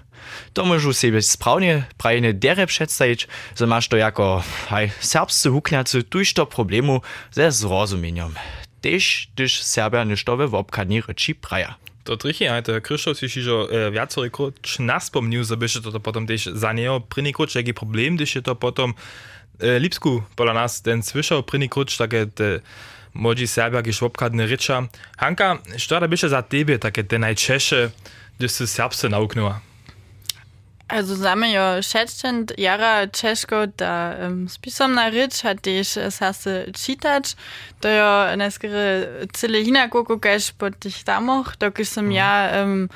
To 0.53 0.66
możu 0.66 0.93
sobie 0.93 1.22
sprawnie 1.22 1.84
prajne 1.97 2.34
dere 2.34 2.68
przedstawić, 2.68 3.28
że 3.55 3.68
masz 3.68 3.88
to 3.88 3.97
jako 3.97 4.43
haj, 4.70 4.91
serbscy 4.99 5.49
hukniacy 5.49 6.03
tuż 6.03 6.34
to 6.34 6.45
problemu 6.45 7.01
ze 7.32 7.51
zrozumieniem. 7.51 8.34
Też, 8.82 9.28
gdyż 9.36 9.64
Serbia 9.64 10.03
nisztowe 10.03 10.47
wobkadnie 10.47 11.01
ryczy 11.07 11.36
praja. 11.36 11.76
To 12.03 12.18
trichy, 12.18 12.51
aj 12.51 12.64
to 12.64 12.82
Krzysztof 12.82 13.16
si 13.16 13.32
že 13.32 13.51
e, 13.72 13.91
viacerý 13.91 14.28
kruč 14.28 14.84
naspomnil, 14.84 15.47
že 15.47 15.55
by 15.55 15.68
to 15.72 15.99
potom 16.03 16.28
tiež 16.28 16.51
za 16.51 16.76
neho 16.76 16.99
kruč, 16.99 17.55
aký 17.55 17.72
problém, 17.72 18.20
když 18.20 18.36
je 18.36 18.41
to 18.43 18.55
potom 18.59 18.91
Lipsku, 19.64 20.28
podľa 20.36 20.53
nás, 20.53 20.84
ten 20.84 20.99
slyšel 20.99 21.47
prvný 21.47 21.72
kruč, 21.72 21.95
také 21.95 22.28
te 22.28 22.59
młodzi 23.14 23.47
Serbia, 23.47 23.82
když 23.82 24.01
obkadne 24.01 24.45
reča. 24.45 24.88
Hanka, 25.18 25.57
što 25.78 25.99
da 25.99 26.07
byše 26.07 26.30
za 26.30 26.41
tebe, 26.41 26.78
také 26.78 27.03
te 27.03 27.20
najčeše, 27.20 27.91
když 28.38 28.51
si 28.51 28.68
serbse 28.68 29.09
nauknula? 29.09 29.61
Also 30.89 31.16
same 31.16 31.51
jo 31.51 31.82
16 31.82 32.53
jara 32.57 33.07
Češko 33.07 33.66
da 33.78 34.16
um, 34.28 34.49
spisomna 34.49 35.09
rič 35.09 35.43
hat 35.43 35.61
tež 35.61 35.97
sase 36.09 36.66
čitać. 36.76 37.36
To 37.80 37.88
jo 37.88 38.36
neskere 38.36 39.07
cyle 39.34 39.64
hinako 39.64 40.03
kukeš 40.03 40.51
po 40.51 40.70
tých 40.70 41.03
tamoch, 41.03 41.55
dokiž 41.57 41.88
som 41.89 42.11
ja 42.11 42.61
um, 42.61 42.89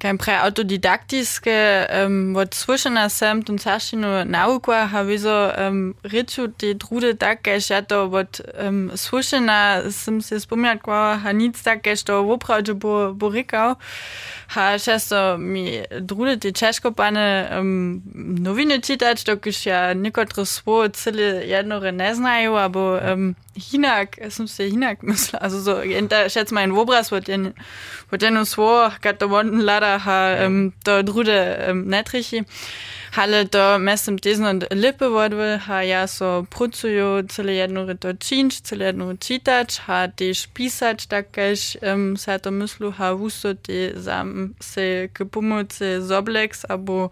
Каем 0.00 0.18
пра 0.18 0.42
autodidaktiske 0.42 1.86
ähm, 1.90 2.34
wat 2.34 2.54
zwuschenner 2.54 3.08
Samt 3.08 3.48
und 3.48 3.62
Taschino 3.62 4.24
Nauqua 4.24 4.90
ha 4.90 5.06
wieso 5.06 5.50
ähm, 5.56 5.94
Ritu 6.04 6.48
de 6.48 6.74
Drude 6.74 7.14
Dageto 7.14 8.12
wat 8.12 8.42
ähm, 8.58 8.90
swuschenner 8.96 9.90
sim 9.90 10.20
se 10.20 10.38
bummerqua 10.48 11.20
ha 11.22 11.32
nic 11.32 11.62
Dageto 11.62 12.26
wopraute 12.26 12.74
bo 12.74 13.14
Borikau 13.14 13.76
ha 14.54 14.78
so 14.78 15.38
mi 15.38 15.82
Drude 16.00 16.38
de 16.38 16.52
Tschechkopane 16.52 17.48
ähm, 17.52 18.02
nowine 18.14 18.80
Titat 18.80 19.26
do 19.28 19.38
ja 19.64 19.94
nikotreswo 19.94 20.88
zille 20.92 21.46
jedno 21.46 21.78
Reneznajo 21.78 22.58
abo 22.58 22.98
ähm, 22.98 23.36
Hinak, 23.56 24.18
es 24.18 24.38
muss 24.38 24.56
der 24.56 24.66
Hinak 24.66 25.02
müssen. 25.02 25.36
Also 25.36 25.60
so, 25.60 25.80
da 26.08 26.28
schätz 26.28 26.50
mal 26.50 26.64
in 26.64 26.74
Wobras 26.74 27.10
wird 27.10 27.28
den 27.28 27.54
wird 28.10 28.22
den 28.22 28.36
uns 28.36 28.58
wo 28.58 28.88
gat 29.00 29.20
der 29.20 29.30
wonden 29.30 29.60
leider 29.60 30.04
ha 30.04 30.36
ähm, 30.36 30.72
da 30.84 31.02
drude 31.02 31.58
ähm, 31.60 31.86
netrichi 31.86 32.44
halle 33.16 33.44
da 33.46 33.78
mess 33.78 34.08
im 34.08 34.16
desen 34.16 34.46
und 34.46 34.66
lippe 34.72 35.12
wird 35.12 35.32
will 35.32 35.60
ha 35.66 35.80
ja 35.80 36.06
so 36.06 36.46
prutzujo 36.50 37.22
zelejedno 37.22 37.84
retocinch 37.84 38.62
zelejedno 38.64 39.14
citac 39.20 39.86
ha 39.86 40.06
de 40.06 40.34
spisac 40.34 41.08
takkesch 41.08 41.78
ähm, 41.82 42.16
sato 42.16 42.50
myslu 42.50 42.92
ha 42.98 43.18
wusso 43.18 43.54
de 43.54 43.94
sam 44.00 44.54
se 44.60 45.08
kepumuce 45.14 46.02
soblex 46.02 46.64
abo 46.64 47.10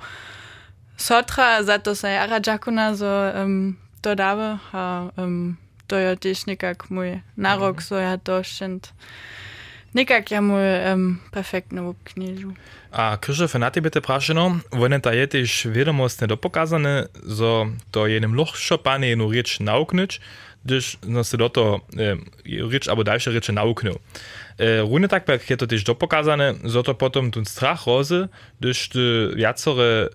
sotra 0.97 1.65
sato 1.65 1.95
sa 1.95 2.09
jara 2.09 2.41
jakuna 2.41 2.95
so 2.95 3.07
ähm, 3.07 3.77
da 4.03 4.17
habe 4.19 4.61
ha 4.73 5.13
ähm, 5.17 5.57
to 5.93 6.01
je 6.01 6.17
tiež 6.17 6.49
nekako 6.49 6.89
môj 6.89 7.11
nárok, 7.37 7.77
mm. 7.77 7.85
so 7.85 8.01
ja 8.01 8.17
to 8.17 8.41
šent. 8.41 8.97
Nekak 9.93 10.33
ja 10.33 10.41
mu 10.41 10.57
um, 10.57 11.21
perfektno 11.29 11.93
v 11.93 12.01
knižu. 12.09 12.51
A 12.97 13.21
krže 13.21 13.45
fanati 13.45 13.85
bi 13.85 13.93
te 13.93 14.01
prašeno, 14.01 14.65
vojne 14.73 15.05
ta 15.05 15.13
je 15.13 15.29
tež 15.29 15.69
vedomostne 15.69 16.25
dopokazane, 16.33 17.13
zo 17.13 17.69
to 17.93 18.09
jenem 18.09 18.33
lohšo 18.33 18.81
pane 18.81 19.13
eno 19.13 19.29
reč 19.29 19.61
nauknič, 19.61 20.17
když 20.65 21.05
no 21.05 21.21
se 21.21 21.37
do 21.37 21.53
to 21.53 21.85
um, 21.93 22.25
reč 22.73 22.89
abo 22.89 23.05
daljše 23.05 23.37
reče 23.37 23.53
nauknil. 23.53 24.01
E, 24.59 24.81
Runne 24.81 25.09
tak 25.09 25.29
jak 25.29 25.51
je 25.51 25.57
to 25.57 25.67
też 25.67 25.85
dopokazane, 25.85 26.55
zo 26.65 26.83
to 26.83 26.95
potom 26.95 27.31
ten 27.31 27.45
strach 27.45 27.87
rozy, 27.87 28.29
gdyż 28.61 28.89
ty 28.89 29.31
wiacore 29.37 29.83
e, 29.83 30.09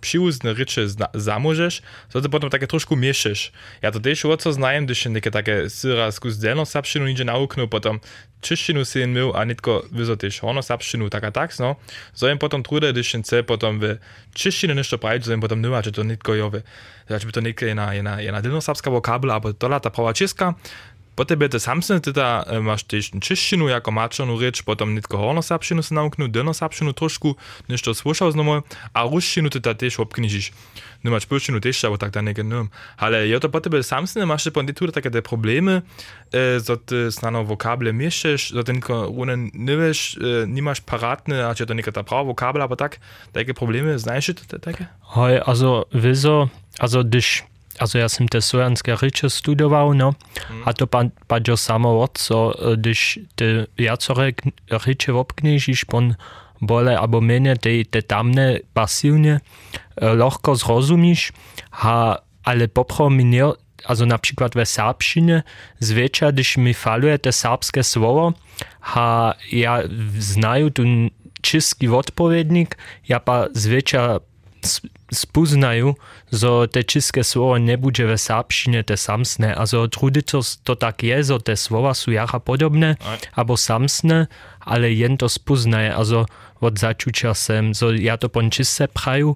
przyuzne 0.00 0.54
reče 0.54 0.82
zamożesz, 1.14 1.82
zo 2.12 2.20
to 2.20 2.28
potom 2.28 2.50
takie 2.50 2.66
troszkę 2.66 2.96
mieszysz. 2.96 3.52
Ja 3.82 3.90
to 3.90 4.00
też 4.00 4.24
o 4.24 4.36
co 4.36 4.52
znajem, 4.52 4.84
gdyż 4.84 5.06
niekie 5.06 5.30
takie 5.30 5.70
syra 5.70 6.12
skus 6.12 6.38
delno 6.38 6.66
sapšinu 6.66 7.06
nidzie 7.06 7.24
nauknął, 7.24 7.68
potom 7.68 8.00
czyszczinu 8.40 8.84
się 8.84 9.06
mył, 9.06 9.32
a 9.36 9.44
nitko 9.44 9.82
wyzo 9.92 10.16
też 10.16 10.40
hono 10.40 10.62
sapšinu, 10.62 11.10
tak 11.10 11.24
a 11.24 11.30
tak, 11.30 11.58
no. 11.58 11.76
Zo 12.14 12.28
im 12.28 12.38
potom 12.38 12.62
trude, 12.62 12.92
gdyż 12.92 13.12
chce 13.22 13.42
potom 13.42 13.80
w 13.80 13.96
czyszczinu 14.34 14.74
ništo 14.74 14.98
pravić, 14.98 15.24
zo 15.24 15.32
im 15.32 15.40
potom 15.40 15.60
nyma, 15.60 15.82
že 15.82 15.92
to 15.92 16.02
nitko 16.02 16.34
jowe. 16.34 16.62
Znači 17.06 17.26
by 17.26 17.32
to 17.32 17.40
nitko 17.40 17.64
jedna, 17.64 17.94
jedna, 17.94 18.20
jedna 18.20 18.40
delnosapska 18.40 18.90
vokabla, 18.90 19.34
abo 19.34 19.52
dola 19.52 19.80
ta 19.80 19.90
prawa 19.90 20.12
česka, 20.14 20.54
Potem 21.20 21.36
je 21.36 21.52
te 21.52 21.60
samsne 21.60 22.00
teda 22.00 22.48
máš 22.64 22.88
tiež 22.88 23.12
češtinu 23.20 23.68
ako 23.68 23.92
mačanú 23.92 24.40
reč, 24.40 24.64
potom 24.64 24.96
netko 24.96 25.20
hornosapšinu 25.20 25.84
sa 25.84 26.00
nauknú, 26.00 26.32
denosapšinu 26.32 26.96
trošku, 26.96 27.36
nešto 27.68 27.92
slúšal 27.92 28.32
znovu 28.32 28.64
a 28.96 28.98
ruštinu 29.04 29.52
teda 29.52 29.76
tiež 29.76 30.00
obknižíš. 30.00 30.56
Nemáš 31.04 31.28
polštinu 31.28 31.60
tiež, 31.60 31.76
alebo 31.84 32.00
tak 32.00 32.16
dané 32.16 32.32
genom. 32.32 32.72
Ale 32.96 33.28
je 33.28 33.36
to 33.36 33.52
potem 33.52 33.84
samsne, 33.84 34.24
máš 34.24 34.48
te 34.48 34.50
ponditu 34.56 34.88
také 34.88 35.12
problémy, 35.20 35.84
že 36.32 36.76
ty 36.88 37.12
snano 37.12 37.44
vokable 37.44 37.92
miešeš, 37.92 38.56
že 38.56 38.62
ty 38.64 38.80
netko 38.80 39.12
rune 39.12 39.52
nevieš, 39.52 40.16
e, 40.16 40.48
nemáš 40.48 40.80
parátne, 40.80 41.44
a 41.44 41.52
či 41.52 41.64
je 41.64 41.68
to 41.68 41.76
nekata 41.76 42.00
pravo 42.00 42.32
vokable, 42.32 42.64
alebo 42.64 42.80
tak, 42.80 42.96
také 43.36 43.52
problémy, 43.52 44.00
znaš 44.00 44.40
to 44.40 44.56
také? 44.56 44.88
Hej, 45.16 45.44
also, 45.44 45.84
wieso, 45.92 46.48
also, 46.80 47.04
dich 47.04 47.44
also 47.78 47.98
ja 47.98 48.08
sam 48.08 48.28
te 48.28 48.40
slovenské 48.40 48.96
řeče 48.96 49.30
studoval, 49.30 49.94
no, 49.94 50.12
mm. 50.50 50.62
a 50.66 50.72
to 50.72 50.86
padlo 51.26 51.56
samo 51.56 51.98
od, 51.98 52.18
co 52.18 52.54
když 52.76 53.18
ty 53.34 53.66
viacore 53.78 54.32
řeče 54.72 55.12
obknižíš, 55.12 55.84
pon 55.84 56.16
bole 56.60 56.96
abo 56.96 57.20
mene 57.20 57.56
te, 57.56 57.84
te 57.84 58.02
tamne 58.02 58.60
pasivne 58.72 59.40
lahko 59.96 60.56
zrozumíš, 60.56 61.32
a, 61.72 62.20
ale 62.44 62.68
popro 62.68 63.10
mi 63.10 63.24
nie, 63.24 63.44
also 63.84 64.06
na 64.06 64.18
przykład 64.18 64.54
we 64.54 64.66
serbszczynie, 64.66 65.42
zwyczaj, 65.80 66.32
když 66.32 66.56
mi 66.56 66.74
faluje 66.74 67.18
te 67.18 67.32
serbskie 67.32 67.84
słowo, 67.84 68.32
a 68.80 69.34
ja 69.52 69.82
znaju 70.18 70.70
tu 70.70 70.82
český 71.40 71.88
odpowiednik, 71.88 72.76
ja 73.08 73.20
pa 73.20 73.48
zwyczaj 73.52 74.20
spoznajú, 75.10 75.98
že 76.30 76.50
te 76.70 76.80
české 76.84 77.24
slovo 77.24 77.58
nebude 77.58 78.06
ve 78.06 78.18
sápšine 78.18 78.86
te 78.86 78.96
samsné. 78.96 79.54
A 79.54 79.66
že 79.66 79.90
trudy 79.90 80.22
to, 80.22 80.74
tak 80.76 81.02
je, 81.02 81.18
že 81.22 81.36
te 81.42 81.54
slova 81.56 81.94
sú 81.94 82.14
jara 82.14 82.38
podobné, 82.38 82.96
abo 83.34 83.56
samsné, 83.58 84.30
ale 84.62 84.92
jen 84.94 85.18
to 85.18 85.26
spoznaje. 85.26 85.90
A 85.90 86.00
že 86.04 86.20
od 86.60 86.74
začučia 86.76 87.32
sem, 87.32 87.72
že 87.72 87.96
ja 87.98 88.20
to 88.20 88.28
pon 88.28 88.52
čiste 88.52 88.86
praju 88.92 89.34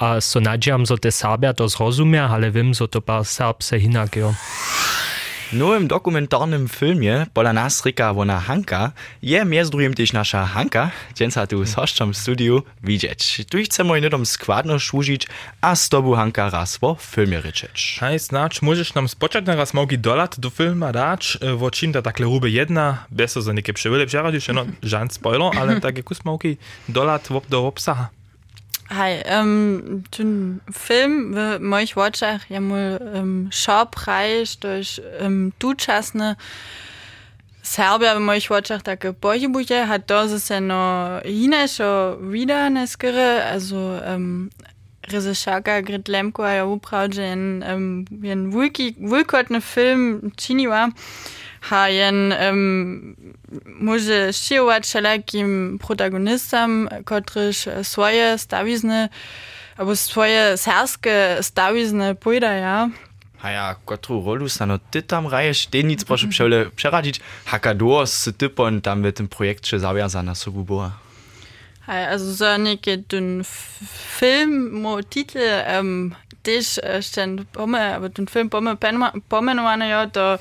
a 0.00 0.18
so 0.24 0.40
nadžiam, 0.40 0.88
že 0.88 0.96
te 0.98 1.12
sábia 1.12 1.52
to 1.52 1.68
zrozumia, 1.68 2.26
ale 2.26 2.48
viem, 2.48 2.72
že 2.72 2.88
to 2.88 3.04
pa 3.04 3.22
sábse 3.22 3.76
inak, 3.76 4.16
jo. 4.16 4.32
Nowym 5.52 5.88
dokumentarnym 5.88 6.68
filmie 6.68 7.26
pola 7.34 7.52
nas 7.52 7.84
Rika 7.84 8.14
Wona 8.14 8.40
Hanka 8.40 8.92
je 9.22 9.44
między 9.44 9.70
drugim 9.70 9.94
też 9.94 10.12
nasza 10.12 10.46
Hanka, 10.46 10.90
dzięca 11.14 11.46
tu 11.46 11.64
z 11.66 11.74
hoszczą 11.74 12.12
w 12.12 12.16
studiu 12.16 12.62
widzieć. 12.82 13.42
Tu 13.50 13.58
chcemy 13.64 14.00
jednom 14.00 14.26
składno 14.26 14.80
służyć, 14.80 15.26
a 15.60 15.76
z 15.76 15.88
tobą 15.88 16.14
Hanka 16.14 16.50
raz 16.50 16.78
po 16.78 16.96
filmie 17.00 17.40
ryczeć. 17.40 17.96
Hej, 18.00 18.18
znacz, 18.18 18.62
możesz 18.62 18.94
nam 18.94 19.08
spoczać 19.08 19.46
na 19.46 19.56
raz 19.56 19.74
mogi 19.74 19.98
dolat 19.98 20.40
do 20.40 20.50
filma 20.50 20.92
dać, 20.92 21.38
wo 21.56 21.70
czym 21.70 21.92
ta 21.92 22.02
takle 22.02 22.26
ruby 22.26 22.50
jedna, 22.50 23.04
bez 23.10 23.32
za 23.32 23.52
niekie 23.52 23.72
jeszcze 24.32 24.52
no, 24.52 24.66
żaden 24.82 25.10
spoiler, 25.10 25.50
ale 25.60 25.80
takie 25.80 26.02
kus 26.02 26.24
mogi 26.24 26.56
dolat 26.88 27.28
do 27.48 27.66
obsaha. 27.66 28.21
Hi, 28.94 29.22
ähm, 29.24 30.04
den 30.18 30.60
Film 30.70 31.34
w 31.34 31.58
moich 31.60 31.96
Wojciech 31.96 32.42
ja 32.50 32.60
mal 32.60 33.00
ähm, 33.14 33.48
Schaupreis 33.50 34.60
durch 34.60 35.00
ähm, 35.18 35.54
Duchasne 35.58 36.36
Serbia 37.62 38.18
moich 38.20 38.50
Wojciech 38.50 38.82
da 38.82 38.94
Gebäudebuche 38.96 39.88
hat 39.88 40.10
da 40.10 40.24
ist 40.24 40.50
ja 40.50 40.60
noch 40.60 41.22
hinescho 41.24 42.18
wieder 42.20 42.68
neskere, 42.68 43.42
also 43.44 43.98
ähm, 44.04 44.50
Rizeshaka 45.10 45.80
Grit 45.80 46.08
Lemko 46.08 46.44
ja 46.44 46.66
Uprauge 46.66 47.22
in 47.22 47.64
ähm, 47.66 48.04
wie 48.10 48.30
ein 48.30 48.52
Wulkot, 48.52 48.96
Wulkotne 48.98 49.62
Film 49.62 50.32
Chiniwa. 50.36 50.88
war 50.88 50.92
jen 51.88 52.32
um, 52.32 53.16
może 53.66 54.32
šijować 54.32 54.84
wszelakim 54.84 55.78
protagonistom, 55.78 56.88
kotryż 57.04 57.68
swoje 57.82 58.38
stawizny, 58.38 59.08
albo 59.76 59.96
swoje 59.96 60.56
serskie 60.56 61.38
stawizny 61.40 62.14
pójdają. 62.14 62.90
A 63.42 63.50
ja, 63.50 63.74
kotru 63.84 64.22
rolu 64.22 64.46
sa 64.48 64.66
no 64.66 64.78
ty 64.78 65.02
tam 65.02 65.26
raješ, 65.26 65.66
ty 65.66 65.84
nic 65.84 66.04
proszę 66.04 66.28
przele 66.28 66.70
przeradzić, 66.70 67.20
haka 67.44 67.74
do 67.74 68.06
z 68.06 68.36
typon 68.38 68.80
tam 68.80 69.02
w 69.02 69.12
tym 69.12 69.28
projekcie 69.28 69.78
zawiązana 69.78 70.34
sobą 70.34 70.64
była. 70.64 70.90
Also 71.86 72.34
so 72.34 72.58
neke 72.58 72.96
den 72.96 73.42
Film 74.18 74.80
mo 74.80 75.02
titel 75.02 75.42
ähm, 75.66 76.14
też 76.42 76.78
äh, 76.78 77.02
stand 77.02 77.44
pomme, 77.52 77.96
aber 77.96 78.10
den 78.10 78.28
Film 78.28 78.50
pomme 78.50 78.76
pomenovane 79.28 79.88
jo, 79.88 80.10
to 80.12 80.38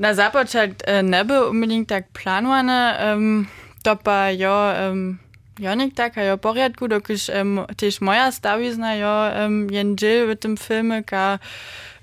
na, 0.00 0.14
zapačak 0.16 0.80
eh, 0.88 1.02
ne 1.02 1.24
bi 1.28 1.36
omenil 1.36 1.84
tak 1.84 2.06
planovane, 2.16 2.96
um, 3.04 3.20
ähm, 3.20 3.48
to 3.84 3.94
pa 3.94 4.28
jo, 4.32 4.48
um, 4.48 4.80
ähm, 4.80 5.18
jo 5.60 5.74
nek 5.74 5.92
taka 5.96 6.24
jo 6.24 6.36
porjadku, 6.36 6.88
dokiš 6.88 7.28
ähm, 7.28 7.66
tisch 7.76 8.00
moja 8.00 8.30
stavizna 8.32 8.94
jo 8.96 9.12
ähm, 9.34 9.68
jen 9.68 9.96
Jill 10.00 10.26
mit 10.26 10.44
dem 10.44 10.56
Filme, 10.56 11.02
ka 11.02 11.38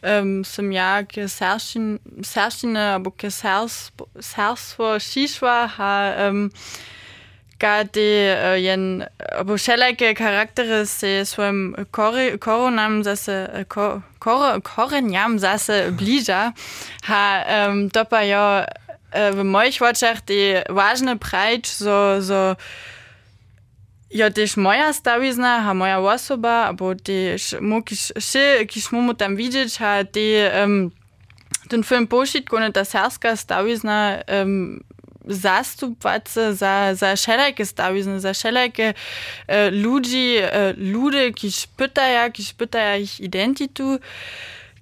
ähm, 0.03 0.43
sem 0.43 0.71
ja 0.71 1.01
ke 1.01 1.27
serschin, 1.27 1.97
k 2.21 2.37
aber 2.37 3.11
ke 3.17 3.27
abo 3.33 4.05
k 4.13 4.21
serstvo 4.21 4.99
Shishwa, 4.99 5.67
ha 5.77 6.27
ähm, 6.27 6.51
gardi 7.59 8.09
jen 8.61 9.03
obušelajke 9.39 10.13
karaktere 10.13 10.85
se 10.85 11.25
svojim 11.25 11.75
koronam 12.39 13.03
zase 13.03 13.65
Koronam 14.63 15.39
zase 15.39 15.91
bliža, 15.91 16.51
ha 17.03 17.43
um, 17.69 17.87
dopajo 17.89 18.65
v 19.13 19.43
mojih 19.43 19.81
očah 19.81 20.21
te 20.21 20.63
važne 20.69 21.15
prajč 21.17 21.67
so, 21.67 22.21
so 22.21 22.55
Ja, 24.09 24.31
też 24.31 24.55
moja 24.57 24.93
stawizna, 24.93 25.61
ha 25.63 25.73
moja 25.73 25.99
osoba, 25.99 26.67
albo 26.67 26.95
też 26.95 27.55
mu, 27.61 27.83
Schi 28.19 28.95
mu 28.95 29.13
tam 29.13 29.35
Vidic 29.35 29.77
ha 29.77 30.03
te, 30.05 30.63
um, 30.63 30.91
ten 31.67 31.83
film 31.83 32.07
poszedł, 32.07 32.47
kiedy 32.47 32.71
das 32.71 32.89
serska 32.89 33.35
stawizna 33.35 34.23
um, 34.41 34.79
zastupać 35.27 36.29
za, 36.53 36.95
za 36.95 37.15
wszelakie 37.15 37.65
stawizny, 37.65 38.19
za 38.19 38.33
wszelakie 38.33 38.93
e, 39.47 39.71
ludzi, 39.71 40.35
e, 40.41 40.73
ludy, 40.77 41.33
kiż 41.33 41.67
pytają, 41.67 42.31
kiż 42.31 42.53
pytają 42.53 43.01
ich 43.01 43.19
identitu, 43.19 43.99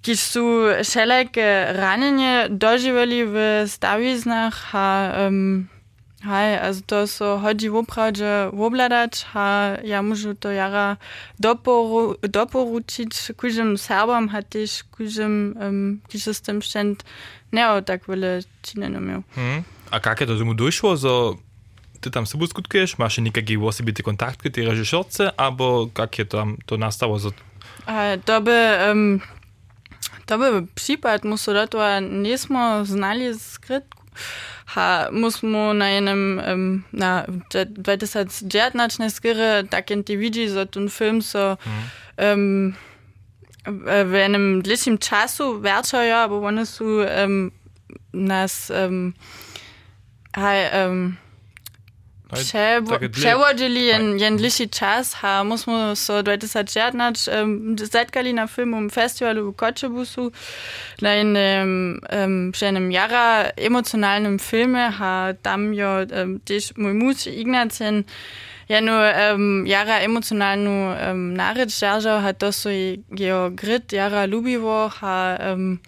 kiż 0.02 0.20
są 0.20 0.42
wszelakie 0.84 1.66
ranienie 1.68 2.46
dożywali 2.50 3.22
w 3.24 3.64
stawiznach, 3.66 4.70
a 4.72 5.12
um, 5.24 5.68
Hej, 6.24 6.58
also 6.58 6.80
to 6.86 7.06
so 7.06 7.38
chodzi 7.38 7.70
woprawdźe 7.70 8.50
wobladać, 8.52 9.24
ha 9.24 9.76
ja 9.84 10.02
muszę 10.02 10.34
to 10.34 10.50
jara 10.50 10.96
doporu, 11.40 12.14
doporučić 12.22 13.32
kužim 13.36 13.78
Serbom, 13.78 14.28
ha 14.28 14.42
też 14.42 14.84
kužim, 14.84 15.54
um, 15.60 16.00
kiż 16.08 16.24
z 16.24 16.40
tym 16.40 16.62
szczęt 16.62 17.04
nie 17.52 17.82
tak 17.86 18.06
wiele 18.08 18.40
čineno 18.62 19.00
miał. 19.00 19.22
Hmm. 19.34 19.64
A 19.90 20.00
jak 20.06 20.20
je 20.20 20.26
to 20.26 20.38
tomu 20.38 20.54
došlo, 20.54 20.96
so 20.96 21.36
ty 22.00 22.10
tam 22.10 22.26
sebou 22.26 22.46
skutkuješ, 22.46 22.98
máš 22.98 23.18
nejaký 23.18 23.58
osobitý 23.58 24.02
kontakt 24.02 24.42
k 24.42 24.50
tej 24.50 24.66
režišerce, 24.72 25.36
alebo 25.36 25.90
jak 25.98 26.18
je 26.18 26.24
tam 26.24 26.56
to 26.66 26.76
nastalo? 26.76 27.18
So... 27.18 27.30
A, 27.86 28.16
to 28.24 28.40
by, 28.40 28.90
um, 28.90 29.20
to 30.26 30.38
by 30.38 30.66
případ, 30.74 31.24
musel 31.24 31.54
do 31.54 31.66
toho 31.66 32.00
nismo 32.00 32.84
znali 32.84 33.34
skrytku. 33.38 34.05
Ha, 34.66 35.08
musmo 35.12 35.74
na 35.74 35.90
jednym, 35.90 36.42
um, 36.52 36.84
na 36.92 37.26
2019 37.66 39.10
skryre, 39.10 39.64
tak 39.70 39.90
jen 39.90 40.04
ty 40.04 40.16
widzi, 40.16 40.48
so 40.50 40.66
ten 40.66 40.88
film 40.88 41.22
so, 41.22 41.56
um, 42.18 42.74
w 44.04 44.12
jednym 44.12 44.62
dłuższym 44.62 44.98
czasu 44.98 45.60
wärczają, 45.60 46.28
bo 46.28 46.46
one 46.46 46.66
są 46.66 46.84
um, 46.84 47.50
nas 48.12 48.70
um, 48.70 49.12
hej, 50.34 50.86
um, 50.86 51.16
Če, 52.26 52.80
če 53.14 53.32
jen, 53.86 54.06
jenliši 54.18 54.66
čas, 54.74 55.12
ha, 55.20 55.44
mi 55.46 55.54
so 55.94 56.16
2014 56.26 57.28
um, 57.30 57.52
zetkali 57.78 58.32
na 58.34 58.48
filmovem 58.50 58.88
festivalu 58.90 59.52
v 59.52 59.54
na 61.06 61.12
enem 61.14 62.00
um, 62.02 62.50
jara 62.90 63.52
emocionalnem 63.56 64.40
filme, 64.42 64.90
ha, 64.98 65.34
tam 65.42 65.70
jo 65.72 66.02
um, 66.02 66.40
tež 66.42 66.72
moj 66.76 66.98
muž 66.98 67.28
ja 68.68 68.80
nur 68.80 69.06
jara 69.66 70.00
emotional 70.02 70.58
nur 70.58 70.96
ähm, 70.98 71.34
nareč 71.34 71.78
ha 72.20 72.32
to 72.32 72.50
so 72.52 72.70
jo 72.70 73.50
grit 73.54 73.92
jara 73.92 74.26
lubivo, 74.26 74.90
ha 75.00 75.38
ähm, 75.40 75.78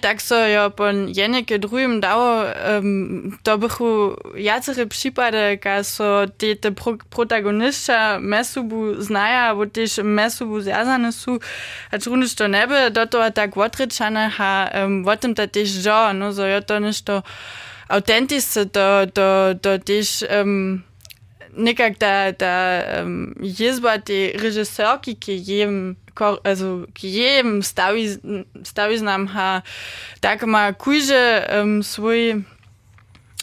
tak 0.00 0.20
so 0.22 0.34
jo 0.34 0.70
po 0.70 0.84
jeneke 0.90 1.58
drugim 1.58 2.00
dało, 2.00 2.44
um, 2.78 3.38
to 3.42 3.58
bychu 3.58 4.16
jacere 4.34 4.86
przypady, 4.86 5.58
ka 5.58 5.84
so 5.84 6.26
te, 6.38 6.56
te 6.56 6.72
pro, 6.72 6.96
protagonistka 7.10 8.18
mesubu 8.20 9.02
znaja, 9.02 9.54
bo 9.54 9.66
też 9.66 9.98
mesubu 10.04 10.60
zjazane 10.60 11.12
su, 11.12 11.40
a 11.90 11.98
truniš 11.98 12.34
to 12.34 12.48
nebe, 12.48 12.90
do 12.90 13.06
toho 13.06 13.30
tak 13.30 13.56
otrečane, 13.56 14.30
ha, 14.30 14.70
um, 14.84 15.08
o 15.08 15.16
tym 15.16 15.34
to 15.34 15.46
też 15.46 15.84
jo, 15.84 16.12
no, 16.12 16.32
so 16.32 16.46
jo 16.46 16.60
to 16.60 16.80
nešto 16.80 17.22
autentične, 17.88 18.66
to, 18.66 19.06
to, 19.14 19.54
to 19.62 19.78
też 19.78 20.24
um, 20.40 20.82
nekak 21.56 21.98
da, 21.98 22.32
da 22.32 22.82
um, 23.02 23.34
jezba 23.42 23.98
te 23.98 24.32
režiserki, 24.38 25.16
ki 25.16 25.42
kor, 25.44 25.94
also 26.20 26.86
jedem 27.02 27.62
stawiz 28.64 29.02
nam 29.02 29.26
ha 29.26 29.62
tak 30.20 30.42
ma 30.46 30.72
kujże 30.72 31.48
um, 31.62 31.82
swój 31.82 32.44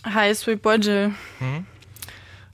haj 0.04 0.36
swój 0.36 0.56
budżet. 0.56 1.12
Hmm. 1.40 1.66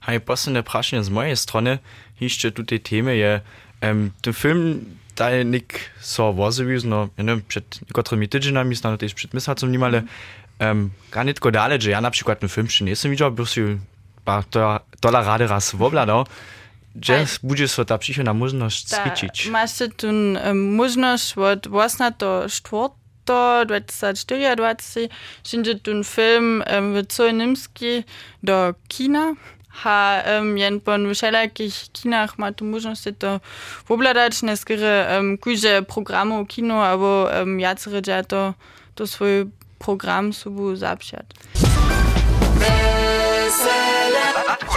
Haj 0.00 0.20
posledne 0.20 0.62
prašenje 0.62 1.04
z 1.04 1.10
moje 1.10 1.36
strony 1.36 1.78
hišče 2.20 2.50
tute 2.50 2.78
teme 2.78 3.16
je 3.16 3.40
um, 3.82 4.12
ten 4.22 4.32
film 4.32 4.80
da 5.16 5.28
je 5.28 5.44
nek 5.44 5.78
ne 5.78 6.02
so 6.02 6.32
vozeviz, 6.32 6.84
no 6.84 7.08
ja 7.16 7.22
ne, 7.24 7.38
Ich 7.38 7.86
nekaterimi 7.86 8.26
tedžinami, 8.26 8.74
znano 8.74 8.98
tež 8.98 9.14
pred 9.14 9.30
ich 9.30 9.70
nimale, 9.70 10.02
mhm. 10.02 10.70
um, 10.70 10.90
gar 11.10 11.24
netko 11.24 11.50
daleč, 11.50 11.86
ja 11.86 12.00
na 12.00 12.10
primer 12.10 12.34
ten 12.34 12.48
film 12.48 12.66
še 12.66 12.84
ich 12.90 13.04
videl, 13.06 13.30
bil 13.30 13.46
si 13.46 13.78
pa 14.24 14.42
to, 14.42 14.80
ich 15.00 15.22
rade 15.22 15.46
raz 15.46 15.74
obladal. 15.74 16.24
Mm 16.24 16.26
-hmm. 16.26 16.63
Aj. 17.08 17.26
będzie 17.42 17.68
so 17.68 17.84
ta 17.84 17.98
przychodna 17.98 18.34
możliwość 18.34 18.88
spiczyć. 18.88 19.46
Masz 19.48 19.70
tu 19.96 20.06
um, 20.06 20.74
możliwość 20.74 21.38
od 21.38 21.66
84 21.66 23.04
do 23.26 23.64
2024 23.66 25.08
wszędzie 25.44 25.74
ten 25.74 26.04
film 26.04 26.64
um, 26.72 27.06
całej 27.08 27.34
Niemski 27.34 28.04
do 28.42 28.74
kina. 28.88 29.34
Ha, 29.70 30.22
um, 30.38 30.58
jen 30.58 30.80
po 30.80 30.92
wszelakich 31.14 31.74
kinach 31.92 32.38
ma 32.38 32.52
tu 32.52 32.64
możliwość 32.64 33.02
to 33.18 33.40
wobladać, 33.88 34.42
nie 34.42 34.56
skoro 34.56 34.80
um, 35.16 35.38
kujże 35.38 35.82
programu 35.82 36.46
kino, 36.46 36.84
albo 36.84 37.28
um, 37.40 37.60
jacere 37.60 38.02
ja 38.06 38.24
to, 38.24 38.54
to 38.94 39.06
swój 39.06 39.46
program 39.78 40.32
sobą 40.32 40.76
zapsiać. 40.76 41.26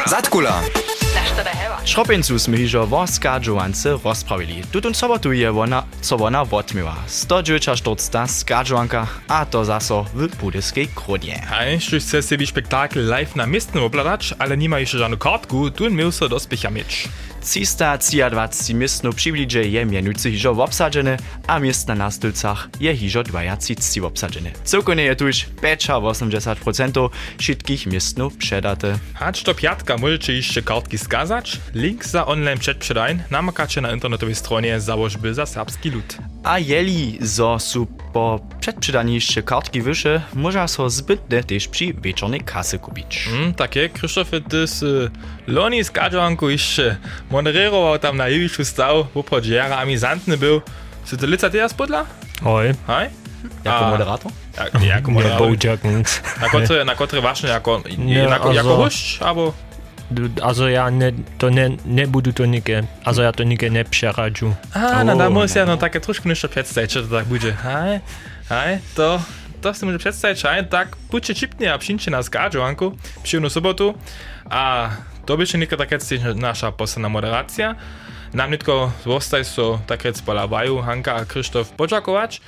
Zatkula. 0.06 0.62
Šropincu 1.88 2.36
sme 2.36 2.60
hižo 2.60 2.84
vorska 2.86 3.40
džovance 3.40 3.96
rozpravili. 4.04 4.60
Tutun 4.72 4.94
sobotu 4.94 5.32
je 5.32 5.50
ona, 5.50 5.84
co 6.02 6.16
ona 6.20 6.44
odmiła. 6.44 6.96
149 7.08 8.28
skadžovanka, 8.28 9.08
a 9.28 9.46
to 9.46 9.64
zaso 9.66 10.06
w 10.14 10.28
budyskiej 10.36 10.88
krodnie. 10.92 11.40
Hej, 11.48 11.80
štuž 11.80 12.04
chce 12.04 12.22
sebi 12.22 12.48
spektakel 12.48 13.08
live 13.08 13.36
na 13.36 13.46
miestnym 13.48 13.84
obladać, 13.84 14.34
ale 14.40 14.58
nie 14.58 14.70
ma 14.70 14.80
jeszcze 14.80 14.98
żadną 14.98 15.18
kartku, 15.18 15.72
tu 15.72 15.90
miał 15.90 16.12
so 16.12 16.30
do 16.30 16.40
spycha 16.40 16.70
mieć. 16.70 17.08
323 17.48 18.74
miestno 18.74 19.14
przybliże 19.14 19.64
je 19.64 19.86
mianujcy 19.86 20.32
hižo 20.32 20.52
obsadzene, 20.52 21.18
a 21.48 21.60
miestna 21.60 21.96
na 21.96 22.12
stylcach 22.12 22.70
je 22.80 22.98
hižo 22.98 23.24
20 23.24 24.04
obsadzene. 24.04 24.52
Całkonie 24.64 25.04
je 25.04 25.16
tuż 25.16 25.48
85% 25.62 27.10
wszystkich 27.38 27.86
miestno 27.86 28.32
przedate. 28.32 29.00
Hacz 29.14 29.44
do 29.44 29.54
piatka 29.56 29.98
możecie 29.98 30.34
jeszcze 30.34 30.62
kartki 30.62 30.98
skazać. 30.98 31.60
Link 31.74 32.06
za 32.06 32.26
online 32.26 32.60
przedprzedań 32.60 33.24
namakacie 33.32 33.82
na 33.82 33.92
internetowej 33.92 34.36
stronie 34.36 34.80
założby 34.80 35.34
za 35.34 35.46
serbski 35.46 35.90
lud. 35.90 36.18
A 36.44 36.60
jeli 36.60 37.18
zo 37.22 37.60
su 37.60 37.88
po 38.18 38.40
przed 38.60 38.76
przydaniem 38.76 39.16
jeszcze 39.16 39.44
kartki 39.44 39.82
wyższe, 39.82 40.22
można 40.34 40.68
so 40.68 40.90
zbytne 40.90 41.44
też 41.44 41.68
przy 41.68 41.94
wieczornej 41.94 42.40
kasy 42.42 42.80
kupić. 42.80 43.30
Mm, 43.34 43.54
takie, 43.54 43.90
Krzysztofie, 43.90 44.42
ty 44.42 44.68
z 44.68 44.84
y, 44.84 45.12
Loni 45.48 45.84
z 45.84 45.92
Kadżanku 45.92 46.50
jeszcze 46.50 46.98
moderował 47.32 48.00
tam 48.00 48.18
na 48.18 48.26
stał, 48.64 49.08
oprócz 49.16 49.46
jara 49.46 49.78
amizantny 49.78 50.38
był. 50.38 50.62
Czy 51.06 51.18
ty 51.18 51.28
lica 51.28 51.50
teraz 51.50 51.74
podla? 51.74 52.06
Oj, 52.46 52.74
Hej? 52.88 53.10
Jako 53.64 53.86
A. 53.86 53.92
moderator? 53.92 54.32
Jak, 54.58 54.84
jako 54.84 55.12
moderator. 55.12 55.52
Na 56.42 56.50
kotre, 56.50 56.86
na 56.86 56.96
kotre 56.96 57.22
właśnie 57.22 57.50
jako, 57.50 57.82
Nie, 57.98 58.14
jako, 58.14 58.54
jako 58.54 58.70
also- 58.70 58.76
hość, 58.76 59.22
albo... 59.22 59.54
Also 60.42 60.70
ja 60.70 60.92
ne, 60.92 61.12
to 61.38 61.50
ne, 61.50 61.70
ne 61.86 62.08
budu 62.08 62.34
to 62.34 62.46
nike, 62.46 62.84
also 63.04 63.22
ja 63.24 63.32
to 63.32 63.44
nike 63.44 63.70
ne 63.70 63.86
przeradzu. 63.86 64.56
A, 64.74 65.04
no 65.04 65.14
O, 65.26 65.30
muss 65.30 65.56
no, 65.56 65.62
ja 65.62 65.66
no. 65.66 65.78
takie 65.78 66.00
troszkę 66.00 66.30
jeszcze 66.30 66.50
przedstawić, 66.50 66.92
że 66.92 67.04
to 67.04 67.16
tak 67.16 67.26
będzie. 67.26 67.54
Hej, 67.54 68.00
hej, 68.50 68.78
to, 68.96 69.22
to 69.62 69.74
chcę 69.74 69.86
może 69.86 69.98
przedstawić, 69.98 70.44
hej, 70.44 70.68
tak, 70.68 70.96
budźcie 71.12 71.36
cipnie, 71.36 71.74
a 71.74 71.78
przyjdźcie 71.78 72.12
na 72.12 72.22
zgadziu, 72.22 72.64
Anku, 72.64 72.98
przyjemną 73.24 73.50
sobotu, 73.50 73.94
a 74.50 74.90
to 75.26 75.38
będzie 75.38 75.58
nie 75.58 75.68
tak 75.68 75.92
jest 75.92 76.14
nasza 76.36 76.72
posłana 76.72 77.10
moderacja. 77.10 77.76
Nam 78.34 78.52
nie 78.52 78.58
tylko 78.58 78.92
zostaje 79.06 79.44
so 79.44 79.80
tak 79.88 80.04
rec 80.04 80.22
polabaju, 80.22 80.82
Hanka 80.82 81.16
a 81.16 81.26
Krzysztof 81.26 81.70
podziakować. 81.70 82.42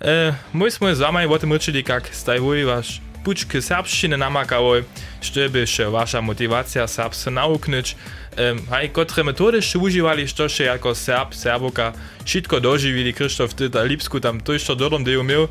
E, 0.00 0.34
myśmy 0.54 0.96
z 0.96 0.98
wami 0.98 1.26
o 1.26 1.38
tym 1.38 1.52
ryczyli, 1.52 1.84
jak 1.88 2.08
stajwuj 2.14 2.64
wasz 2.64 3.00
pučke 3.24 3.62
srpščine 3.62 4.16
namakavoj, 4.16 4.84
što 5.20 5.48
bi 5.48 5.66
še 5.66 5.86
eh, 5.86 5.92
vaša 5.92 6.20
motivacija 6.20 6.86
srpsko 6.88 7.30
nauknič, 7.30 7.94
um, 7.94 8.60
a 8.70 8.82
i 8.82 8.88
kotre 8.88 9.24
metode 9.24 9.62
še 9.62 9.78
uživali, 9.78 10.26
što 10.26 10.48
še 10.48 10.64
jako 10.64 10.94
srp, 10.94 11.34
srboka, 11.34 11.92
šitko 12.24 12.60
doživili 12.60 13.12
Krištof 13.12 13.54
Tita 13.54 13.82
Lipsku 13.82 14.20
tam 14.20 14.40
to 14.40 14.58
što 14.58 14.74
dodom 14.74 15.04
deju 15.04 15.20
imel, 15.20 15.48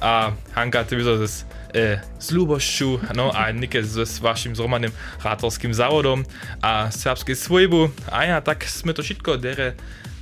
a 0.00 0.32
Hanka 0.54 0.84
ty 0.84 0.96
to 1.04 1.14
eh, 1.22 1.26
z, 1.26 1.44
e, 1.74 1.98
z 2.20 2.32
Lubošću, 2.32 3.14
no 3.14 3.30
a 3.34 3.52
Nike 3.52 3.82
z, 3.82 4.04
z 4.04 4.20
vašim 4.20 4.56
zromanim 4.56 4.90
ratorskim 5.22 5.72
a 6.62 6.90
srpske 6.90 7.34
svojbu, 7.34 7.90
a 8.10 8.24
ja 8.24 8.40
tak 8.40 8.64
sme 8.64 8.92
to 8.92 9.02
šitko 9.02 9.36
dere 9.36 9.74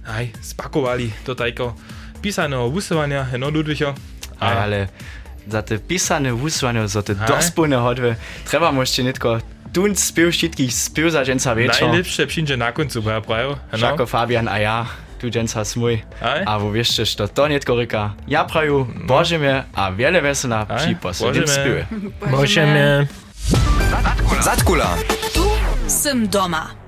aj 0.08 0.32
spakovali 0.42 1.12
do 1.26 1.34
tajko 1.34 1.76
pisaného 2.22 2.68
vysovania, 2.72 3.28
no 3.38 3.50
Ludvicho. 3.50 3.94
A, 4.38 4.62
ale 4.62 4.86
za 5.48 5.62
te 5.62 5.78
pisane 5.78 6.34
wysłanie, 6.34 6.88
za 6.88 7.02
te 7.02 7.14
dospólne 7.14 7.76
hodwy, 7.76 8.16
trzeba 8.44 8.72
jeszcze 8.72 9.02
nie 9.02 9.12
tylko 9.12 9.38
tun 9.72 9.96
spił 9.96 10.32
wszystkich 10.32 10.74
spił 10.74 11.10
za 11.10 11.24
dżęca 11.24 11.54
wieczor. 11.54 11.88
Najlepsze 11.88 12.26
przyjdzie 12.26 12.56
na 12.56 12.72
końcu, 12.72 13.02
bo 13.02 13.10
ja 13.10 13.20
prawie. 13.20 13.56
Jako 13.82 14.06
Fabian, 14.06 14.48
a 14.48 14.58
ja, 14.58 14.86
tu 15.18 15.30
dżęca 15.30 15.64
smój. 15.64 16.02
A 16.46 16.58
wo 16.58 16.72
wiesz, 16.72 16.96
że 17.18 17.28
to 17.28 17.48
nie 17.48 17.58
tylko 17.58 17.76
ryka. 17.76 18.14
Ja 18.28 18.44
praju, 18.44 18.86
Boże 19.06 19.38
mnie, 19.38 19.64
a 19.74 19.92
wiele 19.92 20.22
wesela 20.22 20.66
przy 20.76 20.96
mnie. 21.40 21.46
spiły. 21.46 21.86
Możemy... 22.30 23.06
Zatkula. 24.40 24.96
Tu 25.34 25.44
sem 25.86 26.28
doma. 26.28 26.87